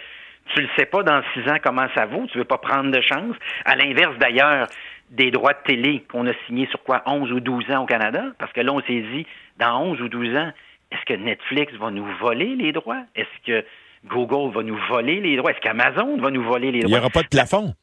tu 0.54 0.60
le 0.62 0.68
sais 0.76 0.86
pas 0.86 1.02
dans 1.02 1.22
6 1.34 1.48
ans 1.50 1.56
comment 1.62 1.86
ça 1.94 2.06
vaut, 2.06 2.26
tu 2.30 2.38
veux 2.38 2.44
pas 2.44 2.58
prendre 2.58 2.90
de 2.90 3.00
chance. 3.00 3.36
À 3.64 3.76
l'inverse 3.76 4.16
d'ailleurs 4.18 4.66
des 5.10 5.30
droits 5.30 5.52
de 5.54 5.58
télé 5.64 6.04
qu'on 6.10 6.26
a 6.26 6.32
signés 6.46 6.66
sur 6.68 6.82
quoi, 6.82 7.02
11 7.06 7.32
ou 7.32 7.40
12 7.40 7.70
ans 7.72 7.82
au 7.82 7.86
Canada, 7.86 8.24
parce 8.38 8.52
que 8.52 8.60
là, 8.60 8.72
on 8.72 8.80
s'est 8.82 9.00
dit, 9.12 9.26
dans 9.58 9.82
11 9.82 10.00
ou 10.02 10.08
12 10.08 10.36
ans, 10.36 10.52
est-ce 10.92 11.04
que 11.04 11.14
Netflix 11.14 11.72
va 11.74 11.90
nous 11.90 12.06
voler 12.20 12.54
les 12.56 12.72
droits? 12.72 13.02
Est-ce 13.14 13.46
que 13.46 13.64
Google 14.06 14.54
va 14.54 14.62
nous 14.62 14.78
voler 14.88 15.20
les 15.20 15.36
droits? 15.36 15.50
Est-ce 15.50 15.60
qu'Amazon 15.60 16.16
va 16.18 16.30
nous 16.30 16.42
voler 16.42 16.72
les 16.72 16.78
Il 16.78 16.84
droits? 16.84 16.98
n'y 16.98 17.00
aura 17.00 17.10
pas 17.10 17.22
de 17.22 17.28
plafond. 17.28 17.74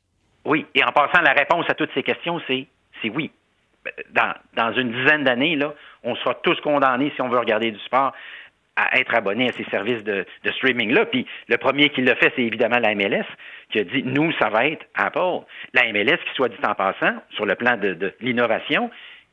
Oui, 0.45 0.65
et 0.75 0.83
en 0.83 0.91
passant, 0.91 1.21
la 1.21 1.33
réponse 1.33 1.65
à 1.69 1.73
toutes 1.73 1.91
ces 1.93 2.03
questions, 2.03 2.41
c'est 2.47 2.67
c'est 3.01 3.09
oui. 3.09 3.31
Dans, 4.11 4.33
dans 4.55 4.73
une 4.73 4.91
dizaine 4.91 5.23
d'années, 5.23 5.55
là, 5.55 5.73
on 6.03 6.15
sera 6.15 6.33
tous 6.35 6.59
condamnés, 6.61 7.11
si 7.15 7.21
on 7.21 7.29
veut 7.29 7.39
regarder 7.39 7.71
du 7.71 7.79
sport, 7.79 8.11
à 8.77 8.99
être 8.99 9.13
abonné 9.15 9.49
à 9.49 9.51
ces 9.53 9.63
services 9.65 10.03
de, 10.03 10.25
de 10.43 10.51
streaming-là. 10.51 11.05
Puis 11.07 11.25
le 11.49 11.57
premier 11.57 11.89
qui 11.89 12.01
l'a 12.01 12.15
fait, 12.15 12.31
c'est 12.35 12.43
évidemment 12.43 12.77
la 12.79 12.93
MLS, 12.95 13.25
qui 13.71 13.79
a 13.79 13.83
dit, 13.83 14.03
nous, 14.05 14.31
ça 14.39 14.49
va 14.49 14.65
être 14.67 14.85
Apple. 14.95 15.43
La 15.73 15.91
MLS, 15.91 16.17
qui 16.17 16.33
soit 16.35 16.49
dit 16.49 16.55
en 16.65 16.75
passant, 16.75 17.15
sur 17.31 17.45
le 17.45 17.55
plan 17.55 17.75
de, 17.75 17.93
de 17.93 18.13
l'innovation, 18.21 18.89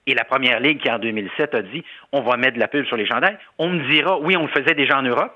et 0.07 0.15
la 0.15 0.25
première 0.25 0.61
ligue 0.61 0.81
qui, 0.81 0.91
en 0.91 0.99
2007, 0.99 1.55
a 1.55 1.63
dit 1.63 1.85
on 2.13 2.23
va 2.23 2.37
mettre 2.37 2.55
de 2.55 2.61
la 2.61 2.69
pub 2.69 2.85
sur 2.87 2.97
les 2.97 3.07
chandails. 3.07 3.39
On 3.59 3.69
me 3.71 3.89
dira 3.91 4.19
oui, 4.19 4.37
on 4.37 4.43
le 4.43 4.49
faisait 4.49 4.75
déjà 4.75 4.99
en 4.99 5.03
Europe. 5.03 5.33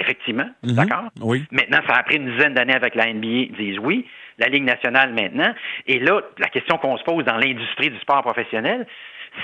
Effectivement, 0.00 0.48
Mhm. 0.62 0.74
d'accord? 0.76 1.04
Oui. 1.20 1.44
Maintenant, 1.50 1.80
ça 1.88 1.96
a 1.96 2.02
pris 2.04 2.16
une 2.18 2.30
dizaine 2.30 2.54
d'années 2.54 2.74
avec 2.74 2.94
la 2.94 3.06
NBA, 3.12 3.26
ils 3.26 3.52
disent 3.52 3.78
oui. 3.80 4.06
La 4.38 4.46
Ligue 4.46 4.62
nationale 4.62 5.12
maintenant. 5.12 5.52
Et 5.88 5.98
là, 5.98 6.20
la 6.38 6.46
question 6.48 6.78
qu'on 6.78 6.96
se 6.96 7.02
pose 7.02 7.24
dans 7.24 7.36
l'industrie 7.36 7.90
du 7.90 7.98
sport 7.98 8.22
professionnel, 8.22 8.86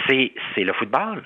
c'est, 0.08 0.30
c'est 0.54 0.62
le 0.62 0.72
football. 0.72 1.24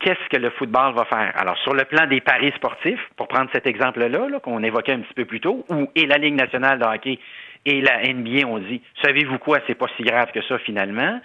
Qu'est-ce 0.00 0.28
que 0.28 0.36
le 0.36 0.50
football 0.50 0.94
va 0.94 1.04
faire? 1.06 1.32
Alors, 1.34 1.58
sur 1.58 1.74
le 1.74 1.84
plan 1.84 2.06
des 2.06 2.20
paris 2.20 2.52
sportifs, 2.54 3.00
pour 3.16 3.26
prendre 3.26 3.50
cet 3.52 3.66
exemple-là, 3.66 4.28
là, 4.28 4.38
qu'on 4.40 4.62
évoquait 4.62 4.92
un 4.92 5.00
petit 5.00 5.14
peu 5.14 5.24
plus 5.24 5.40
tôt, 5.40 5.64
où 5.68 5.90
et 5.96 6.06
la 6.06 6.18
Ligue 6.18 6.34
nationale 6.34 6.78
de 6.78 6.84
hockey 6.84 7.18
et 7.64 7.80
la 7.80 8.02
NBA 8.02 8.46
ont 8.46 8.58
dit, 8.58 8.80
savez-vous 9.02 9.38
quoi, 9.38 9.58
c'est 9.66 9.74
pas 9.74 9.88
si 9.96 10.04
grave 10.04 10.30
que 10.32 10.40
ça 10.42 10.58
finalement. 10.58 11.20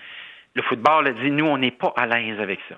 Le 0.56 0.62
football 0.64 1.08
a 1.08 1.12
dit, 1.12 1.30
nous, 1.30 1.46
on 1.46 1.58
n'est 1.58 1.72
pas 1.72 1.94
à 1.96 2.08
l'aise 2.08 2.40
avec 2.40 2.60
ça. 2.68 2.76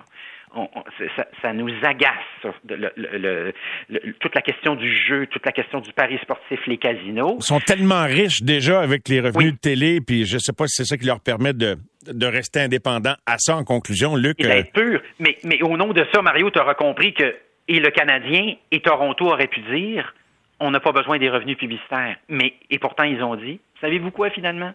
On- 0.54 0.68
on- 0.74 0.84
c'est- 0.96 1.10
ça, 1.16 1.26
ça 1.42 1.52
nous 1.52 1.68
agace, 1.82 2.12
ça, 2.42 2.50
de- 2.64 2.76
le- 2.76 2.92
le- 2.96 3.18
le- 3.18 3.52
le- 3.90 4.12
toute 4.14 4.34
la 4.34 4.40
question 4.40 4.74
du 4.74 4.90
jeu, 5.06 5.26
toute 5.26 5.44
la 5.44 5.52
question 5.52 5.80
du 5.80 5.92
pari 5.92 6.18
sportif, 6.22 6.60
les 6.66 6.78
casinos. 6.78 7.36
Ils 7.40 7.44
sont 7.44 7.60
tellement 7.60 8.04
riches 8.04 8.42
déjà 8.42 8.80
avec 8.80 9.08
les 9.08 9.20
revenus 9.20 9.46
Oui. 9.48 9.52
de 9.52 9.58
télé, 9.58 10.00
puis 10.00 10.24
je 10.24 10.38
sais 10.38 10.52
pas 10.52 10.66
si 10.66 10.76
c'est 10.76 10.84
ça 10.84 10.96
qui 10.96 11.04
leur 11.06 11.20
permet 11.20 11.52
de, 11.52 11.76
de 12.06 12.26
rester 12.26 12.60
indépendants. 12.60 13.16
À 13.26 13.36
ça, 13.38 13.56
en 13.56 13.64
conclusion, 13.64 14.16
Luc, 14.16 14.40
et 14.40 14.50
euh, 14.50 14.62
pur. 14.72 15.00
Mais, 15.18 15.36
mais 15.44 15.60
au 15.62 15.76
nom 15.76 15.92
de 15.92 16.06
ça, 16.14 16.22
Mario, 16.22 16.50
tu 16.50 16.58
auras 16.58 16.74
compris 16.74 17.12
que 17.12 17.34
et 17.68 17.80
le 17.80 17.90
Canadien 17.90 18.54
et 18.70 18.80
Toronto 18.80 19.26
auraient 19.26 19.48
pu 19.48 19.60
dire 19.60 20.14
on 20.60 20.70
n'a 20.70 20.80
pas 20.80 20.92
besoin 20.92 21.18
des 21.18 21.28
revenus 21.28 21.58
publicitaires. 21.58 22.16
Mais 22.28 22.54
et 22.70 22.78
pourtant 22.78 23.02
ils 23.04 23.20
ont 23.22 23.34
dit 23.36 23.60
savez-vous 23.80 24.12
quoi 24.12 24.30
finalement? 24.30 24.72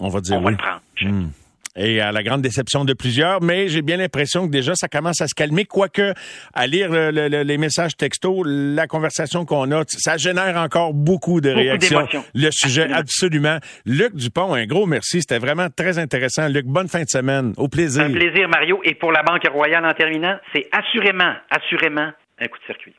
On 0.00 0.08
va 0.08 0.20
dire 0.20 0.36
On 0.36 0.40
va 0.40 0.46
oui. 0.48 0.52
le 0.52 0.56
prendre. 0.58 0.80
Hmm. 1.02 1.28
Et 1.76 2.00
à 2.00 2.10
la 2.10 2.24
grande 2.24 2.42
déception 2.42 2.84
de 2.84 2.92
plusieurs, 2.94 3.40
mais 3.42 3.68
j'ai 3.68 3.80
bien 3.82 3.96
l'impression 3.96 4.46
que 4.46 4.50
déjà 4.50 4.74
ça 4.74 4.88
commence 4.88 5.20
à 5.20 5.28
se 5.28 5.34
calmer, 5.34 5.64
quoique 5.64 6.14
à 6.52 6.66
lire 6.66 6.90
le- 6.90 7.12
le- 7.12 7.28
le- 7.28 7.42
les 7.42 7.58
messages 7.58 7.96
textos, 7.96 8.42
la 8.44 8.88
conversation 8.88 9.44
qu'on 9.44 9.70
a, 9.70 9.84
ça 9.86 10.16
génère 10.16 10.56
encore 10.56 10.92
beaucoup 10.94 11.40
de 11.40 11.50
Beaucoup 11.50 11.60
réactions. 11.60 12.24
Le 12.34 12.50
sujet, 12.50 12.90
Absolument. 12.92 13.58
Luc 13.86 14.16
Dupont, 14.16 14.52
un 14.54 14.66
gros 14.66 14.86
merci, 14.86 15.20
c'était 15.20 15.38
vraiment 15.38 15.68
très 15.70 15.96
intéressant. 15.98 16.48
Luc, 16.48 16.66
bonne 16.66 16.88
fin 16.88 17.02
de 17.02 17.08
semaine, 17.08 17.52
au 17.56 17.68
plaisir. 17.68 18.02
Un 18.02 18.10
plaisir, 18.10 18.48
Mario. 18.48 18.80
Et 18.84 18.94
pour 18.94 19.12
la 19.12 19.22
Banque 19.22 19.46
Royale 19.52 19.84
en 19.86 19.92
terminant, 19.94 20.36
c'est 20.52 20.66
assurément, 20.72 21.34
assurément 21.50 22.10
un 22.40 22.46
coup 22.48 22.58
de 22.58 22.64
circuit. 22.66 22.94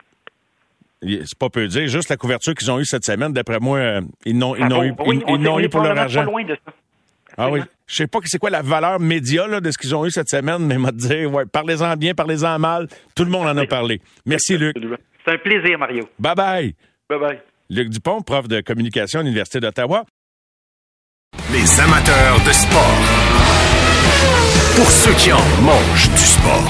C'est 1.03 1.37
pas 1.37 1.49
peu 1.49 1.67
dire, 1.67 1.87
juste 1.87 2.09
la 2.09 2.15
couverture 2.15 2.53
qu'ils 2.53 2.71
ont 2.71 2.79
eue 2.79 2.85
cette 2.85 3.03
semaine, 3.03 3.33
d'après 3.33 3.59
moi, 3.59 3.79
euh, 3.79 4.01
ils 4.25 4.37
n'ont 4.37 4.53
vaut- 4.53 4.83
eu, 4.83 4.93
oui, 5.05 5.19
ils- 5.27 5.63
eu 5.65 5.69
pour 5.69 5.81
leur 5.81 5.97
argent. 5.97 6.21
Pas 6.23 6.25
loin 6.31 6.43
de 6.45 6.55
ça. 6.65 6.73
Ah 7.37 7.49
oui. 7.49 7.61
Je 7.87 7.95
sais 7.95 8.07
pas 8.07 8.19
c'est 8.25 8.37
quoi 8.37 8.49
la 8.49 8.61
valeur 8.61 8.99
média 8.99 9.47
là, 9.47 9.59
de 9.59 9.71
ce 9.71 9.77
qu'ils 9.77 9.93
ont 9.95 10.05
eu 10.05 10.11
cette 10.11 10.29
semaine, 10.29 10.65
mais 10.65 10.77
m'a 10.77 10.91
dit, 10.91 11.25
ouais, 11.25 11.45
parlez-en 11.45 11.95
bien, 11.97 12.13
parlez-en 12.13 12.57
mal. 12.59 12.87
Tout 13.15 13.25
le 13.25 13.31
monde 13.31 13.47
en 13.47 13.57
a 13.57 13.65
parlé. 13.65 14.01
Merci, 14.25 14.57
Luc. 14.57 14.75
C'est 15.25 15.33
un 15.33 15.37
plaisir, 15.37 15.77
Mario. 15.77 16.07
Bye 16.19 16.35
bye. 16.35 16.75
Bye 17.09 17.19
bye. 17.19 17.39
Luc 17.69 17.89
Dupont, 17.89 18.21
prof 18.21 18.47
de 18.47 18.61
communication 18.61 19.19
à 19.19 19.23
l'Université 19.23 19.59
d'Ottawa. 19.59 20.05
Les 21.53 21.79
amateurs 21.79 22.39
de 22.45 22.51
sport. 22.51 22.99
Pour 24.75 24.89
ceux 24.89 25.13
qui 25.13 25.31
en 25.31 25.45
mangent 25.61 26.09
du 26.11 26.17
sport. 26.17 26.69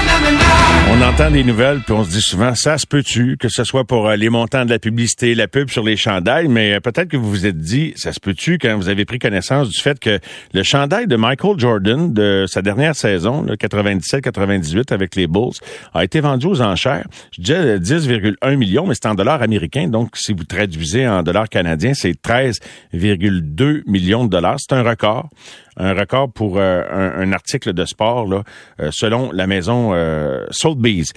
On 0.93 1.01
entend 1.01 1.31
des 1.31 1.45
nouvelles, 1.45 1.79
puis 1.79 1.93
on 1.93 2.03
se 2.03 2.09
dit 2.09 2.21
souvent, 2.21 2.53
ça 2.53 2.77
se 2.77 2.85
peut-tu, 2.85 3.37
que 3.37 3.47
ce 3.47 3.63
soit 3.63 3.85
pour 3.85 4.09
euh, 4.09 4.17
les 4.17 4.27
montants 4.27 4.65
de 4.65 4.69
la 4.69 4.77
publicité, 4.77 5.33
la 5.35 5.47
pub 5.47 5.69
sur 5.69 5.83
les 5.83 5.95
chandails, 5.95 6.49
mais 6.49 6.73
euh, 6.73 6.79
peut-être 6.81 7.07
que 7.07 7.15
vous 7.15 7.29
vous 7.29 7.45
êtes 7.45 7.57
dit, 7.57 7.93
ça 7.95 8.11
se 8.11 8.19
peut-tu, 8.19 8.57
quand 8.57 8.75
vous 8.75 8.89
avez 8.89 9.05
pris 9.05 9.17
connaissance 9.17 9.69
du 9.69 9.79
fait 9.79 9.97
que 10.01 10.19
le 10.53 10.63
chandail 10.63 11.07
de 11.07 11.15
Michael 11.15 11.57
Jordan 11.57 12.13
de 12.13 12.43
sa 12.45 12.61
dernière 12.61 12.93
saison, 12.93 13.41
là, 13.43 13.55
97-98 13.55 14.91
avec 14.91 15.15
les 15.15 15.27
Bulls, 15.27 15.53
a 15.93 16.03
été 16.03 16.19
vendu 16.19 16.47
aux 16.47 16.61
enchères. 16.61 17.07
Je 17.31 17.41
disais 17.41 17.55
euh, 17.55 17.79
10,1 17.79 18.57
millions, 18.57 18.85
mais 18.85 18.93
c'est 18.93 19.07
en 19.07 19.15
dollars 19.15 19.41
américains, 19.41 19.87
donc 19.87 20.17
si 20.17 20.33
vous 20.33 20.43
traduisez 20.43 21.07
en 21.07 21.23
dollars 21.23 21.47
canadiens, 21.47 21.93
c'est 21.93 22.21
13,2 22.21 23.83
millions 23.85 24.25
de 24.25 24.29
dollars. 24.29 24.57
C'est 24.59 24.75
un 24.75 24.83
record. 24.83 25.29
Un 25.77 25.93
record 25.93 26.31
pour 26.31 26.57
euh, 26.57 26.83
un, 26.91 27.21
un 27.21 27.33
article 27.33 27.73
de 27.73 27.85
sport, 27.85 28.27
là, 28.27 28.43
euh, 28.79 28.89
selon 28.91 29.31
la 29.31 29.47
maison 29.47 29.91
euh, 29.93 30.45
Sotheby's. 30.51 31.13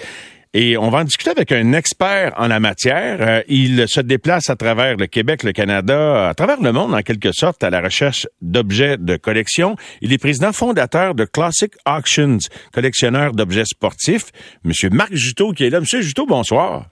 Et 0.57 0.77
on 0.77 0.89
va 0.89 0.99
en 0.99 1.05
discuter 1.05 1.31
avec 1.31 1.51
un 1.51 1.73
expert 1.73 2.33
en 2.37 2.47
la 2.47 2.61
matière. 2.61 3.19
Euh, 3.21 3.43
il 3.49 3.89
se 3.89 4.01
déplace 4.01 4.51
à 4.51 4.55
travers 4.55 4.97
le 4.97 5.09
Québec, 5.09 5.43
le 5.43 5.51
Canada, 5.51 6.29
à 6.29 6.35
travers 6.35 6.61
le 6.61 6.71
monde 6.71 6.95
en 6.95 7.03
quelque 7.03 7.33
sorte, 7.33 7.65
à 7.65 7.71
la 7.71 7.81
recherche 7.81 8.29
d'objets 8.41 8.97
de 8.97 9.17
collection. 9.17 9.75
Il 10.01 10.13
est 10.13 10.19
président 10.19 10.53
fondateur 10.53 11.17
de 11.17 11.25
Classic 11.25 11.73
Auctions, 11.87 12.39
collectionneur 12.73 13.33
d'objets 13.33 13.65
sportifs. 13.65 14.27
Monsieur 14.63 14.91
Marc 14.91 15.13
Juteau 15.13 15.51
qui 15.51 15.65
est 15.65 15.71
là. 15.71 15.81
Monsieur 15.81 16.03
Juteau, 16.03 16.25
bonsoir. 16.25 16.87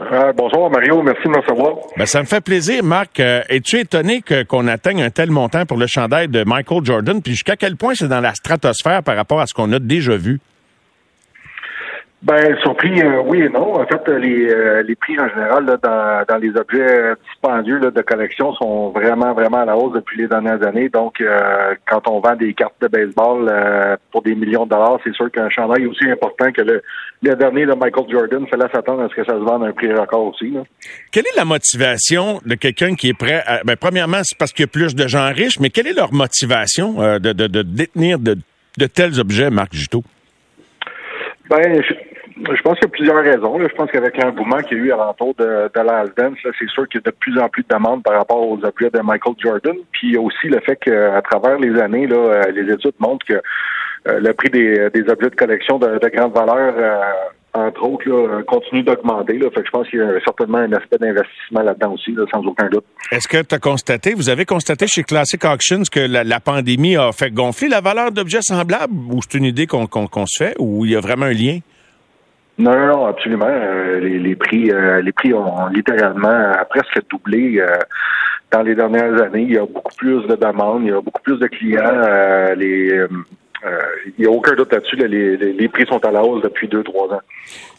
Euh, 0.00 0.32
bonsoir 0.32 0.70
Mario, 0.70 1.02
merci 1.02 1.22
de 1.24 1.28
me 1.28 1.38
recevoir. 1.38 1.76
Ben, 1.96 2.04
ça 2.04 2.20
me 2.20 2.26
fait 2.26 2.40
plaisir, 2.40 2.82
Marc. 2.82 3.20
Euh, 3.20 3.42
Es-tu 3.48 3.78
étonné 3.78 4.22
qu'on 4.48 4.66
atteigne 4.66 5.02
un 5.02 5.10
tel 5.10 5.30
montant 5.30 5.66
pour 5.66 5.76
le 5.76 5.86
chandail 5.86 6.26
de 6.26 6.42
Michael 6.44 6.84
Jordan? 6.84 7.22
Puis 7.22 7.34
jusqu'à 7.34 7.54
quel 7.56 7.76
point 7.76 7.94
c'est 7.94 8.08
dans 8.08 8.20
la 8.20 8.34
stratosphère 8.34 9.04
par 9.04 9.14
rapport 9.14 9.40
à 9.40 9.46
ce 9.46 9.54
qu'on 9.54 9.72
a 9.72 9.78
déjà 9.78 10.16
vu? 10.16 10.40
Ben, 12.24 12.56
surpris, 12.62 13.02
euh, 13.02 13.20
oui 13.26 13.42
et 13.42 13.50
non. 13.50 13.74
En 13.74 13.86
fait, 13.86 14.00
euh, 14.08 14.18
les, 14.18 14.48
euh, 14.48 14.82
les 14.82 14.94
prix 14.94 15.14
en 15.20 15.28
général 15.28 15.66
là, 15.66 15.76
dans, 15.76 16.24
dans 16.26 16.38
les 16.38 16.56
objets 16.56 17.12
dispendieux 17.28 17.78
là, 17.78 17.90
de 17.90 18.00
collection 18.00 18.54
sont 18.54 18.88
vraiment, 18.88 19.34
vraiment 19.34 19.58
à 19.58 19.66
la 19.66 19.76
hausse 19.76 19.92
depuis 19.92 20.22
les 20.22 20.26
dernières 20.26 20.66
années. 20.66 20.88
Donc, 20.88 21.20
euh, 21.20 21.74
quand 21.86 22.08
on 22.08 22.20
vend 22.20 22.34
des 22.34 22.54
cartes 22.54 22.80
de 22.80 22.88
baseball 22.88 23.46
euh, 23.52 23.96
pour 24.10 24.22
des 24.22 24.34
millions 24.34 24.64
de 24.64 24.70
dollars, 24.70 24.98
c'est 25.04 25.12
sûr 25.12 25.30
qu'un 25.30 25.50
chandail 25.50 25.86
aussi 25.86 26.08
important 26.08 26.50
que 26.50 26.62
le, 26.62 26.82
le 27.22 27.34
dernier 27.34 27.66
de 27.66 27.74
Michael 27.74 28.06
Jordan, 28.10 28.46
fallait 28.46 28.72
s'attendre 28.72 29.02
à 29.02 29.08
ce 29.10 29.14
que 29.14 29.24
ça 29.24 29.32
se 29.32 29.44
vende 29.44 29.62
à 29.62 29.66
un 29.66 29.72
prix 29.72 29.92
record 29.92 30.28
aussi. 30.28 30.50
Là. 30.50 30.62
Quelle 31.12 31.26
est 31.26 31.36
la 31.36 31.44
motivation 31.44 32.40
de 32.46 32.54
quelqu'un 32.54 32.94
qui 32.94 33.10
est 33.10 33.18
prêt 33.18 33.42
à... 33.46 33.60
Ben, 33.64 33.76
premièrement, 33.76 34.22
c'est 34.22 34.38
parce 34.38 34.52
qu'il 34.54 34.62
y 34.62 34.68
a 34.68 34.72
plus 34.72 34.94
de 34.94 35.06
gens 35.06 35.30
riches, 35.30 35.60
mais 35.60 35.68
quelle 35.68 35.88
est 35.88 35.92
leur 35.92 36.14
motivation 36.14 37.02
euh, 37.02 37.18
de, 37.18 37.34
de, 37.34 37.48
de 37.48 37.60
détenir 37.60 38.18
de, 38.18 38.38
de 38.78 38.86
tels 38.86 39.20
objets, 39.20 39.50
Marc 39.50 39.74
Juteau? 39.74 40.02
Ben, 41.50 41.82
je, 41.82 41.92
je 42.36 42.62
pense 42.62 42.74
qu'il 42.78 42.84
y 42.84 42.86
a 42.86 42.88
plusieurs 42.88 43.22
raisons. 43.22 43.58
là. 43.58 43.68
Je 43.70 43.74
pense 43.76 43.90
qu'avec 43.90 44.16
l'engouement 44.16 44.58
qu'il 44.58 44.78
y 44.78 44.80
a 44.80 44.84
eu 44.84 44.92
alentour 44.92 45.34
de, 45.38 45.70
de 45.74 45.80
la 45.80 46.04
dance, 46.16 46.38
là, 46.44 46.50
c'est 46.58 46.68
sûr 46.68 46.88
qu'il 46.88 47.00
y 47.04 47.08
a 47.08 47.10
de 47.10 47.16
plus 47.16 47.38
en 47.38 47.48
plus 47.48 47.62
de 47.62 47.68
demandes 47.68 48.02
par 48.02 48.16
rapport 48.16 48.40
aux 48.40 48.58
objets 48.64 48.90
de 48.90 49.00
Michael 49.00 49.34
Jordan. 49.42 49.76
Puis 49.92 50.16
aussi 50.16 50.48
le 50.48 50.60
fait 50.60 50.76
qu'à 50.76 51.22
travers 51.22 51.58
les 51.58 51.80
années, 51.80 52.06
là, 52.06 52.16
euh, 52.16 52.42
les 52.52 52.72
études 52.72 52.94
montrent 52.98 53.26
que 53.26 53.34
euh, 53.34 54.20
le 54.20 54.32
prix 54.32 54.50
des, 54.50 54.90
des 54.92 55.08
objets 55.08 55.30
de 55.30 55.36
collection 55.36 55.78
de, 55.78 55.98
de 55.98 56.08
grande 56.08 56.34
valeur, 56.34 56.74
euh, 56.76 57.00
entre 57.54 57.84
autres, 57.84 58.08
là, 58.08 58.42
continue 58.42 58.82
d'augmenter. 58.82 59.38
Fait 59.38 59.60
que 59.60 59.66
je 59.66 59.70
pense 59.70 59.88
qu'il 59.88 60.00
y 60.00 60.02
a 60.02 60.18
certainement 60.24 60.58
un 60.58 60.72
aspect 60.72 60.98
d'investissement 60.98 61.62
là-dedans 61.62 61.92
aussi, 61.92 62.12
là, 62.12 62.24
sans 62.32 62.44
aucun 62.44 62.68
doute. 62.68 62.84
Est-ce 63.12 63.28
que 63.28 63.40
tu 63.42 63.54
as 63.54 63.60
constaté, 63.60 64.12
vous 64.14 64.28
avez 64.28 64.44
constaté 64.44 64.88
chez 64.88 65.04
Classic 65.04 65.42
Auctions 65.44 65.82
que 65.90 66.00
la, 66.00 66.24
la 66.24 66.40
pandémie 66.40 66.96
a 66.96 67.12
fait 67.12 67.30
gonfler 67.30 67.68
la 67.68 67.80
valeur 67.80 68.10
d'objets 68.10 68.42
semblables 68.42 68.94
ou 69.12 69.20
c'est 69.22 69.38
une 69.38 69.44
idée 69.44 69.68
qu'on 69.68 69.86
se 70.26 70.44
fait 70.44 70.54
ou 70.58 70.84
il 70.84 70.92
y 70.92 70.96
a 70.96 71.00
vraiment 71.00 71.26
un 71.26 71.32
lien? 71.32 71.60
Non, 72.58 72.86
non, 72.86 73.06
absolument. 73.06 73.48
Euh, 73.48 73.98
les, 74.00 74.36
prix, 74.36 74.70
euh, 74.70 75.02
les 75.02 75.12
prix 75.12 75.34
ont 75.34 75.66
littéralement 75.68 76.28
euh, 76.28 76.52
presque 76.70 77.00
doublé 77.10 77.60
dans 78.52 78.62
les 78.62 78.74
dernières 78.76 79.20
années. 79.20 79.42
Il 79.42 79.52
y 79.54 79.58
a 79.58 79.66
beaucoup 79.66 79.94
plus 79.96 80.22
de 80.28 80.36
demandes, 80.36 80.82
il 80.84 80.88
y 80.90 80.92
a 80.92 81.00
beaucoup 81.00 81.20
plus 81.22 81.38
de 81.38 81.46
clients. 81.48 82.54
il 82.60 83.08
n'y 84.18 84.26
a 84.26 84.30
aucun 84.30 84.54
doute 84.54 84.72
là-dessus. 84.72 84.96
là, 84.96 85.08
les, 85.08 85.36
les- 85.36 85.68
prix 85.68 85.84
sont 85.86 85.98
à 86.04 86.12
la 86.12 86.22
hausse 86.22 86.42
depuis 86.42 86.68
deux, 86.68 86.84
trois 86.84 87.08
ans. 87.12 87.20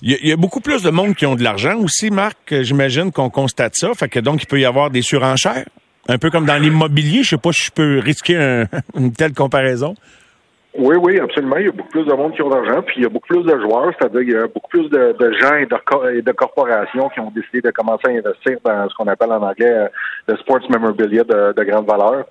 Il 0.02 0.18
y, 0.28 0.32
a, 0.32 0.36
beaucoup 0.36 0.60
plus 0.60 0.84
de 0.84 0.90
monde 0.90 1.16
qui 1.16 1.26
ont 1.26 1.36
de 1.36 1.44
l'argent 1.44 1.78
aussi, 1.80 2.10
Marc. 2.12 2.54
J'imagine 2.62 3.12
qu'on 3.14 3.30
constate 3.30 3.76
ça. 3.76 3.94
Fait 3.94 4.10
que 4.10 4.20
donc, 4.20 4.44
il 4.44 4.48
peut 4.48 4.60
y 4.60 4.66
avoir 4.66 4.90
des 4.90 5.02
surenchères. 5.02 5.66
Un 6.10 6.18
peu 6.18 6.30
comme 6.30 6.46
dans 6.46 6.62
l'immobilier. 6.62 7.24
Je 7.24 7.30
sais 7.30 7.38
pas 7.38 7.52
si 7.54 7.64
je 7.64 7.72
peux 7.72 8.00
risquer 8.00 8.36
un- 8.38 8.66
une 8.98 9.14
telle 9.14 9.34
comparaison. 9.34 9.96
Oui, 10.78 10.96
oui, 11.02 11.20
absolument. 11.20 11.56
Il 11.58 11.66
y 11.66 11.70
a 11.70 11.72
beaucoup 11.72 11.90
plus 11.90 12.06
de 12.06 12.14
monde 12.14 12.34
qui 12.34 12.42
ont 12.42 12.50
de 12.50 12.56
l'argent, 12.56 12.82
puis 12.82 12.96
il 12.98 13.04
y 13.04 13.06
a 13.06 13.10
beaucoup 13.10 13.28
plus 13.28 13.44
de 13.44 13.60
joueurs, 13.62 13.94
c'est-à-dire 13.98 14.20
qu'il 14.22 14.32
y 14.32 14.36
a 14.36 14.48
beaucoup 14.48 14.68
plus 14.70 14.90
de, 14.90 15.32
gens 15.40 15.56
et 15.56 15.66
de, 15.66 16.18
et 16.18 16.22
de 16.22 16.32
corporations 16.34 17.08
qui 17.10 17.20
ont 17.22 17.32
décidé 17.32 17.62
de 17.62 17.72
commencer 17.72 18.08
à 18.08 18.10
investir 18.10 18.58
dans 18.64 18.90
ce 18.90 18.96
qu'on 18.96 19.08
appelle 19.08 19.32
en 19.32 19.42
anglais 19.42 19.72
euh, 19.72 19.88
le 20.28 20.36
sports 20.38 20.60
memorabilia 20.70 21.24
de, 21.24 21.54
de 21.54 21.64
grande 21.64 21.88
valeur. 21.88 22.26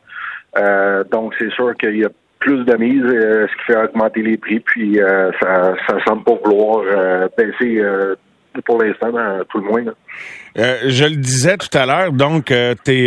Euh, 0.59 1.05
donc, 1.05 1.35
c'est 1.39 1.51
sûr 1.53 1.75
qu'il 1.77 1.97
y 1.97 2.05
a 2.05 2.11
plus 2.45 2.65
de 2.65 2.77
mise, 2.77 3.03
euh, 3.03 3.47
ce 3.47 3.57
qui 3.57 3.73
fait 3.73 3.83
augmenter 3.83 4.23
les 4.23 4.37
prix, 4.37 4.61
puis 4.61 5.01
euh, 5.01 5.31
ça, 5.41 5.75
ça 5.89 5.97
semble 6.07 6.25
pas 6.25 6.35
vouloir 6.45 6.85
euh, 6.87 7.29
baisser 7.39 7.83
pour 8.63 8.83
l'instant, 8.83 9.13
euh, 9.17 9.43
tout 9.49 9.59
le 9.59 9.65
moins. 9.65 9.83
là. 9.83 9.93
Euh, 10.57 10.77
je 10.87 11.05
le 11.05 11.17
disais 11.17 11.57
tout 11.57 11.77
à 11.77 11.85
l'heure, 11.85 12.13
donc, 12.13 12.47
tu 12.47 12.55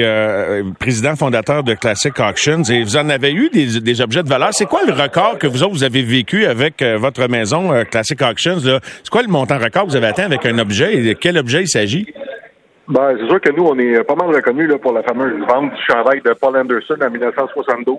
es 0.01 0.63
président 0.79 1.15
fondateur 1.15 1.63
de 1.63 1.73
Classic 1.75 2.13
Auctions 2.19 2.63
et 2.63 2.83
vous 2.83 2.97
en 2.97 3.09
avez 3.09 3.31
eu 3.31 3.49
des, 3.49 3.79
des 3.79 4.01
objets 4.01 4.23
de 4.23 4.29
valeur. 4.29 4.49
C'est 4.51 4.65
quoi 4.65 4.81
le 4.85 4.91
record 4.93 5.37
que 5.39 5.47
vous 5.47 5.63
autres, 5.63 5.73
vous 5.73 5.83
avez 5.83 6.01
vécu 6.01 6.45
avec 6.45 6.81
euh, 6.81 6.97
votre 6.97 7.27
maison 7.29 7.71
euh, 7.73 7.83
Classic 7.83 8.21
Auctions? 8.21 8.59
C'est 8.59 9.09
quoi 9.09 9.21
le 9.21 9.29
montant 9.29 9.57
record 9.57 9.83
que 9.85 9.91
vous 9.91 9.95
avez 9.95 10.07
atteint 10.07 10.25
avec 10.25 10.45
un 10.45 10.57
objet 10.59 10.95
et 10.95 11.03
de 11.03 11.13
quel 11.13 11.37
objet 11.37 11.61
il 11.61 11.67
s'agit? 11.67 12.13
Ben, 12.89 13.15
c'est 13.19 13.27
sûr 13.27 13.41
que 13.41 13.51
nous, 13.51 13.63
on 13.63 13.77
est 13.79 14.03
pas 14.03 14.15
mal 14.15 14.33
reconnus 14.33 14.69
là, 14.69 14.77
pour 14.77 14.93
la 14.93 15.03
fameuse 15.03 15.39
vente 15.47 15.71
du 15.73 15.81
chandail 15.89 16.21
de 16.21 16.33
Paul 16.33 16.57
Anderson 16.57 16.95
en 17.01 17.09
1972. 17.09 17.97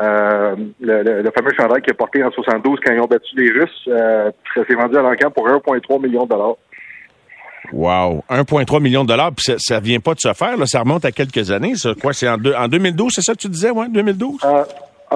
Euh, 0.00 0.56
le, 0.80 1.02
le- 1.02 1.22
le 1.22 1.30
fameux 1.30 1.52
chandail 1.56 1.80
qui 1.82 1.90
est 1.90 1.94
porté 1.94 2.22
en 2.24 2.30
72 2.32 2.80
quand 2.84 2.92
ils 2.92 3.00
ont 3.00 3.06
battu 3.06 3.34
les 3.36 3.50
Russes. 3.52 3.84
Euh, 3.88 4.30
ça 4.54 4.62
s'est 4.66 4.74
vendu 4.74 4.96
à 4.96 5.02
l'encan 5.02 5.30
pour 5.30 5.48
1,3 5.48 6.02
million 6.02 6.24
de 6.24 6.30
dollars. 6.30 6.54
Wow! 7.72 8.22
1,3 8.30 8.82
million 8.82 9.04
de 9.04 9.08
dollars, 9.08 9.30
puis 9.32 9.42
ça, 9.44 9.54
ça 9.58 9.80
vient 9.80 9.98
pas 10.00 10.14
de 10.14 10.20
se 10.20 10.32
faire, 10.34 10.56
là. 10.56 10.66
ça 10.66 10.80
remonte 10.80 11.04
à 11.04 11.12
quelques 11.12 11.50
années. 11.50 11.76
Ça. 11.76 11.90
Quoi, 12.00 12.12
c'est 12.12 12.28
en, 12.28 12.36
deux- 12.36 12.54
en 12.54 12.68
2012, 12.68 13.12
c'est 13.14 13.22
ça 13.22 13.32
que 13.34 13.38
tu 13.38 13.48
disais, 13.48 13.70
ouais, 13.70 13.86
2012? 13.88 14.44
En, 14.44 14.64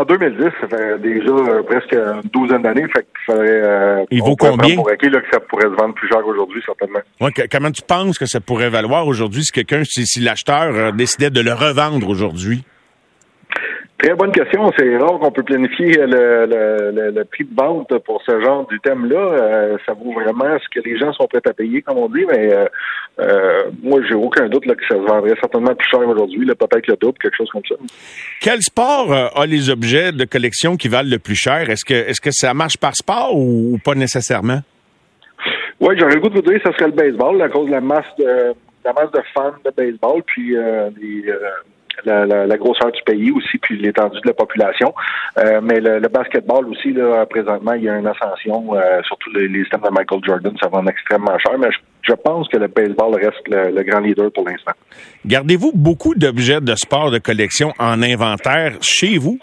en 0.01 0.03
2010, 0.05 0.45
ça 0.61 0.69
fait 0.69 0.99
déjà 0.99 1.29
euh, 1.29 1.63
presque 1.65 1.93
une 1.93 2.23
douzaine 2.33 2.63
d'années. 2.63 2.87
Fait 2.95 3.07
qu'il 3.27 3.35
euh, 3.35 4.05
Il 4.11 4.23
vaut 4.23 4.35
combien? 4.37 4.77
Pour 4.77 4.89
acquis, 4.91 5.11
là, 5.11 5.21
que 5.21 5.27
ça 5.31 5.41
pourrait 5.41 5.65
se 5.69 5.75
vendre 5.81 5.95
plus 5.95 6.09
cher 6.09 6.27
aujourd'hui, 6.27 6.63
certainement. 6.65 7.01
Ouais, 7.21 7.33
que- 7.33 7.43
comment 7.51 7.71
tu 7.71 7.83
penses 7.83 8.19
que 8.19 8.27
ça 8.27 8.41
pourrait 8.41 8.71
valoir 8.71 9.07
aujourd'hui 9.07 9.45
si 9.45 9.53
quelqu'un, 9.53 9.83
si, 9.85 10.07
si 10.07 10.21
l'acheteur 10.21 10.75
euh, 10.75 10.91
décidait 10.93 11.31
de 11.31 11.41
le 11.41 11.53
revendre 11.53 12.09
aujourd'hui? 12.09 12.65
Très 13.99 14.15
bonne 14.15 14.31
question. 14.31 14.71
C'est 14.79 14.97
rare 14.97 15.19
qu'on 15.19 15.33
peut 15.33 15.43
planifier 15.43 15.93
le, 15.97 16.47
le, 16.47 16.93
le, 16.93 17.11
le 17.11 17.25
prix 17.25 17.45
de 17.45 17.55
vente 17.55 17.93
pour 18.05 18.23
ce 18.25 18.41
genre 18.41 18.65
d'item-là. 18.71 19.19
Euh, 19.19 19.77
ça 19.85 19.93
vaut 19.93 20.13
vraiment 20.13 20.57
ce 20.63 20.69
que 20.69 20.89
les 20.89 20.97
gens 20.97 21.13
sont 21.13 21.27
prêts 21.27 21.41
à 21.45 21.53
payer, 21.53 21.83
comme 21.83 21.99
on 21.99 22.09
dit, 22.09 22.25
mais 22.31 22.55
euh, 22.55 22.67
euh, 23.19 23.63
moi, 23.83 24.01
j'ai 24.09 24.15
aucun 24.15 24.49
doute 24.49 24.67
là, 24.67 24.77
que 24.77 24.87
ça 24.89 24.95
se 24.95 25.01
vendrait 25.01 25.35
certainement 25.41 25.75
plus 25.75 25.89
cher 25.91 26.09
aujourd'hui, 26.09 26.47
peut-être 26.47 26.87
le 26.87 26.97
double, 26.97 27.19
quelque 27.19 27.37
chose 27.37 27.51
comme 27.51 27.65
ça. 27.69 27.75
Quel 28.41 28.63
sport 28.63 29.13
euh, 29.13 29.27
a 29.35 29.47
les 29.47 29.69
objets 29.69 30.13
de 30.13 30.25
collection 30.25 30.77
qui 30.77 30.87
valent 30.87 31.11
le 31.11 31.19
plus 31.19 31.35
cher? 31.35 31.69
Est-ce 31.69 31.85
que, 31.85 31.95
est-ce 31.95 32.21
que 32.21 32.31
ça 32.31 32.55
marche 32.55 32.77
par 32.77 32.95
sport 32.95 33.37
ou, 33.37 33.75
ou 33.75 33.79
pas 33.85 33.97
nécessairement? 33.97 34.61
Oui, 35.81 35.97
j'aurais 35.99 36.15
le 36.15 36.21
goût 36.21 36.29
de 36.29 36.35
vous 36.37 36.43
dire 36.43 36.63
que 36.63 36.71
ce 36.71 36.77
serait 36.77 36.91
le 36.91 36.93
baseball, 36.93 37.43
à 37.43 37.49
cause 37.49 37.67
de 37.67 37.73
la 37.73 37.81
masse 37.81 38.15
de, 38.17 38.55
la 38.85 38.93
masse 38.93 39.11
de 39.11 39.21
fans 39.35 39.55
de 39.65 39.71
baseball, 39.77 40.23
puis 40.25 40.57
euh, 40.57 40.89
les, 41.01 41.29
euh, 41.29 41.39
la, 42.05 42.27
la, 42.27 42.47
la 42.47 42.57
grosseur 42.57 42.93
du 42.93 43.03
pays 43.03 43.31
aussi, 43.31 43.59
puis 43.59 43.79
l'étendue 43.79 44.21
de 44.21 44.29
la 44.29 44.35
population. 44.35 44.95
Euh, 45.39 45.61
mais 45.63 45.81
le, 45.81 45.99
le 45.99 46.09
basketball 46.09 46.67
aussi, 46.69 46.93
là, 46.93 47.27
présentement, 47.27 47.73
il 47.75 47.85
y 47.85 47.89
a 47.89 47.99
une 47.99 48.07
ascension, 48.07 48.75
euh, 48.75 49.01
surtout 49.07 49.31
les, 49.35 49.49
les 49.49 49.61
systèmes 49.61 49.83
de 49.83 49.91
Michael 49.91 50.21
Jordan, 50.25 50.53
ça 50.61 50.69
vend 50.69 50.87
extrêmement 50.87 51.39
cher, 51.39 51.59
mais 51.59 51.71
je, 51.71 51.79
je 52.03 52.15
pense 52.15 52.49
que 52.49 52.57
le 52.57 52.69
baseball 52.69 53.15
reste 53.15 53.47
le, 53.49 53.71
le 53.71 53.83
grand 53.83 54.01
leader 54.01 54.31
pour 54.33 54.49
l'instant. 54.49 54.73
Gardez-vous 55.27 55.73
beaucoup 55.75 56.15
d'objets 56.15 56.61
de 56.61 56.75
sport 56.75 57.11
de 57.11 57.19
collection 57.19 57.73
en 57.79 58.03
inventaire 58.03 58.73
chez 58.81 59.19
vous? 59.19 59.39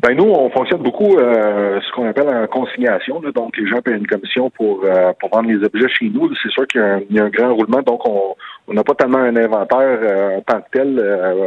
Ben 0.00 0.16
nous, 0.16 0.24
on 0.24 0.50
fonctionne 0.50 0.82
beaucoup 0.82 1.16
euh, 1.18 1.78
ce 1.80 1.92
qu'on 1.92 2.08
appelle 2.08 2.28
en 2.28 2.46
consignation. 2.46 3.20
là. 3.20 3.30
donc, 3.32 3.56
les 3.56 3.68
gens 3.68 3.80
payent 3.82 3.98
une 3.98 4.06
commission 4.06 4.50
pour, 4.50 4.82
euh, 4.84 5.12
pour 5.20 5.30
vendre 5.30 5.48
les 5.50 5.64
objets 5.64 5.88
chez 5.88 6.08
nous. 6.08 6.28
C'est 6.42 6.50
sûr 6.50 6.66
qu'il 6.66 6.80
y, 6.80 6.84
a 6.84 6.94
un- 6.94 7.00
il 7.10 7.16
y 7.16 7.20
a 7.20 7.24
un 7.24 7.28
grand 7.30 7.54
roulement, 7.54 7.82
donc 7.82 8.00
on 8.08 8.34
on 8.68 8.74
n'a 8.74 8.84
pas 8.84 8.94
tellement 8.94 9.18
un 9.18 9.34
inventaire 9.36 9.98
euh, 10.02 10.38
en 10.38 10.40
tant 10.42 10.60
que 10.60 10.66
tel. 10.72 10.98
Euh, 10.98 11.46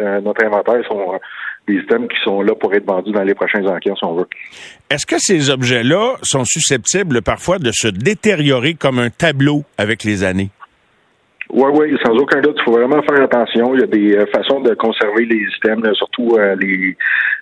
euh, 0.00 0.20
notre 0.22 0.44
inventaire 0.44 0.84
sont 0.88 1.14
euh, 1.14 1.18
des 1.68 1.74
items 1.74 2.08
qui 2.08 2.16
sont 2.24 2.42
là 2.42 2.54
pour 2.54 2.72
être 2.74 2.84
vendus 2.86 3.12
dans 3.12 3.22
les 3.22 3.34
prochains 3.34 3.64
enquêtes, 3.66 3.94
si 3.96 4.04
on 4.04 4.14
veut. 4.14 4.26
Est-ce 4.90 5.06
que 5.06 5.16
ces 5.18 5.50
objets-là 5.50 6.14
sont 6.22 6.44
susceptibles 6.44 7.22
parfois 7.22 7.58
de 7.58 7.70
se 7.72 7.86
détériorer 7.88 8.74
comme 8.74 8.98
un 8.98 9.10
tableau 9.10 9.62
avec 9.78 10.02
les 10.04 10.24
années? 10.24 10.50
Oui, 11.50 11.70
oui, 11.74 11.96
sans 12.04 12.12
aucun 12.14 12.40
doute, 12.40 12.56
il 12.58 12.64
faut 12.64 12.72
vraiment 12.72 13.02
faire 13.02 13.22
attention. 13.22 13.74
Il 13.74 13.80
y 13.80 13.84
a 13.84 13.86
des 13.86 14.16
euh, 14.16 14.24
façons 14.34 14.60
de 14.60 14.74
conserver 14.74 15.26
les 15.26 15.44
items, 15.58 15.84
là, 15.84 15.92
surtout 15.94 16.36
euh, 16.38 16.56
les, 16.58 16.96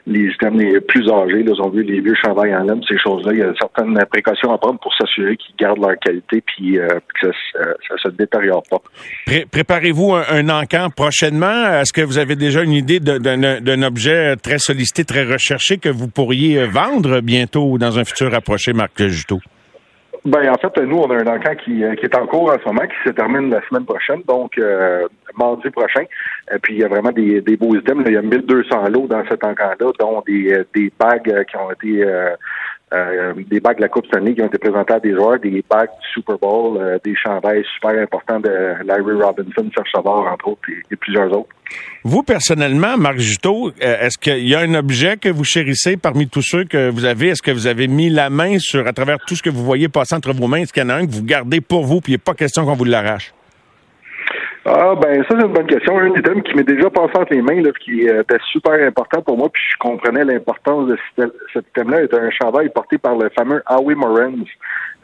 les 0.06 0.26
items 0.34 0.60
les 0.60 0.80
plus 0.80 1.08
âgés, 1.08 1.42
là, 1.44 1.52
on 1.60 1.68
veut, 1.70 1.82
les 1.82 2.00
vieux 2.00 2.14
chandails 2.22 2.54
en 2.54 2.64
laine, 2.64 2.82
ces 2.88 2.98
choses-là. 2.98 3.32
Il 3.32 3.38
y 3.38 3.42
a 3.42 3.52
certaines 3.60 3.96
précautions 4.10 4.52
à 4.52 4.58
prendre 4.58 4.80
pour 4.80 4.92
s'assurer 4.94 5.36
qu'ils 5.36 5.54
gardent 5.56 5.80
leur 5.80 5.96
qualité 6.00 6.42
puis 6.44 6.78
euh, 6.78 6.88
que 7.20 7.28
ça, 7.52 7.60
ça 7.88 7.94
se 8.02 8.08
détériore 8.08 8.64
pas. 8.68 8.78
Pré- 9.24 9.46
Préparez-vous 9.50 10.12
un, 10.14 10.24
un 10.30 10.48
encamp 10.48 10.90
prochainement. 10.90 11.80
Est-ce 11.80 11.92
que 11.92 12.02
vous 12.02 12.18
avez 12.18 12.34
déjà 12.36 12.62
une 12.62 12.72
idée 12.72 12.98
d'un 13.00 13.82
objet 13.82 14.34
très 14.36 14.58
sollicité, 14.58 15.04
très 15.04 15.24
recherché 15.24 15.78
que 15.78 15.88
vous 15.88 16.08
pourriez 16.08 16.58
euh, 16.60 16.66
vendre 16.66 17.20
bientôt 17.20 17.64
ou 17.70 17.78
dans 17.78 17.98
un 17.98 18.04
futur 18.04 18.34
approché, 18.34 18.72
Marc 18.72 19.00
Juteau? 19.06 19.38
Ben 20.24 20.48
en 20.48 20.54
fait, 20.54 20.80
nous, 20.82 20.98
on 20.98 21.10
a 21.10 21.16
un 21.16 21.26
encan 21.26 21.56
qui, 21.56 21.82
euh, 21.82 21.96
qui 21.96 22.04
est 22.04 22.16
en 22.16 22.26
cours 22.28 22.52
en 22.52 22.58
ce 22.58 22.64
moment, 22.64 22.82
qui 22.82 23.08
se 23.08 23.10
termine 23.10 23.50
la 23.50 23.60
semaine 23.68 23.84
prochaine, 23.84 24.22
donc 24.28 24.56
euh, 24.56 25.08
mardi 25.36 25.68
prochain. 25.70 26.04
Et 26.54 26.58
puis 26.60 26.74
il 26.74 26.80
y 26.80 26.84
a 26.84 26.88
vraiment 26.88 27.10
des, 27.10 27.40
des 27.40 27.56
beaux 27.56 27.74
items. 27.74 28.04
là. 28.04 28.10
Il 28.10 28.14
y 28.14 28.16
a 28.16 28.22
1200 28.22 28.88
lots 28.90 29.08
dans 29.08 29.24
cet 29.28 29.42
encan-là, 29.42 29.90
dont 29.98 30.22
des, 30.24 30.52
euh, 30.52 30.64
des 30.74 30.92
bagues 30.96 31.28
euh, 31.28 31.42
qui 31.42 31.56
ont 31.56 31.72
été 31.72 32.04
euh, 32.04 32.36
euh, 32.92 33.32
des 33.50 33.60
bagues 33.60 33.76
de 33.76 33.82
la 33.82 33.88
Coupe 33.88 34.06
Stanley 34.06 34.34
qui 34.34 34.42
ont 34.42 34.46
été 34.46 34.58
présentées 34.58 34.94
à 34.94 35.00
des 35.00 35.14
joueurs, 35.14 35.38
des 35.38 35.64
bagues 35.68 35.88
du 35.88 36.08
Super 36.12 36.36
Bowl, 36.38 36.78
euh, 36.78 36.98
des 37.04 37.14
chandails 37.16 37.64
super 37.74 37.98
importants 38.02 38.40
de 38.40 38.74
Larry 38.84 39.22
Robinson, 39.22 39.70
Serge 39.74 39.88
Savard, 39.94 40.30
entre 40.32 40.48
autres, 40.48 40.60
et, 40.90 40.96
plusieurs 40.96 41.32
autres. 41.32 41.48
Vous, 42.04 42.22
personnellement, 42.22 42.98
Marc 42.98 43.18
Juteau, 43.18 43.68
euh, 43.82 44.00
est-ce 44.00 44.18
qu'il 44.18 44.46
y 44.46 44.54
a 44.54 44.60
un 44.60 44.74
objet 44.74 45.16
que 45.16 45.30
vous 45.30 45.44
chérissez 45.44 45.96
parmi 45.96 46.28
tous 46.28 46.42
ceux 46.42 46.64
que 46.64 46.90
vous 46.90 47.06
avez? 47.06 47.28
Est-ce 47.28 47.42
que 47.42 47.50
vous 47.50 47.66
avez 47.66 47.88
mis 47.88 48.10
la 48.10 48.28
main 48.28 48.58
sur, 48.58 48.86
à 48.86 48.92
travers 48.92 49.18
tout 49.26 49.36
ce 49.36 49.42
que 49.42 49.50
vous 49.50 49.64
voyez 49.64 49.88
passer 49.88 50.14
entre 50.14 50.32
vos 50.34 50.46
mains? 50.46 50.58
Est-ce 50.58 50.72
qu'il 50.72 50.82
y 50.82 50.86
en 50.86 50.90
a 50.90 50.94
un 50.96 51.06
que 51.06 51.12
vous 51.12 51.24
gardez 51.24 51.60
pour 51.62 51.84
vous, 51.84 52.00
puis 52.00 52.12
il 52.12 52.16
n'est 52.16 52.18
pas 52.18 52.34
question 52.34 52.66
qu'on 52.66 52.74
vous 52.74 52.84
l'arrache? 52.84 53.32
Ah 54.64 54.94
ben 54.94 55.24
ça 55.24 55.30
c'est 55.30 55.44
une 55.44 55.52
bonne 55.52 55.66
question. 55.66 55.98
Un 55.98 56.14
item 56.14 56.40
qui 56.42 56.54
m'est 56.54 56.62
déjà 56.62 56.88
passé 56.88 57.10
entre 57.16 57.34
les 57.34 57.42
mains, 57.42 57.60
là, 57.60 57.70
qui 57.84 58.02
était 58.02 58.38
super 58.52 58.74
important 58.74 59.20
pour 59.20 59.36
moi, 59.36 59.48
puis 59.52 59.62
je 59.72 59.76
comprenais 59.78 60.24
l'importance 60.24 60.86
de 60.86 60.96
cet 61.52 61.66
item-là, 61.70 62.02
était 62.02 62.20
un 62.20 62.30
chandail 62.30 62.68
porté 62.68 62.96
par 62.96 63.16
le 63.16 63.28
fameux 63.30 63.60
Howie 63.68 63.96
Morans. 63.96 64.44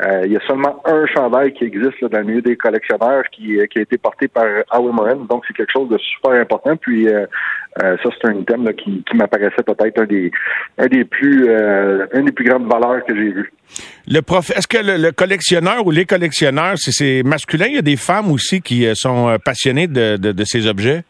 Euh, 0.01 0.23
il 0.27 0.33
y 0.33 0.37
a 0.37 0.41
seulement 0.47 0.81
un 0.85 1.07
chandail 1.07 1.53
qui 1.55 1.65
existe 1.65 2.01
là, 2.01 2.09
dans 2.09 2.19
le 2.19 2.25
milieu 2.25 2.43
des 2.43 2.57
collectionneurs 2.57 3.25
qui, 3.33 3.59
euh, 3.59 3.67
qui 3.67 3.81
a 3.81 3.83
été 3.83 3.99
porté 3.99 4.29
par 4.29 4.47
Howie 4.71 4.93
Morans, 4.93 5.27
donc 5.29 5.43
c'est 5.49 5.55
quelque 5.55 5.73
chose 5.73 5.89
de 5.89 5.99
super 5.99 6.41
important. 6.41 6.77
Puis 6.77 7.09
euh, 7.09 7.27
euh, 7.83 7.97
ça 8.01 8.11
c'est 8.21 8.29
un 8.29 8.35
item 8.35 8.65
là, 8.65 8.73
qui, 8.73 9.03
qui 9.03 9.17
m'apparaissait 9.17 9.65
peut-être 9.67 10.01
un 10.01 10.07
des 10.07 10.31
un 10.79 10.87
des 10.87 11.05
plus 11.05 11.49
euh, 11.49 12.07
un 12.15 12.23
des 12.23 12.33
plus 12.33 12.45
grandes 12.45 12.71
valeurs 12.73 13.05
que 13.05 13.15
j'ai 13.15 13.33
vues. 13.33 13.53
Le 14.07 14.21
prof, 14.23 14.51
est-ce 14.51 14.67
que 14.67 14.79
le, 14.79 14.97
le 14.97 15.13
collectionneur 15.13 15.87
ou 15.87 15.91
les 15.91 16.05
collectionneurs, 16.07 16.75
c'est 16.79 17.23
masculin, 17.23 17.67
il 17.69 17.75
y 17.75 17.79
a 17.79 17.83
des 17.83 17.97
femmes 17.97 18.31
aussi 18.31 18.61
qui 18.61 18.87
euh, 18.87 18.95
sont 18.95 19.29
euh, 19.29 19.39
passionnées 19.39 19.87
de, 19.87 20.17
de, 20.17 20.33
de 20.33 20.45
ces 20.45 20.67
objets? 20.67 21.05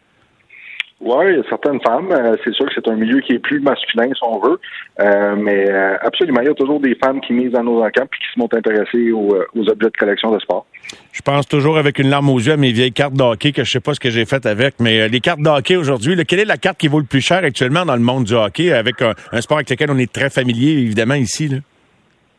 Oui, 1.01 1.27
il 1.29 1.37
y 1.37 1.39
a 1.39 1.49
certaines 1.49 1.81
femmes. 1.81 2.11
euh, 2.11 2.35
c'est 2.43 2.53
sûr 2.53 2.67
que 2.67 2.73
c'est 2.75 2.89
un 2.89 2.97
milieu 2.97 3.21
qui 3.21 3.33
est 3.35 3.39
plus 3.39 3.61
masculin, 3.61 4.09
si 4.09 4.21
on 4.23 4.41
veut. 4.41 4.59
Euh, 4.99 5.37
mais 5.37 5.71
euh, 5.71 5.97
absolument, 6.03 6.41
il 6.41 6.49
y 6.49 6.51
a 6.51 6.55
toujours 6.55 6.81
des 6.81 6.97
femmes 6.97 7.21
qui 7.21 7.35
misent 7.35 7.53
dans 7.53 7.63
nos 7.63 7.81
encamps 7.85 8.07
puis 8.11 8.19
qui 8.19 8.27
se 8.27 8.41
sont 8.41 8.53
intéressées 8.53 9.13
aux, 9.13 9.33
aux 9.55 9.69
objets 9.69 9.87
de 9.87 9.97
collection 9.97 10.33
de 10.33 10.41
sport. 10.41 10.67
Je 11.13 11.23
pense 11.23 11.47
toujours 11.47 11.79
avec 11.79 12.01
une 12.01 12.11
larme 12.11 12.29
aux 12.31 12.41
yeux 12.41 12.55
à 12.55 12.57
mes 12.57 12.73
vieilles 12.73 12.93
cartes 12.93 13.15
de 13.15 13.23
hockey 13.23 13.53
que 13.53 13.63
je 13.63 13.71
sais 13.71 13.81
pas 13.81 13.95
ce 13.95 14.01
que 14.01 14.11
j'ai 14.11 14.25
fait 14.25 14.45
avec, 14.45 14.75
mais 14.81 15.09
les 15.09 15.21
cartes 15.21 15.41
de 15.41 15.49
hockey 15.49 15.77
aujourd'hui, 15.77 16.17
quelle 16.27 16.41
est 16.41 16.45
la 16.45 16.57
carte 16.57 16.79
qui 16.79 16.89
vaut 16.89 16.99
le 16.99 17.05
plus 17.07 17.21
cher 17.21 17.45
actuellement 17.45 17.85
dans 17.87 17.95
le 17.95 18.03
monde 18.03 18.25
du 18.25 18.35
hockey 18.35 18.73
avec 18.73 19.01
un, 19.01 19.15
un 19.31 19.41
sport 19.41 19.59
avec 19.59 19.71
lequel 19.71 19.93
on 19.93 19.99
est 19.99 20.13
très 20.13 20.31
familier, 20.31 20.73
évidemment, 20.73 21.15
ici? 21.15 21.47
Là? 21.47 21.59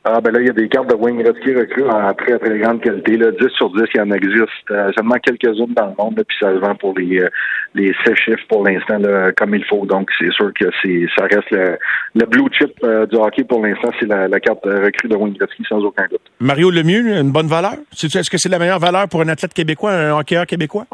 Ah 0.06 0.22
ben 0.22 0.32
là, 0.32 0.40
il 0.40 0.48
y 0.48 0.50
a 0.50 0.54
des 0.54 0.70
cartes 0.70 0.90
de 0.90 0.96
Wayne 0.96 1.22
Gretzky 1.22 1.54
recrues 1.54 1.84
en 1.90 2.14
très 2.14 2.40
très 2.40 2.58
grande 2.58 2.82
qualité. 2.82 3.18
Là. 3.18 3.32
10 3.32 3.50
sur 3.58 3.70
10, 3.72 3.84
il 3.94 3.98
y 3.98 4.02
en 4.02 4.12
existe 4.12 4.72
euh, 4.72 4.92
seulement 4.96 5.18
quelques-unes 5.22 5.74
dans 5.76 5.88
le 5.88 5.94
monde, 6.04 6.18
là, 6.18 6.24
puis 6.26 6.38
ça 6.40 6.54
se 6.54 6.60
vend 6.60 6.74
pour 6.76 6.98
les, 6.98 7.20
euh, 7.20 7.28
les 7.76 7.94
6 8.06 8.16
chiffres 8.16 8.46
pour 8.48 8.66
l'instant 8.66 8.98
comme 9.36 9.56
il 9.56 9.66
faut. 9.66 9.86
Donc 9.86 10.10
c'est 10.18 10.32
sûr 10.32 10.52
que 10.54 10.66
c'est 10.82 11.06
ça 11.18 11.26
reste 11.26 11.52
le, 11.52 11.78
le 12.16 12.26
blue 12.26 12.48
chip 12.58 12.72
euh, 12.84 13.06
du 13.08 13.18
hockey 13.18 13.44
pour 13.44 13.62
l'instant, 13.66 13.90
c'est 14.00 14.08
la, 14.08 14.30
la 14.30 14.40
carte 14.40 14.66
euh, 14.66 14.86
recrue 14.86 15.10
de 15.10 15.16
Wayne 15.16 15.36
sans 15.68 15.80
aucun 15.80 16.08
doute. 16.10 16.22
Mario 16.40 16.72
Lemieux, 16.72 17.18
une 17.18 17.32
bonne 17.32 17.48
valeur? 17.48 17.74
Est-ce 17.92 18.30
que 18.30 18.38
c'est 18.38 18.50
la 18.50 18.60
meilleure 18.60 18.80
valeur 18.80 19.10
pour 19.10 19.22
un 19.22 19.28
athlète 19.28 19.54
québécois, 19.54 19.92
un 19.92 20.18
hockeyeur 20.18 20.46
québécois? 20.46 20.86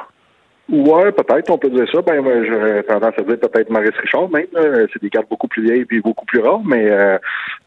Ouais, 0.67 1.11
peut-être, 1.11 1.51
on 1.51 1.57
peut 1.59 1.69
dire 1.69 1.85
ça. 1.91 2.01
Ben, 2.01 2.23
j'aurais 2.23 2.81
tendance 2.83 3.13
à 3.17 3.21
dire 3.21 3.39
peut-être 3.39 3.69
Maurice 3.69 3.95
Richard 4.01 4.29
même. 4.31 4.47
C'est 4.91 5.01
des 5.01 5.11
cartes 5.11 5.29
beaucoup 5.29 5.47
plus 5.47 5.63
vieilles 5.63 5.85
et 5.91 5.99
beaucoup 5.99 6.25
plus 6.25 6.39
rares, 6.39 6.63
mais 6.65 6.89
euh, 6.89 7.17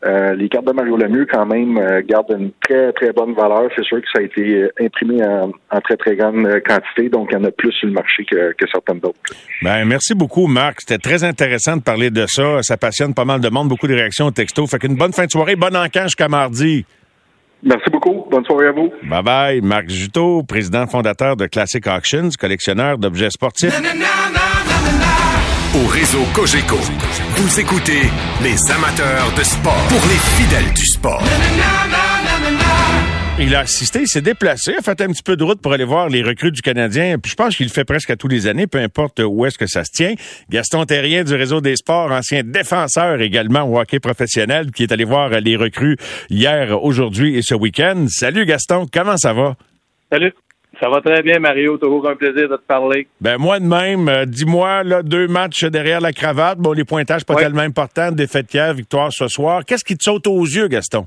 euh, 0.04 0.34
les 0.34 0.48
cartes 0.48 0.66
de 0.66 0.72
Mario 0.72 0.96
Lemieux, 0.96 1.26
quand 1.30 1.46
même, 1.46 1.78
euh, 1.78 2.02
gardent 2.04 2.34
une 2.36 2.50
très, 2.60 2.92
très 2.92 3.12
bonne 3.12 3.34
valeur. 3.34 3.70
C'est 3.76 3.84
sûr 3.84 3.98
que 3.98 4.06
ça 4.12 4.18
a 4.18 4.22
été 4.22 4.62
euh, 4.62 4.72
imprimé 4.80 5.24
en, 5.24 5.80
très, 5.80 5.96
très 5.96 6.16
grande 6.16 6.44
euh, 6.44 6.60
quantité, 6.60 7.08
donc 7.08 7.28
il 7.30 7.34
y 7.34 7.40
en 7.40 7.44
a 7.44 7.52
plus 7.52 7.70
sur 7.72 7.86
le 7.86 7.94
marché 7.94 8.24
que, 8.24 8.52
que 8.52 8.66
certaines 8.70 8.98
d'autres. 8.98 9.18
Ben, 9.62 9.84
merci 9.84 10.14
beaucoup, 10.14 10.48
Marc. 10.48 10.80
C'était 10.80 10.98
très 10.98 11.22
intéressant 11.22 11.76
de 11.76 11.82
parler 11.82 12.10
de 12.10 12.26
ça. 12.26 12.62
Ça 12.62 12.76
passionne 12.76 13.14
pas 13.14 13.24
mal 13.24 13.40
de 13.40 13.48
monde, 13.48 13.68
beaucoup 13.68 13.86
de 13.86 13.94
réactions 13.94 14.26
au 14.26 14.32
texto. 14.32 14.66
Fait 14.66 14.78
qu'une 14.80 14.96
bonne 14.96 15.12
fin 15.12 15.26
de 15.26 15.30
soirée, 15.30 15.54
bon 15.54 15.74
encamp 15.76 16.04
jusqu'à 16.04 16.28
mardi. 16.28 16.84
Merci 17.62 17.90
beaucoup. 17.90 18.26
Bonne 18.30 18.44
soirée 18.44 18.68
à 18.68 18.72
vous. 18.72 18.90
Bye 19.02 19.22
bye. 19.22 19.60
Marc 19.60 19.88
Juteau, 19.88 20.42
président 20.42 20.86
fondateur 20.86 21.36
de 21.36 21.46
Classic 21.46 21.84
Auctions, 21.86 22.30
collectionneur 22.38 22.98
d'objets 22.98 23.30
sportifs. 23.30 23.74
Au 25.74 25.86
réseau 25.86 26.22
Cogeco, 26.34 26.76
vous 27.36 27.60
écoutez 27.60 28.10
les 28.42 28.72
amateurs 28.72 29.32
de 29.36 29.42
sport 29.42 29.86
pour 29.88 30.00
les 30.08 30.16
fidèles 30.16 30.72
du 30.72 30.84
sport. 30.86 31.22
Il 33.40 33.54
a 33.54 33.60
assisté, 33.60 34.00
il 34.00 34.08
s'est 34.08 34.20
déplacé, 34.20 34.74
a 34.74 34.82
fait 34.82 35.00
un 35.00 35.06
petit 35.06 35.22
peu 35.22 35.36
de 35.36 35.44
route 35.44 35.62
pour 35.62 35.72
aller 35.72 35.84
voir 35.84 36.08
les 36.08 36.24
recrues 36.24 36.50
du 36.50 36.60
Canadien. 36.60 37.18
Puis 37.20 37.30
je 37.30 37.36
pense 37.36 37.56
qu'il 37.56 37.66
le 37.66 37.72
fait 37.72 37.84
presque 37.84 38.10
à 38.10 38.16
tous 38.16 38.26
les 38.26 38.48
années, 38.48 38.66
peu 38.66 38.78
importe 38.78 39.22
où 39.24 39.46
est-ce 39.46 39.56
que 39.56 39.68
ça 39.68 39.84
se 39.84 39.92
tient. 39.92 40.14
Gaston 40.50 40.84
Terrien 40.84 41.22
du 41.22 41.34
réseau 41.34 41.60
des 41.60 41.76
sports, 41.76 42.10
ancien 42.10 42.42
défenseur 42.42 43.20
également 43.20 43.62
au 43.62 43.78
hockey 43.78 44.00
professionnel, 44.00 44.72
qui 44.72 44.82
est 44.82 44.92
allé 44.92 45.04
voir 45.04 45.30
les 45.30 45.54
recrues 45.54 45.96
hier, 46.30 46.82
aujourd'hui 46.82 47.36
et 47.36 47.42
ce 47.42 47.54
week-end. 47.54 48.06
Salut 48.08 48.44
Gaston, 48.44 48.86
comment 48.92 49.16
ça 49.16 49.32
va? 49.32 49.54
Salut. 50.10 50.32
Ça 50.80 50.88
va 50.88 51.00
très 51.00 51.22
bien, 51.22 51.38
Mario. 51.38 51.78
Toujours 51.78 52.08
un 52.08 52.16
plaisir 52.16 52.48
de 52.48 52.56
te 52.56 52.66
parler. 52.66 53.06
Ben 53.20 53.38
moi 53.38 53.60
de 53.60 53.66
même, 53.66 54.08
euh, 54.08 54.24
dis-moi 54.24 54.82
là 54.82 55.04
deux 55.04 55.28
matchs 55.28 55.64
derrière 55.64 56.00
la 56.00 56.12
cravate. 56.12 56.58
Bon, 56.58 56.72
les 56.72 56.84
pointages 56.84 57.24
pas 57.24 57.36
tellement 57.36 57.62
importants, 57.62 58.10
défaite 58.10 58.52
hier, 58.52 58.74
victoire 58.74 59.12
ce 59.12 59.28
soir. 59.28 59.64
Qu'est-ce 59.64 59.84
qui 59.84 59.96
te 59.96 60.02
saute 60.02 60.26
aux 60.26 60.44
yeux, 60.44 60.66
Gaston? 60.66 61.06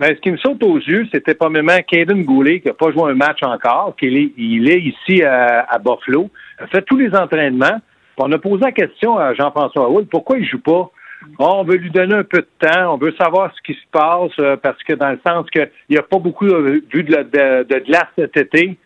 Ben, 0.00 0.16
ce 0.16 0.20
qui 0.22 0.30
me 0.30 0.38
saute 0.38 0.62
aux 0.64 0.78
yeux, 0.78 1.06
c'était 1.12 1.34
probablement 1.34 1.76
Caden 1.86 2.24
Goulet, 2.24 2.60
qui 2.60 2.68
n'a 2.68 2.72
pas 2.72 2.90
joué 2.90 3.10
un 3.10 3.14
match 3.14 3.42
encore, 3.42 3.94
qu'il 4.00 4.16
est, 4.16 4.32
il 4.38 4.70
est 4.70 4.80
ici 4.80 5.22
à, 5.22 5.66
à 5.68 5.78
Buffalo, 5.78 6.30
a 6.58 6.66
fait 6.68 6.80
tous 6.80 6.96
les 6.96 7.14
entraînements. 7.14 7.78
On 8.16 8.32
a 8.32 8.38
posé 8.38 8.64
la 8.64 8.72
question 8.72 9.18
à 9.18 9.34
Jean-François 9.34 9.90
Houle, 9.90 10.06
pourquoi 10.06 10.38
il 10.38 10.46
joue 10.46 10.58
pas? 10.60 10.90
On 11.38 11.64
veut 11.64 11.76
lui 11.76 11.90
donner 11.90 12.14
un 12.14 12.24
peu 12.24 12.38
de 12.38 12.48
temps, 12.66 12.94
on 12.94 12.96
veut 12.96 13.12
savoir 13.20 13.52
ce 13.54 13.60
qui 13.60 13.78
se 13.78 13.86
passe, 13.92 14.32
euh, 14.40 14.56
parce 14.56 14.82
que 14.84 14.94
dans 14.94 15.10
le 15.10 15.20
sens 15.26 15.44
qu'il 15.50 15.68
n'y 15.90 15.98
a 15.98 16.02
pas 16.02 16.18
beaucoup 16.18 16.46
euh, 16.46 16.80
vu 16.90 17.02
de, 17.02 17.16
de, 17.16 17.64
de 17.64 17.84
glace 17.84 18.08
cet 18.16 18.38
été. 18.38 18.78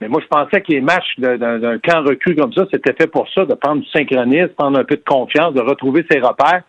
Mais 0.00 0.08
moi, 0.08 0.22
je 0.22 0.26
pensais 0.26 0.62
que 0.62 0.72
les 0.72 0.80
matchs 0.80 1.18
d'un 1.18 1.78
camp 1.80 2.02
recru 2.02 2.34
comme 2.34 2.52
ça, 2.54 2.66
c'était 2.72 2.94
fait 2.94 3.08
pour 3.08 3.28
ça, 3.28 3.44
de 3.44 3.52
prendre 3.52 3.82
du 3.82 3.88
synchronisme, 3.90 4.48
prendre 4.56 4.78
un 4.78 4.84
peu 4.84 4.96
de 4.96 5.04
confiance, 5.06 5.52
de 5.52 5.60
retrouver 5.60 6.04
ses 6.10 6.18
repères. 6.18 6.62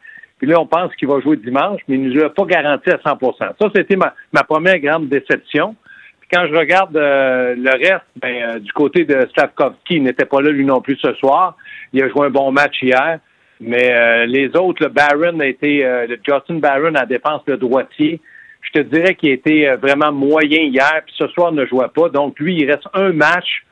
Puis 0.44 0.52
là, 0.52 0.60
on 0.60 0.66
pense 0.66 0.94
qu'il 0.98 1.08
va 1.08 1.22
jouer 1.22 1.38
dimanche, 1.38 1.80
mais 1.88 1.96
il 1.96 2.04
ne 2.04 2.14
nous 2.14 2.22
a 2.22 2.30
pas 2.30 2.44
garanti 2.44 2.90
à 2.90 2.98
100% 2.98 3.38
Ça, 3.40 3.72
c'était 3.74 3.96
ma, 3.96 4.44
première 4.44 4.78
grande 4.80 5.08
déception. 5.08 5.74
Puis 6.20 6.28
quand 6.34 6.46
je 6.48 6.54
regarde 6.54 6.98
euh, 6.98 7.56
le 7.56 7.72
reste, 7.72 8.04
ben, 8.22 8.36
euh, 8.36 8.60
du 8.60 8.70
côté 8.74 9.06
de 9.06 9.26
Slavkovski, 9.34 9.96
il 9.96 10.04
n'était 10.04 10.26
pas 10.26 10.42
là 10.42 10.52
lui 10.52 10.66
non 10.66 10.82
plus 10.82 10.98
ce 10.98 11.14
soir. 11.14 11.56
Il 11.94 12.04
a 12.04 12.10
joué 12.10 12.28
un 12.28 12.30
bon 12.30 12.52
match 12.52 12.76
hier. 12.82 13.20
Mais 13.62 13.94
euh, 13.94 14.26
les 14.26 14.54
autres, 14.58 14.84
le 14.84 14.90
Barron 14.90 15.40
a 15.40 15.46
été, 15.46 15.82
le 15.82 16.20
Justin 16.28 16.56
Barron 16.56 16.96
à 16.96 17.06
défense 17.06 17.44
le 17.48 17.56
droitier. 17.56 18.20
Je 18.64 18.82
te 18.82 18.86
dirais 18.86 19.16
qu'il 19.16 19.40
euh, 19.48 19.78
vraiment 19.78 20.12
moyen 20.12 20.64
hier, 20.64 21.04
puis 21.06 21.16
ce 21.18 21.28
soir 21.28 21.54
ne 21.54 21.66
jouait 21.66 21.88
pas. 21.96 22.10
Donc 22.10 22.38
lui, 22.38 22.58
il 22.58 22.70
reste 22.70 22.90
un 22.94 23.14
match 23.14 23.64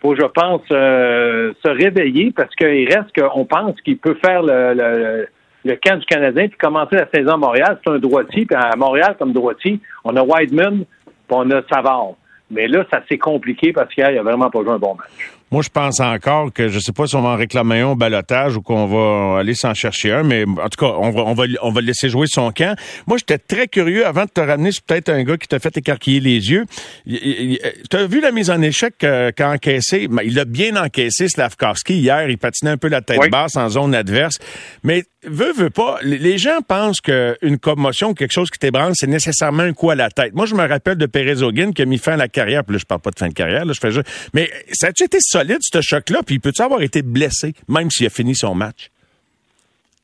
pour, 0.00 0.14
je 0.14 0.26
pense, 0.26 0.62
se 0.68 1.68
réveiller 1.68 2.32
parce 2.36 2.54
qu'il 2.54 2.86
reste 2.88 3.20
qu'on 3.20 3.44
pense 3.46 3.80
qu'il 3.80 3.98
peut 3.98 4.16
faire 4.24 4.44
le, 4.44 5.26
le 5.64 5.76
camp 5.76 5.98
du 5.98 6.06
Canadien 6.06 6.48
puis 6.48 6.58
commencer 6.58 6.96
la 6.96 7.08
saison 7.12 7.32
à 7.32 7.36
Montréal. 7.36 7.78
C'est 7.84 7.92
un 7.92 7.98
droitier. 7.98 8.46
Puis 8.46 8.56
à 8.56 8.76
Montréal, 8.76 9.16
comme 9.18 9.32
droitier, 9.32 9.80
on 10.04 10.16
a 10.16 10.22
Whiteman 10.22 10.84
puis 11.04 11.14
on 11.28 11.50
a 11.50 11.62
Savard. 11.68 12.14
Mais 12.50 12.66
là, 12.66 12.84
ça 12.92 13.02
s'est 13.08 13.18
compliqué 13.18 13.72
parce 13.72 13.92
qu'hier, 13.94 14.10
il 14.10 14.18
a 14.18 14.22
vraiment 14.22 14.50
pas 14.50 14.62
joué 14.62 14.72
un 14.72 14.78
bon 14.78 14.94
match. 14.94 15.39
Moi, 15.50 15.62
je 15.62 15.68
pense 15.68 15.98
encore 16.00 16.52
que 16.52 16.68
je 16.68 16.78
sais 16.78 16.92
pas 16.92 17.06
si 17.06 17.16
on 17.16 17.22
va 17.22 17.30
en 17.30 17.36
réclamer 17.36 17.80
un 17.80 17.88
au 17.88 17.94
balotage 17.96 18.56
ou 18.56 18.62
qu'on 18.62 18.86
va 18.86 19.40
aller 19.40 19.54
s'en 19.54 19.74
chercher 19.74 20.12
un, 20.12 20.22
mais 20.22 20.44
en 20.44 20.68
tout 20.68 20.78
cas, 20.84 20.92
on 20.98 21.10
va, 21.10 21.22
on 21.22 21.34
va, 21.34 21.44
on 21.62 21.70
va 21.72 21.80
le 21.80 21.86
laisser 21.88 22.08
jouer 22.08 22.26
son 22.28 22.52
camp. 22.52 22.76
Moi, 23.06 23.18
j'étais 23.18 23.38
très 23.38 23.66
curieux 23.66 24.06
avant 24.06 24.24
de 24.24 24.30
te 24.30 24.40
ramener 24.40 24.70
sur 24.72 24.82
peut-être 24.82 25.08
un 25.08 25.22
gars 25.24 25.36
qui 25.36 25.48
t'a 25.48 25.58
fait 25.58 25.76
écarquiller 25.76 26.20
les 26.20 26.50
yeux. 26.50 26.64
Tu 27.06 27.96
as 27.96 28.06
vu 28.06 28.20
la 28.20 28.30
mise 28.32 28.50
en 28.50 28.60
échec 28.62 28.94
euh, 29.02 29.32
qu'a 29.32 29.50
encaissé? 29.50 30.08
Ben, 30.08 30.22
Il 30.24 30.38
a 30.38 30.44
bien 30.44 30.76
encaissé 30.76 31.28
Slavkovski 31.28 31.94
hier. 31.94 32.28
Il 32.28 32.38
patinait 32.38 32.70
un 32.72 32.76
peu 32.76 32.88
la 32.88 33.00
tête 33.02 33.18
Oui. 33.20 33.28
basse 33.28 33.56
en 33.56 33.68
zone 33.68 33.94
adverse. 33.94 34.38
Mais 34.84 35.04
veut, 35.24 35.52
veut 35.52 35.70
pas, 35.70 35.98
les- 36.02 36.38
gens 36.38 36.60
pensent 36.66 37.00
qu'une 37.00 37.58
commotion, 37.58 38.14
quelque 38.14 38.32
chose 38.32 38.50
qui 38.50 38.58
t'ébranle, 38.58 38.92
c'est 38.94 39.06
nécessairement 39.08 39.64
un 39.64 39.72
coup 39.74 39.90
à 39.90 39.94
la 39.94 40.08
tête. 40.10 40.32
Moi, 40.34 40.46
je 40.46 40.54
me 40.54 40.66
rappelle 40.66 40.96
de 40.96 41.06
Pérez 41.06 41.42
Hogan 41.42 41.74
qui 41.74 41.82
a 41.82 41.84
mis 41.84 41.98
fin 41.98 42.12
à 42.12 42.16
la 42.16 42.28
carrière. 42.28 42.64
Puis 42.64 42.74
là, 42.74 42.78
je 42.78 42.86
parle 42.86 43.00
pas 43.02 43.10
de 43.10 43.18
fin 43.18 43.28
de 43.28 43.34
carrière, 43.34 43.64
là, 43.64 43.72
je 43.74 43.80
fais 43.80 43.90
juste... 43.90 44.06
Mais 44.32 44.48
ça 44.72 44.86
a-tu 44.88 45.04
été 45.04 45.18
solide, 45.40 45.58
ce 45.60 45.80
choc-là? 45.80 46.20
Puis 46.26 46.38
peut-tu 46.38 46.62
avoir 46.62 46.82
été 46.82 47.02
blessé, 47.02 47.54
même 47.68 47.90
s'il 47.90 48.06
a 48.06 48.10
fini 48.10 48.34
son 48.34 48.54
match? 48.54 48.90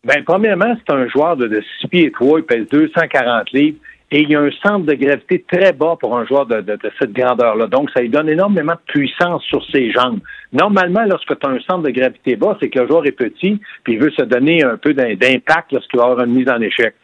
Ben, 0.04 0.22
premièrement, 0.24 0.76
c'est 0.78 0.92
un 0.94 1.08
joueur 1.08 1.36
de, 1.36 1.46
de 1.48 1.62
6 1.80 1.88
pieds 1.88 2.12
3, 2.12 2.38
il 2.40 2.44
pèse 2.44 2.66
240 2.70 3.50
livres 3.52 3.78
et 4.12 4.20
il 4.20 4.30
y 4.30 4.36
a 4.36 4.40
un 4.40 4.50
centre 4.62 4.86
de 4.86 4.94
gravité 4.94 5.44
très 5.50 5.72
bas 5.72 5.96
pour 5.98 6.16
un 6.16 6.24
joueur 6.24 6.46
de, 6.46 6.60
de- 6.60 6.76
de 6.76 6.90
cette 6.98 7.12
grandeur-là. 7.12 7.66
Donc, 7.66 7.90
ça 7.90 8.02
lui 8.02 8.08
donne 8.08 8.28
énormément 8.28 8.74
de 8.74 8.92
puissance 8.92 9.42
sur 9.44 9.64
ses 9.72 9.90
jambes. 9.90 10.20
Normalement, 10.52 11.04
lorsque 11.08 11.36
tu 11.36 11.44
as 11.46 11.50
un 11.50 11.58
centre 11.60 11.82
de 11.82 11.90
gravité 11.90 12.36
bas, 12.36 12.56
c'est 12.60 12.68
que 12.70 12.78
le 12.78 12.86
joueur 12.86 13.04
est 13.06 13.10
petit 13.12 13.60
puis 13.82 13.94
il 13.94 13.98
veut 13.98 14.12
se 14.12 14.22
donner 14.22 14.62
un 14.62 14.76
peu 14.76 14.94
d'im- 14.94 15.16
d'impact 15.16 15.72
lorsqu'il 15.72 15.98
va 15.98 16.04
avoir 16.06 16.24
une 16.24 16.34
mise 16.34 16.48
en 16.48 16.60
échec. 16.60 16.94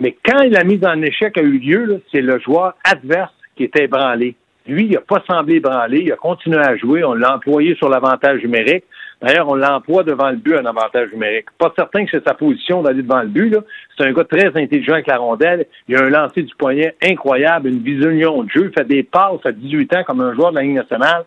Mais 0.00 0.14
quand 0.22 0.42
la 0.50 0.64
mise 0.64 0.84
en 0.84 1.00
échec 1.00 1.38
a 1.38 1.40
eu 1.42 1.58
lieu, 1.58 2.02
c'est 2.12 2.20
le 2.20 2.38
joueur 2.40 2.74
adverse 2.84 3.32
qui 3.56 3.64
était 3.64 3.84
ébranlé. 3.84 4.34
Lui, 4.66 4.86
il 4.86 4.92
n'a 4.92 5.00
pas 5.00 5.22
semblé 5.28 5.56
ébranlé, 5.56 6.00
il 6.00 6.12
a 6.12 6.16
continué 6.16 6.58
à 6.58 6.76
jouer, 6.76 7.04
on 7.04 7.12
l'a 7.12 7.36
employé 7.36 7.74
sur 7.74 7.90
l'avantage 7.90 8.42
numérique. 8.42 8.84
D'ailleurs, 9.20 9.48
on 9.48 9.54
l'emploie 9.54 10.02
devant 10.02 10.30
le 10.30 10.36
but, 10.36 10.54
un 10.54 10.64
avantage 10.64 11.10
numérique. 11.12 11.46
Pas 11.58 11.72
certain 11.76 12.04
que 12.04 12.10
c'est 12.12 12.26
sa 12.26 12.34
position 12.34 12.82
d'aller 12.82 13.02
devant 13.02 13.22
le 13.22 13.28
but. 13.28 13.56
C'est 13.96 14.06
un 14.06 14.12
gars 14.12 14.24
très 14.24 14.48
intelligent 14.48 14.94
avec 14.94 15.06
la 15.06 15.18
rondelle. 15.18 15.66
Il 15.88 15.96
a 15.96 16.04
un 16.04 16.10
lancer 16.10 16.42
du 16.42 16.54
poignet 16.54 16.94
incroyable, 17.02 17.68
une 17.68 17.80
vision 17.80 18.42
de 18.42 18.50
jeu, 18.50 18.70
il 18.70 18.72
fait 18.72 18.86
des 18.86 19.02
passes 19.02 19.44
à 19.44 19.52
18 19.52 19.96
ans 19.96 20.04
comme 20.04 20.20
un 20.20 20.34
joueur 20.34 20.50
de 20.50 20.56
la 20.56 20.62
Ligue 20.62 20.74
nationale. 20.74 21.24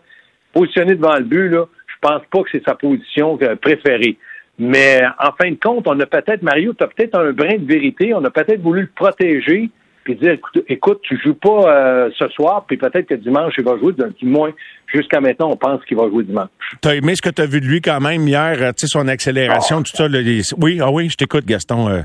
Positionné 0.52 0.96
devant 0.96 1.16
le 1.16 1.24
but, 1.24 1.48
là, 1.48 1.64
je 1.86 1.94
pense 2.00 2.22
pas 2.30 2.42
que 2.42 2.48
c'est 2.52 2.64
sa 2.64 2.74
position 2.74 3.38
euh, 3.42 3.54
préférée. 3.56 4.16
Mais 4.58 5.00
en 5.20 5.30
fin 5.40 5.50
de 5.50 5.58
compte, 5.60 5.86
on 5.86 5.98
a 6.00 6.06
peut-être, 6.06 6.42
Mario, 6.42 6.74
tu 6.74 6.82
as 6.82 6.88
peut-être 6.88 7.16
un 7.16 7.32
brin 7.32 7.56
de 7.58 7.66
vérité. 7.66 8.12
On 8.14 8.24
a 8.24 8.30
peut-être 8.30 8.60
voulu 8.60 8.82
le 8.82 8.90
protéger 8.94 9.70
puis 10.14 10.16
dire, 10.16 10.32
écoute, 10.32 10.64
écoute 10.68 11.00
tu 11.02 11.18
joues 11.22 11.34
pas 11.34 11.70
euh, 11.70 12.10
ce 12.18 12.26
soir, 12.28 12.64
puis 12.66 12.76
peut-être 12.78 13.06
que 13.06 13.14
dimanche, 13.14 13.52
il 13.58 13.64
va 13.64 13.76
jouer. 13.76 13.92
Du 14.18 14.26
moins, 14.26 14.52
jusqu'à 14.86 15.20
maintenant, 15.20 15.50
on 15.50 15.56
pense 15.56 15.84
qu'il 15.84 15.96
va 15.98 16.08
jouer 16.08 16.24
dimanche. 16.24 16.48
T'as 16.80 16.94
aimé 16.94 17.14
ce 17.14 17.20
que 17.20 17.28
t'as 17.28 17.44
vu 17.46 17.60
de 17.60 17.66
lui 17.66 17.82
quand 17.82 18.00
même 18.00 18.26
hier, 18.26 18.56
euh, 18.62 18.70
tu 18.70 18.86
sais, 18.86 18.86
son 18.86 19.06
accélération, 19.08 19.82
tout 19.82 19.94
ça. 19.94 20.08
là, 20.08 20.20
les- 20.22 20.40
Oui, 20.56 20.78
ah 20.82 20.90
oui, 20.90 21.10
je 21.10 21.16
t'écoute, 21.16 21.44
Gaston. 21.44 21.88
euh. 21.90 22.00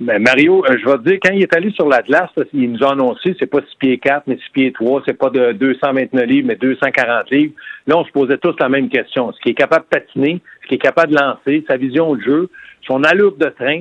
Ben, 0.00 0.20
Mario, 0.22 0.64
je 0.68 0.84
vais 0.84 0.98
te 0.98 1.08
dire, 1.08 1.18
quand 1.22 1.32
il 1.32 1.42
est 1.42 1.54
allé 1.56 1.70
sur 1.70 1.88
l'Atlas, 1.88 2.28
il 2.52 2.72
nous 2.72 2.82
a 2.84 2.92
annoncé, 2.92 3.34
c'est 3.38 3.46
pas 3.46 3.60
6 3.60 3.76
pieds 3.78 3.98
4, 3.98 4.24
mais 4.26 4.36
6 4.36 4.50
pieds 4.52 4.72
3, 4.72 5.02
c'est 5.06 5.16
pas 5.16 5.30
de 5.30 5.52
229 5.52 6.26
livres, 6.26 6.46
mais 6.48 6.56
240 6.56 7.30
livres. 7.30 7.52
Là, 7.86 7.96
on 7.98 8.04
se 8.04 8.10
posait 8.10 8.38
tous 8.38 8.54
la 8.60 8.68
même 8.68 8.88
question. 8.88 9.32
Ce 9.32 9.40
qui 9.40 9.50
est 9.50 9.54
capable 9.54 9.84
de 9.90 9.98
patiner, 9.98 10.40
ce 10.62 10.68
qui 10.68 10.74
est 10.74 10.78
capable 10.78 11.12
de 11.14 11.18
lancer, 11.18 11.64
sa 11.68 11.76
vision 11.76 12.14
de 12.16 12.20
jeu, 12.22 12.50
son 12.86 13.02
allure 13.04 13.36
de 13.36 13.46
train. 13.50 13.80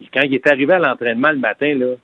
Et 0.00 0.08
quand 0.12 0.22
il 0.22 0.34
est 0.34 0.46
arrivé 0.46 0.72
à 0.72 0.78
l'entraînement 0.78 1.30
le 1.30 1.38
matin, 1.38 1.74
là, 1.74 1.94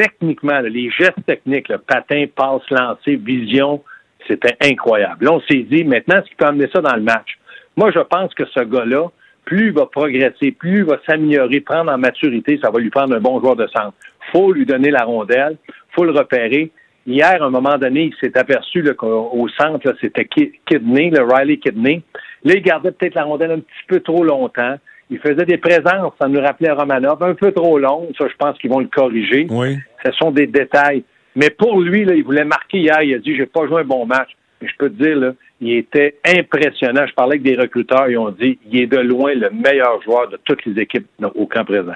techniquement, 0.00 0.60
les 0.60 0.90
gestes 0.90 1.26
techniques, 1.26 1.68
le 1.68 1.78
patin, 1.78 2.24
passe, 2.34 2.62
lancer, 2.70 3.16
vision, 3.16 3.82
c'était 4.26 4.56
incroyable. 4.62 5.24
Là, 5.24 5.32
on 5.32 5.40
s'est 5.40 5.66
dit, 5.70 5.84
maintenant, 5.84 6.20
ce 6.24 6.30
qui 6.30 6.36
peut 6.36 6.46
amener 6.46 6.68
ça 6.72 6.80
dans 6.80 6.94
le 6.94 7.02
match? 7.02 7.38
Moi, 7.76 7.90
je 7.90 8.00
pense 8.00 8.32
que 8.34 8.44
ce 8.46 8.60
gars-là, 8.60 9.08
plus 9.44 9.66
il 9.66 9.72
va 9.72 9.86
progresser, 9.86 10.52
plus 10.52 10.78
il 10.78 10.84
va 10.84 10.98
s'améliorer, 11.06 11.60
prendre 11.60 11.92
en 11.92 11.98
maturité, 11.98 12.58
ça 12.62 12.70
va 12.70 12.78
lui 12.78 12.90
prendre 12.90 13.14
un 13.14 13.20
bon 13.20 13.40
joueur 13.40 13.56
de 13.56 13.66
centre. 13.66 13.94
faut 14.32 14.52
lui 14.52 14.64
donner 14.64 14.90
la 14.90 15.04
rondelle, 15.04 15.56
faut 15.92 16.04
le 16.04 16.12
repérer. 16.12 16.70
Hier, 17.06 17.42
à 17.42 17.46
un 17.46 17.50
moment 17.50 17.76
donné, 17.76 18.04
il 18.04 18.14
s'est 18.20 18.36
aperçu 18.38 18.84
qu'au 18.94 19.30
au 19.32 19.48
centre, 19.48 19.94
c'était 20.00 20.26
Ki- 20.26 20.52
Kidney, 20.66 21.10
le 21.10 21.22
Riley 21.22 21.56
Kidney. 21.56 22.02
Là, 22.44 22.54
il 22.54 22.62
gardait 22.62 22.92
peut-être 22.92 23.14
la 23.14 23.24
rondelle 23.24 23.50
un 23.52 23.60
petit 23.60 23.86
peu 23.88 24.00
trop 24.00 24.22
longtemps. 24.22 24.76
Il 25.10 25.18
faisait 25.18 25.44
des 25.44 25.58
présences, 25.58 26.12
ça 26.20 26.28
nous 26.28 26.40
rappelait 26.40 26.70
Romanov, 26.70 27.22
un 27.22 27.34
peu 27.34 27.50
trop 27.52 27.78
longues. 27.78 28.10
Ça, 28.16 28.26
je 28.28 28.36
pense 28.36 28.56
qu'ils 28.58 28.70
vont 28.70 28.78
le 28.78 28.86
corriger. 28.86 29.46
Oui. 29.50 29.76
Ce 30.04 30.12
sont 30.12 30.30
des 30.30 30.46
détails. 30.46 31.02
Mais 31.34 31.50
pour 31.50 31.80
lui, 31.80 32.04
là, 32.04 32.14
il 32.14 32.22
voulait 32.22 32.44
marquer 32.44 32.78
hier. 32.78 33.02
Il 33.02 33.14
a 33.14 33.18
dit, 33.18 33.36
j'ai 33.36 33.46
pas 33.46 33.66
joué 33.66 33.82
un 33.82 33.84
bon 33.84 34.06
match. 34.06 34.30
Mais 34.62 34.68
je 34.68 34.74
peux 34.78 34.88
te 34.88 35.02
dire, 35.02 35.16
là, 35.16 35.32
il 35.60 35.72
était 35.72 36.16
impressionnant. 36.24 37.06
Je 37.06 37.14
parlais 37.14 37.36
avec 37.36 37.42
des 37.42 37.56
recruteurs, 37.56 38.08
ils 38.08 38.18
ont 38.18 38.30
dit, 38.30 38.58
il 38.70 38.82
est 38.82 38.86
de 38.86 38.98
loin 38.98 39.34
le 39.34 39.50
meilleur 39.50 40.00
joueur 40.02 40.28
de 40.28 40.38
toutes 40.44 40.64
les 40.64 40.80
équipes 40.80 41.06
au 41.34 41.46
camp 41.46 41.64
présent. 41.64 41.94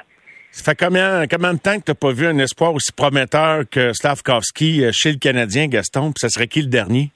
Ça 0.51 0.63
fait 0.63 0.85
combien, 0.85 1.27
combien 1.27 1.55
de 1.55 1.59
temps 1.59 1.77
que 1.79 1.85
t'as 1.85 1.95
pas 1.95 2.13
vu 2.13 2.27
un 2.27 2.39
espoir 2.39 2.75
aussi 2.75 2.93
prometteur 2.93 3.65
que 3.69 3.93
Slavkovski 3.93 4.85
euh, 4.85 4.91
chez 4.93 5.11
le 5.11 5.19
Canadien, 5.19 5.67
Gaston? 5.67 6.13
Puis 6.13 6.21
ça 6.21 6.29
serait 6.29 6.47
qui 6.47 6.63
le 6.63 6.69
dernier? 6.69 7.11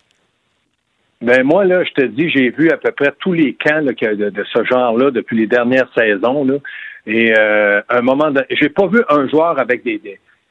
Ben 1.20 1.42
moi, 1.42 1.64
là, 1.64 1.82
je 1.82 1.90
te 1.90 2.06
dis, 2.06 2.30
j'ai 2.30 2.50
vu 2.50 2.70
à 2.70 2.76
peu 2.76 2.92
près 2.92 3.12
tous 3.18 3.32
les 3.32 3.54
camps 3.54 3.80
là, 3.80 3.92
de, 3.92 4.44
ce 4.54 4.64
genre-là 4.64 5.10
depuis 5.10 5.36
les 5.36 5.46
dernières 5.48 5.90
saisons. 5.96 6.44
Là, 6.44 6.54
et 7.06 7.32
euh, 7.36 7.80
un 7.88 8.02
moment, 8.02 8.30
de... 8.30 8.44
j'ai 8.50 8.68
pas 8.68 8.86
vu 8.86 9.00
un 9.08 9.26
joueur 9.28 9.58
avec 9.58 9.82
des, 9.82 10.00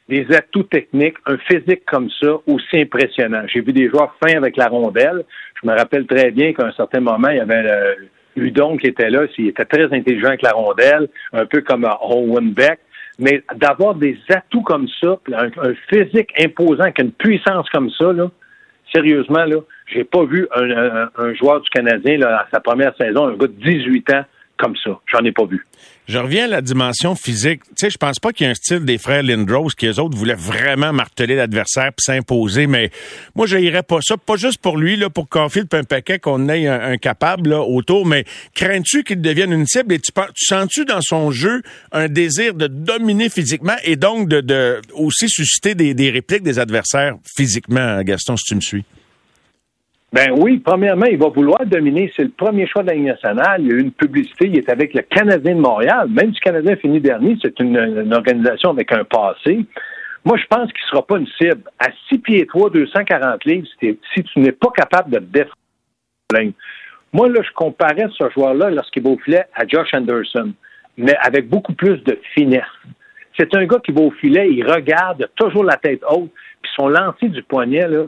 des, 0.10 0.36
atouts 0.36 0.64
techniques, 0.64 1.16
un 1.26 1.38
physique 1.38 1.86
comme 1.86 2.10
ça 2.22 2.34
aussi 2.48 2.82
impressionnant. 2.82 3.44
J'ai 3.48 3.62
vu 3.62 3.72
des 3.72 3.90
joueurs 3.90 4.14
fins 4.22 4.36
avec 4.36 4.58
la 4.58 4.68
rondelle. 4.68 5.24
Je 5.62 5.70
me 5.70 5.74
rappelle 5.74 6.06
très 6.06 6.32
bien 6.32 6.52
qu'à 6.52 6.66
un 6.66 6.74
certain 6.74 7.00
moment, 7.00 7.30
il 7.30 7.38
y 7.38 7.40
avait 7.40 7.66
euh, 7.66 7.96
Udon 8.36 8.76
qui 8.76 8.88
était 8.88 9.10
là. 9.10 9.26
Il 9.38 9.48
était 9.48 9.66
très 9.66 9.86
intelligent 9.86 10.28
avec 10.28 10.42
la 10.42 10.52
rondelle, 10.52 11.08
un 11.32 11.46
peu 11.46 11.62
comme 11.62 11.86
euh, 11.86 11.94
Owen 12.02 12.52
Beck. 12.52 12.80
Mais 13.20 13.42
d'avoir 13.56 13.96
des 13.96 14.18
atouts 14.30 14.62
comme 14.62 14.88
ça, 15.02 15.18
un, 15.34 15.48
un, 15.48 15.74
physique 15.90 16.30
imposant, 16.40 16.84
avec 16.84 17.00
une 17.00 17.14
puissance 17.14 17.68
comme 17.70 17.90
ça, 17.92 18.12
là, 18.12 18.30
sérieusement, 18.94 19.46
là, 19.46 19.58
j'ai 19.94 20.04
pas 20.04 20.26
vu 20.26 20.48
un, 20.56 21.10
un, 21.18 21.34
joueur 21.34 21.62
du 21.62 21.70
Canadien 21.70 22.18
là, 22.18 22.42
à 22.42 22.48
sa 22.52 22.60
première 22.60 22.96
saison, 22.98 23.28
un 23.28 23.36
gars 23.36 23.48
de 23.48 23.54
18 23.54 24.14
ans 24.14 24.26
comme 24.58 24.76
ça. 24.84 25.00
J'en 25.12 25.24
ai 25.24 25.32
pas 25.32 25.46
vu. 25.46 25.66
Je 26.08 26.18
reviens 26.18 26.46
à 26.46 26.48
la 26.48 26.62
dimension 26.62 27.16
physique. 27.16 27.64
Tu 27.64 27.72
sais, 27.76 27.90
je 27.90 27.98
pense 27.98 28.18
pas 28.18 28.32
qu'il 28.32 28.46
y 28.46 28.48
ait 28.48 28.52
un 28.52 28.56
style 28.56 28.86
des 28.86 28.98
frères 28.98 29.22
Lindros 29.22 29.70
qui, 29.78 29.88
eux 29.88 30.00
autres, 30.00 30.18
voulaient 30.18 30.36
vraiment 30.36 30.94
marteler 30.94 31.36
l'adversaire 31.36 31.92
puis 31.92 32.04
s'imposer, 32.04 32.66
mais 32.66 32.92
moi, 33.36 33.46
je 33.46 33.58
n'irais 33.58 33.84
pas 33.84 34.00
ça. 34.02 34.16
Pas 34.18 34.38
juste 34.38 34.60
pour 34.60 34.78
lui, 34.78 34.96
là, 34.96 35.10
pour 35.10 35.28
Caulfield 35.28 35.68
puis 35.70 35.80
un 35.80 35.84
paquet 35.84 36.18
qu'on 36.18 36.48
ait 36.50 36.66
un, 36.68 36.98
capable 36.98 37.50
là, 37.50 37.62
autour, 37.62 38.06
mais 38.06 38.24
crains-tu 38.56 39.04
qu'il 39.04 39.22
devienne 39.22 39.52
une 39.52 39.68
cible? 39.68 39.94
Et 39.94 40.00
tu, 40.00 40.12
tu 40.12 40.46
sens-tu 40.46 40.86
dans 40.86 41.02
son 41.02 41.32
jeu 41.32 41.62
un 41.92 42.08
désir 42.08 42.54
de 42.54 42.68
dominer 42.68 43.30
physiquement 43.30 43.76
et 43.84 43.98
donc 43.98 44.30
de, 44.30 44.40
de 44.42 44.82
aussi 44.94 45.28
susciter 45.30 45.76
des, 45.76 45.94
des 45.94 46.10
répliques 46.10 46.44
des 46.44 46.58
adversaires 46.58 47.16
physiquement, 47.36 48.02
Gaston, 48.02 48.38
si 48.38 48.46
tu 48.46 48.56
me 48.56 48.62
suis? 48.62 48.86
Ben 50.14 50.32
oui, 50.38 50.60
premièrement, 50.60 51.06
il 51.06 51.18
va 51.18 51.28
vouloir 51.28 51.66
dominer. 51.66 52.12
C'est 52.16 52.24
le 52.24 52.30
premier 52.30 52.66
choix 52.66 52.82
de 52.82 52.88
la 52.88 52.94
Ligue 52.94 53.08
nationale. 53.08 53.62
Il 53.62 53.68
y 53.68 53.72
a 53.72 53.76
eu 53.76 53.82
une 53.82 53.92
publicité. 53.92 54.48
Il 54.48 54.58
est 54.58 54.70
avec 54.70 54.94
le 54.94 55.02
Canadien 55.02 55.56
de 55.56 55.60
Montréal. 55.60 56.08
Même 56.10 56.34
si 56.34 56.40
le 56.40 56.52
Canadien 56.52 56.76
finit 56.78 57.02
dernier, 57.02 57.38
c'est 57.42 57.60
une, 57.60 58.14
organisation 58.14 58.70
avec 58.70 58.92
un 58.94 59.04
passé. 59.04 59.66
Moi, 60.24 60.38
je 60.38 60.46
pense 60.48 60.72
qu'il 60.72 60.84
ne 60.84 60.90
sera 60.90 61.06
pas 61.06 61.18
une 61.18 61.28
cible. 61.28 61.62
À 61.80 61.88
6 62.10 62.20
pieds 62.20 62.46
3, 62.48 62.70
240 62.70 63.46
livres, 63.46 63.68
si, 63.82 64.24
tu 64.24 64.40
n'es 64.40 64.54
pas 64.54 64.70
capable 64.76 65.12
de 65.12 65.20
défendre. 65.20 66.54
Moi, 67.12 67.30
là, 67.30 67.42
je 67.42 67.52
comparais 67.54 68.08
ce 68.18 68.30
joueur-là 68.30 68.70
lorsqu'il 68.70 69.04
va 69.04 69.10
au 69.10 69.18
filet 69.18 69.44
à 69.56 69.68
Josh 69.68 69.94
Anderson, 69.94 70.52
mais 70.98 71.16
avec 71.22 71.48
beaucoup 71.50 71.74
plus 71.74 71.98
de 72.04 72.20
finesse. 72.34 72.64
C'est 73.38 73.54
un 73.56 73.66
gars 73.66 73.80
qui 73.86 73.92
va 73.92 74.02
au 74.02 74.12
filet, 74.12 74.50
il 74.52 74.66
regarde, 74.70 75.30
toujours 75.36 75.64
la 75.64 75.78
tête 75.78 76.02
haute, 76.10 76.32
puis 76.62 76.72
son 76.76 76.90
lancer 76.90 77.30
du 77.30 77.44
poignet, 77.44 77.88
là, 77.88 78.06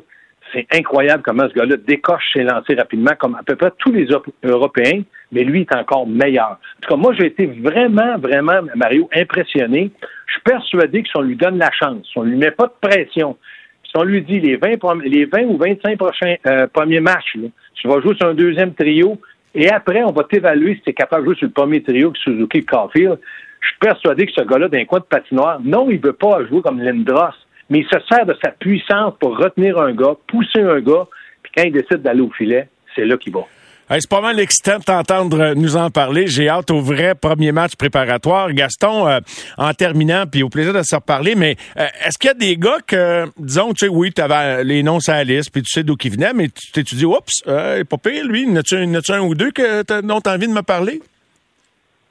c'est 0.54 0.68
incroyable 0.74 1.24
comment 1.24 1.48
ce 1.48 1.54
gars-là 1.54 1.78
décoche 1.78 2.24
ses 2.34 2.44
lancers 2.44 2.78
rapidement, 2.78 3.12
comme 3.18 3.36
à 3.36 3.44
peu 3.44 3.56
près 3.56 3.72
tous 3.78 3.92
les 3.92 4.08
Européens, 4.44 5.02
mais 5.32 5.44
lui 5.44 5.62
est 5.62 5.76
encore 5.76 6.08
meilleur. 6.08 6.52
En 6.52 6.82
tout 6.82 6.90
cas, 6.90 6.96
moi, 6.96 7.14
j'ai 7.14 7.28
été 7.28 7.46
vraiment, 7.46 8.18
vraiment, 8.18 8.62
Mario, 8.76 9.10
impressionné. 9.16 9.92
Je 10.28 10.34
suis 10.34 10.42
persuadé 10.42 11.04
que 11.04 11.10
si 11.10 11.18
on 11.18 11.22
lui 11.22 11.36
donne 11.36 11.58
la 11.58 11.72
chance, 11.72 12.06
si 12.12 12.18
on 12.18 12.24
lui 12.24 12.38
met 12.38 12.52
pas 12.52 12.68
de 12.68 12.88
pression, 12.88 13.38
si 13.84 13.92
on 13.96 14.04
lui 14.04 14.22
dit 14.22 14.40
les 14.40 14.58
20, 14.58 15.04
les 15.04 15.26
20 15.26 15.44
ou 15.44 15.58
25 15.58 15.98
prochains 15.98 16.36
euh, 16.46 16.68
premiers 16.68 17.00
matchs, 17.00 17.38
tu 17.76 17.88
vas 17.88 18.02
jouer 18.02 18.16
sur 18.16 18.28
un 18.28 18.34
deuxième 18.34 18.74
trio, 18.74 19.20
et 19.56 19.70
après, 19.70 20.04
on 20.04 20.12
va 20.12 20.24
t'évaluer 20.24 20.76
si 20.76 20.82
tu 20.82 20.90
es 20.92 20.94
capable 20.94 21.24
de 21.24 21.30
jouer 21.30 21.38
sur 21.38 21.48
le 21.48 21.54
premier 21.54 21.82
trio, 21.82 22.14
Suzuki 22.16 22.64
Caulfield. 22.66 23.20
Je 23.62 23.68
suis 23.68 23.80
persuadé 23.80 24.26
que 24.26 24.32
ce 24.32 24.42
gars-là, 24.42 24.70
d'un 24.70 24.86
coin 24.86 25.00
de 25.00 25.06
patinoire, 25.06 25.60
non, 25.62 25.90
il 25.90 26.00
veut 26.00 26.14
pas 26.14 26.46
jouer 26.46 26.62
comme 26.62 26.82
Lindros 26.82 27.34
mais 27.70 27.80
il 27.80 27.86
se 27.86 28.00
sert 28.10 28.26
de 28.26 28.36
sa 28.44 28.52
puissance 28.52 29.14
pour 29.20 29.38
retenir 29.38 29.78
un 29.80 29.94
gars, 29.94 30.16
pousser 30.28 30.62
un 30.62 30.80
gars, 30.80 31.08
puis 31.44 31.52
quand 31.56 31.64
il 31.64 31.72
décide 31.72 32.02
d'aller 32.02 32.22
au 32.22 32.32
filet, 32.32 32.68
c'est 32.96 33.06
là 33.06 33.18
qu'il 33.18 33.34
va. 33.34 33.42
c'est 33.90 34.10
pas 34.10 34.22
mal 34.22 34.40
excitant 34.40 34.80
de 34.80 34.84
t'entendre 34.84 35.54
nous 35.56 35.78
en 35.78 35.90
parler. 35.90 36.28
J'ai 36.28 36.50
hâte 36.50 36.72
au 36.72 36.82
vrai 36.82 37.14
premier 37.16 37.52
match 37.52 37.76
préparatoire. 37.76 38.52
Gaston, 38.54 39.08
euh, 39.08 39.20
en 39.58 39.74
terminant, 39.74 40.26
puis 40.26 40.44
au 40.44 40.50
plaisir 40.50 40.74
de 40.74 40.82
se 40.82 40.96
reparler, 40.96 41.36
mais 41.36 41.56
euh, 41.78 41.86
est-ce 42.06 42.18
qu'il 42.18 42.30
y 42.30 42.32
a 42.32 42.34
des 42.34 42.58
gars 42.58 42.80
que, 42.86 43.26
disons, 43.38 43.74
tu 43.74 43.86
sais, 43.86 43.88
oui, 43.88 44.12
tu 44.12 44.22
avais 44.22 44.64
les 44.64 44.84
noms 44.84 45.00
sur 45.00 45.14
la 45.14 45.24
liste, 45.24 45.52
puis 45.52 45.62
tu 45.62 45.70
sais 45.70 45.84
d'où 45.84 45.96
ils 46.04 46.12
venaient, 46.12 46.34
mais 46.34 46.48
tu 46.48 46.72
t'es 46.72 46.84
dit, 46.84 47.06
oups, 47.06 47.44
euh, 47.48 47.84
pas 47.84 47.98
pire, 47.98 48.26
lui, 48.26 48.44
y 48.44 48.64
tu 48.64 48.76
un 48.76 49.22
ou 49.22 49.36
deux 49.36 49.52
que 49.52 50.02
dont 50.02 50.22
tu 50.22 50.30
as 50.30 50.34
envie 50.34 50.48
de 50.48 50.54
me 50.54 50.64
parler? 50.64 51.02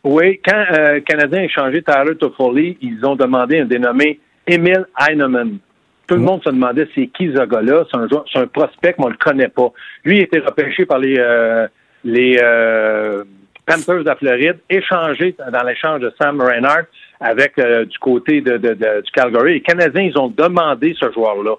Oui, 0.04 0.40
quand 0.44 0.64
le 0.70 1.00
Canadien 1.00 1.40
a 1.40 1.44
échangé 1.44 1.82
Tyler 1.82 2.16
Toffoli, 2.16 2.78
ils 2.80 3.04
ont 3.04 3.16
demandé 3.16 3.58
un 3.58 3.64
dénommé 3.64 4.20
Emil 4.48 4.86
Heinemann. 4.98 5.58
Tout 6.06 6.14
le 6.14 6.22
monde 6.22 6.42
se 6.42 6.48
demandait 6.48 6.88
c'est 6.94 7.06
qui 7.08 7.26
ce 7.34 7.44
gars-là. 7.44 7.84
C'est 7.90 7.98
un, 7.98 8.08
c'est 8.32 8.38
un 8.38 8.46
prospect, 8.46 8.94
mais 8.98 9.04
on 9.04 9.08
le 9.08 9.16
connaît 9.16 9.48
pas. 9.48 9.70
Lui, 10.04 10.16
il 10.16 10.20
a 10.20 10.22
été 10.24 10.38
repêché 10.38 10.86
par 10.86 10.98
les, 10.98 11.16
euh, 11.18 11.68
les 12.02 12.38
euh, 12.42 13.24
Panthers 13.66 13.98
de 13.98 14.08
la 14.08 14.16
Floride, 14.16 14.56
échangé 14.70 15.36
dans 15.52 15.62
l'échange 15.64 16.00
de 16.00 16.12
Sam 16.18 16.40
Reinhardt 16.40 16.86
avec 17.20 17.58
euh, 17.58 17.84
du 17.84 17.98
côté 17.98 18.40
de, 18.40 18.56
de, 18.56 18.72
du 18.74 19.10
Calgary. 19.12 19.54
Les 19.54 19.60
Canadiens, 19.60 20.02
ils 20.02 20.18
ont 20.18 20.28
demandé 20.28 20.96
ce 20.98 21.12
joueur-là. 21.12 21.56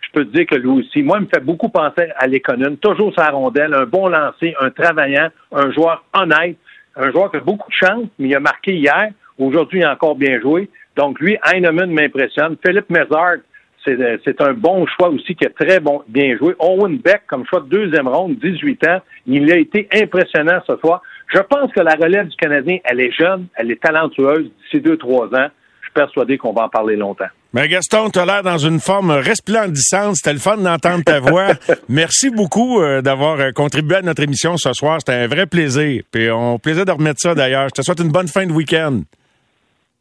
Je 0.00 0.10
peux 0.12 0.24
te 0.24 0.36
dire 0.36 0.46
que 0.46 0.56
lui 0.56 0.70
aussi, 0.70 1.02
moi, 1.02 1.18
il 1.20 1.26
me 1.26 1.28
fait 1.32 1.44
beaucoup 1.44 1.68
penser 1.68 2.08
à 2.16 2.26
l'économie. 2.26 2.76
Toujours 2.78 3.12
sa 3.16 3.30
rondelle, 3.30 3.74
un 3.74 3.86
bon 3.86 4.08
lancer, 4.08 4.54
un 4.60 4.70
travaillant, 4.70 5.28
un 5.52 5.70
joueur 5.72 6.04
honnête, 6.12 6.56
un 6.96 7.10
joueur 7.12 7.30
qui 7.30 7.36
a 7.36 7.40
beaucoup 7.40 7.70
de 7.70 7.86
chance, 7.86 8.06
mais 8.18 8.28
il 8.28 8.34
a 8.34 8.40
marqué 8.40 8.74
hier. 8.74 9.10
Aujourd'hui, 9.38 9.80
il 9.80 9.84
a 9.84 9.92
encore 9.92 10.16
bien 10.16 10.40
joué. 10.40 10.68
Donc, 10.96 11.20
lui, 11.20 11.36
Heinemann 11.52 11.90
m'impressionne. 11.90 12.56
Philippe 12.64 12.90
Mézard, 12.90 13.36
c'est 13.84 14.40
un 14.40 14.54
bon 14.54 14.86
choix 14.86 15.10
aussi 15.10 15.34
qui 15.34 15.46
a 15.46 15.50
très 15.50 15.80
bon, 15.80 16.02
bien 16.08 16.36
joué. 16.38 16.54
Owen 16.58 16.98
Beck, 16.98 17.22
comme 17.26 17.44
choix 17.46 17.60
de 17.60 17.68
deuxième 17.68 18.08
ronde, 18.08 18.36
18 18.42 18.88
ans, 18.88 19.00
il 19.26 19.50
a 19.52 19.58
été 19.58 19.88
impressionnant 19.92 20.60
ce 20.66 20.76
soir. 20.76 21.02
Je 21.34 21.40
pense 21.40 21.72
que 21.72 21.80
la 21.80 21.94
relève 21.94 22.28
du 22.28 22.36
Canadien, 22.36 22.78
elle 22.84 23.00
est 23.00 23.12
jeune, 23.12 23.46
elle 23.56 23.70
est 23.70 23.82
talentueuse 23.82 24.50
d'ici 24.62 24.80
deux, 24.80 24.96
trois 24.96 25.26
ans. 25.26 25.48
Je 25.80 25.86
suis 25.86 25.92
persuadé 25.94 26.38
qu'on 26.38 26.52
va 26.52 26.64
en 26.64 26.68
parler 26.68 26.96
longtemps. 26.96 27.28
Mais 27.52 27.68
Gaston, 27.68 28.10
tu 28.10 28.18
as 28.18 28.26
l'air 28.26 28.42
dans 28.42 28.58
une 28.58 28.80
forme 28.80 29.12
resplendissante. 29.12 30.16
C'était 30.16 30.32
le 30.32 30.40
fun 30.40 30.56
d'entendre 30.56 31.04
ta 31.04 31.20
voix. 31.20 31.50
Merci 31.88 32.30
beaucoup 32.30 32.80
euh, 32.80 33.00
d'avoir 33.00 33.38
euh, 33.38 33.52
contribué 33.52 33.98
à 33.98 34.02
notre 34.02 34.22
émission 34.22 34.56
ce 34.56 34.72
soir. 34.72 34.98
C'était 34.98 35.12
un 35.18 35.28
vrai 35.28 35.46
plaisir. 35.46 36.02
Puis 36.10 36.30
on 36.30 36.58
plaisir 36.58 36.84
de 36.84 36.90
remettre 36.90 37.20
ça 37.20 37.34
d'ailleurs. 37.34 37.68
Je 37.68 37.80
te 37.80 37.82
souhaite 37.82 38.00
une 38.00 38.10
bonne 38.10 38.26
fin 38.26 38.44
de 38.44 38.52
week-end. 38.52 39.02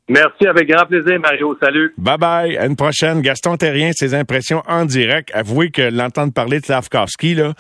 Merci, 0.09 0.47
avec 0.47 0.67
grand 0.67 0.85
plaisir, 0.85 1.17
Mario. 1.19 1.57
Salut. 1.61 1.93
Bye 1.97 2.17
bye. 2.17 2.57
À 2.57 2.65
une 2.65 2.75
prochaine. 2.75 3.21
Gaston 3.21 3.55
Terrien, 3.55 3.91
ses 3.93 4.13
impressions 4.13 4.61
en 4.67 4.85
direct. 4.85 5.31
Avouez 5.33 5.71
que 5.71 5.81
l'entendre 5.81 6.33
parler 6.33 6.59
de 6.59 6.65
Slavkovski, 6.65 7.35
là, 7.35 7.53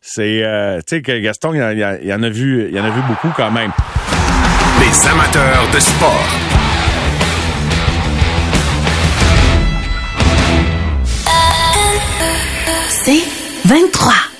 c'est, 0.00 0.44
euh, 0.44 0.78
tu 0.86 0.96
sais, 0.96 1.02
que 1.02 1.18
Gaston, 1.18 1.54
il 1.54 1.78
y, 2.04 2.12
en 2.12 2.22
a 2.22 2.28
vu, 2.28 2.66
il 2.68 2.76
y 2.76 2.80
en 2.80 2.84
a 2.84 2.90
vu 2.90 3.00
beaucoup 3.08 3.32
quand 3.36 3.50
même. 3.50 3.70
Les 4.80 5.08
amateurs 5.08 5.70
de 5.72 5.80
sport. 5.80 6.28
C'est 13.04 13.24
23. 13.64 14.31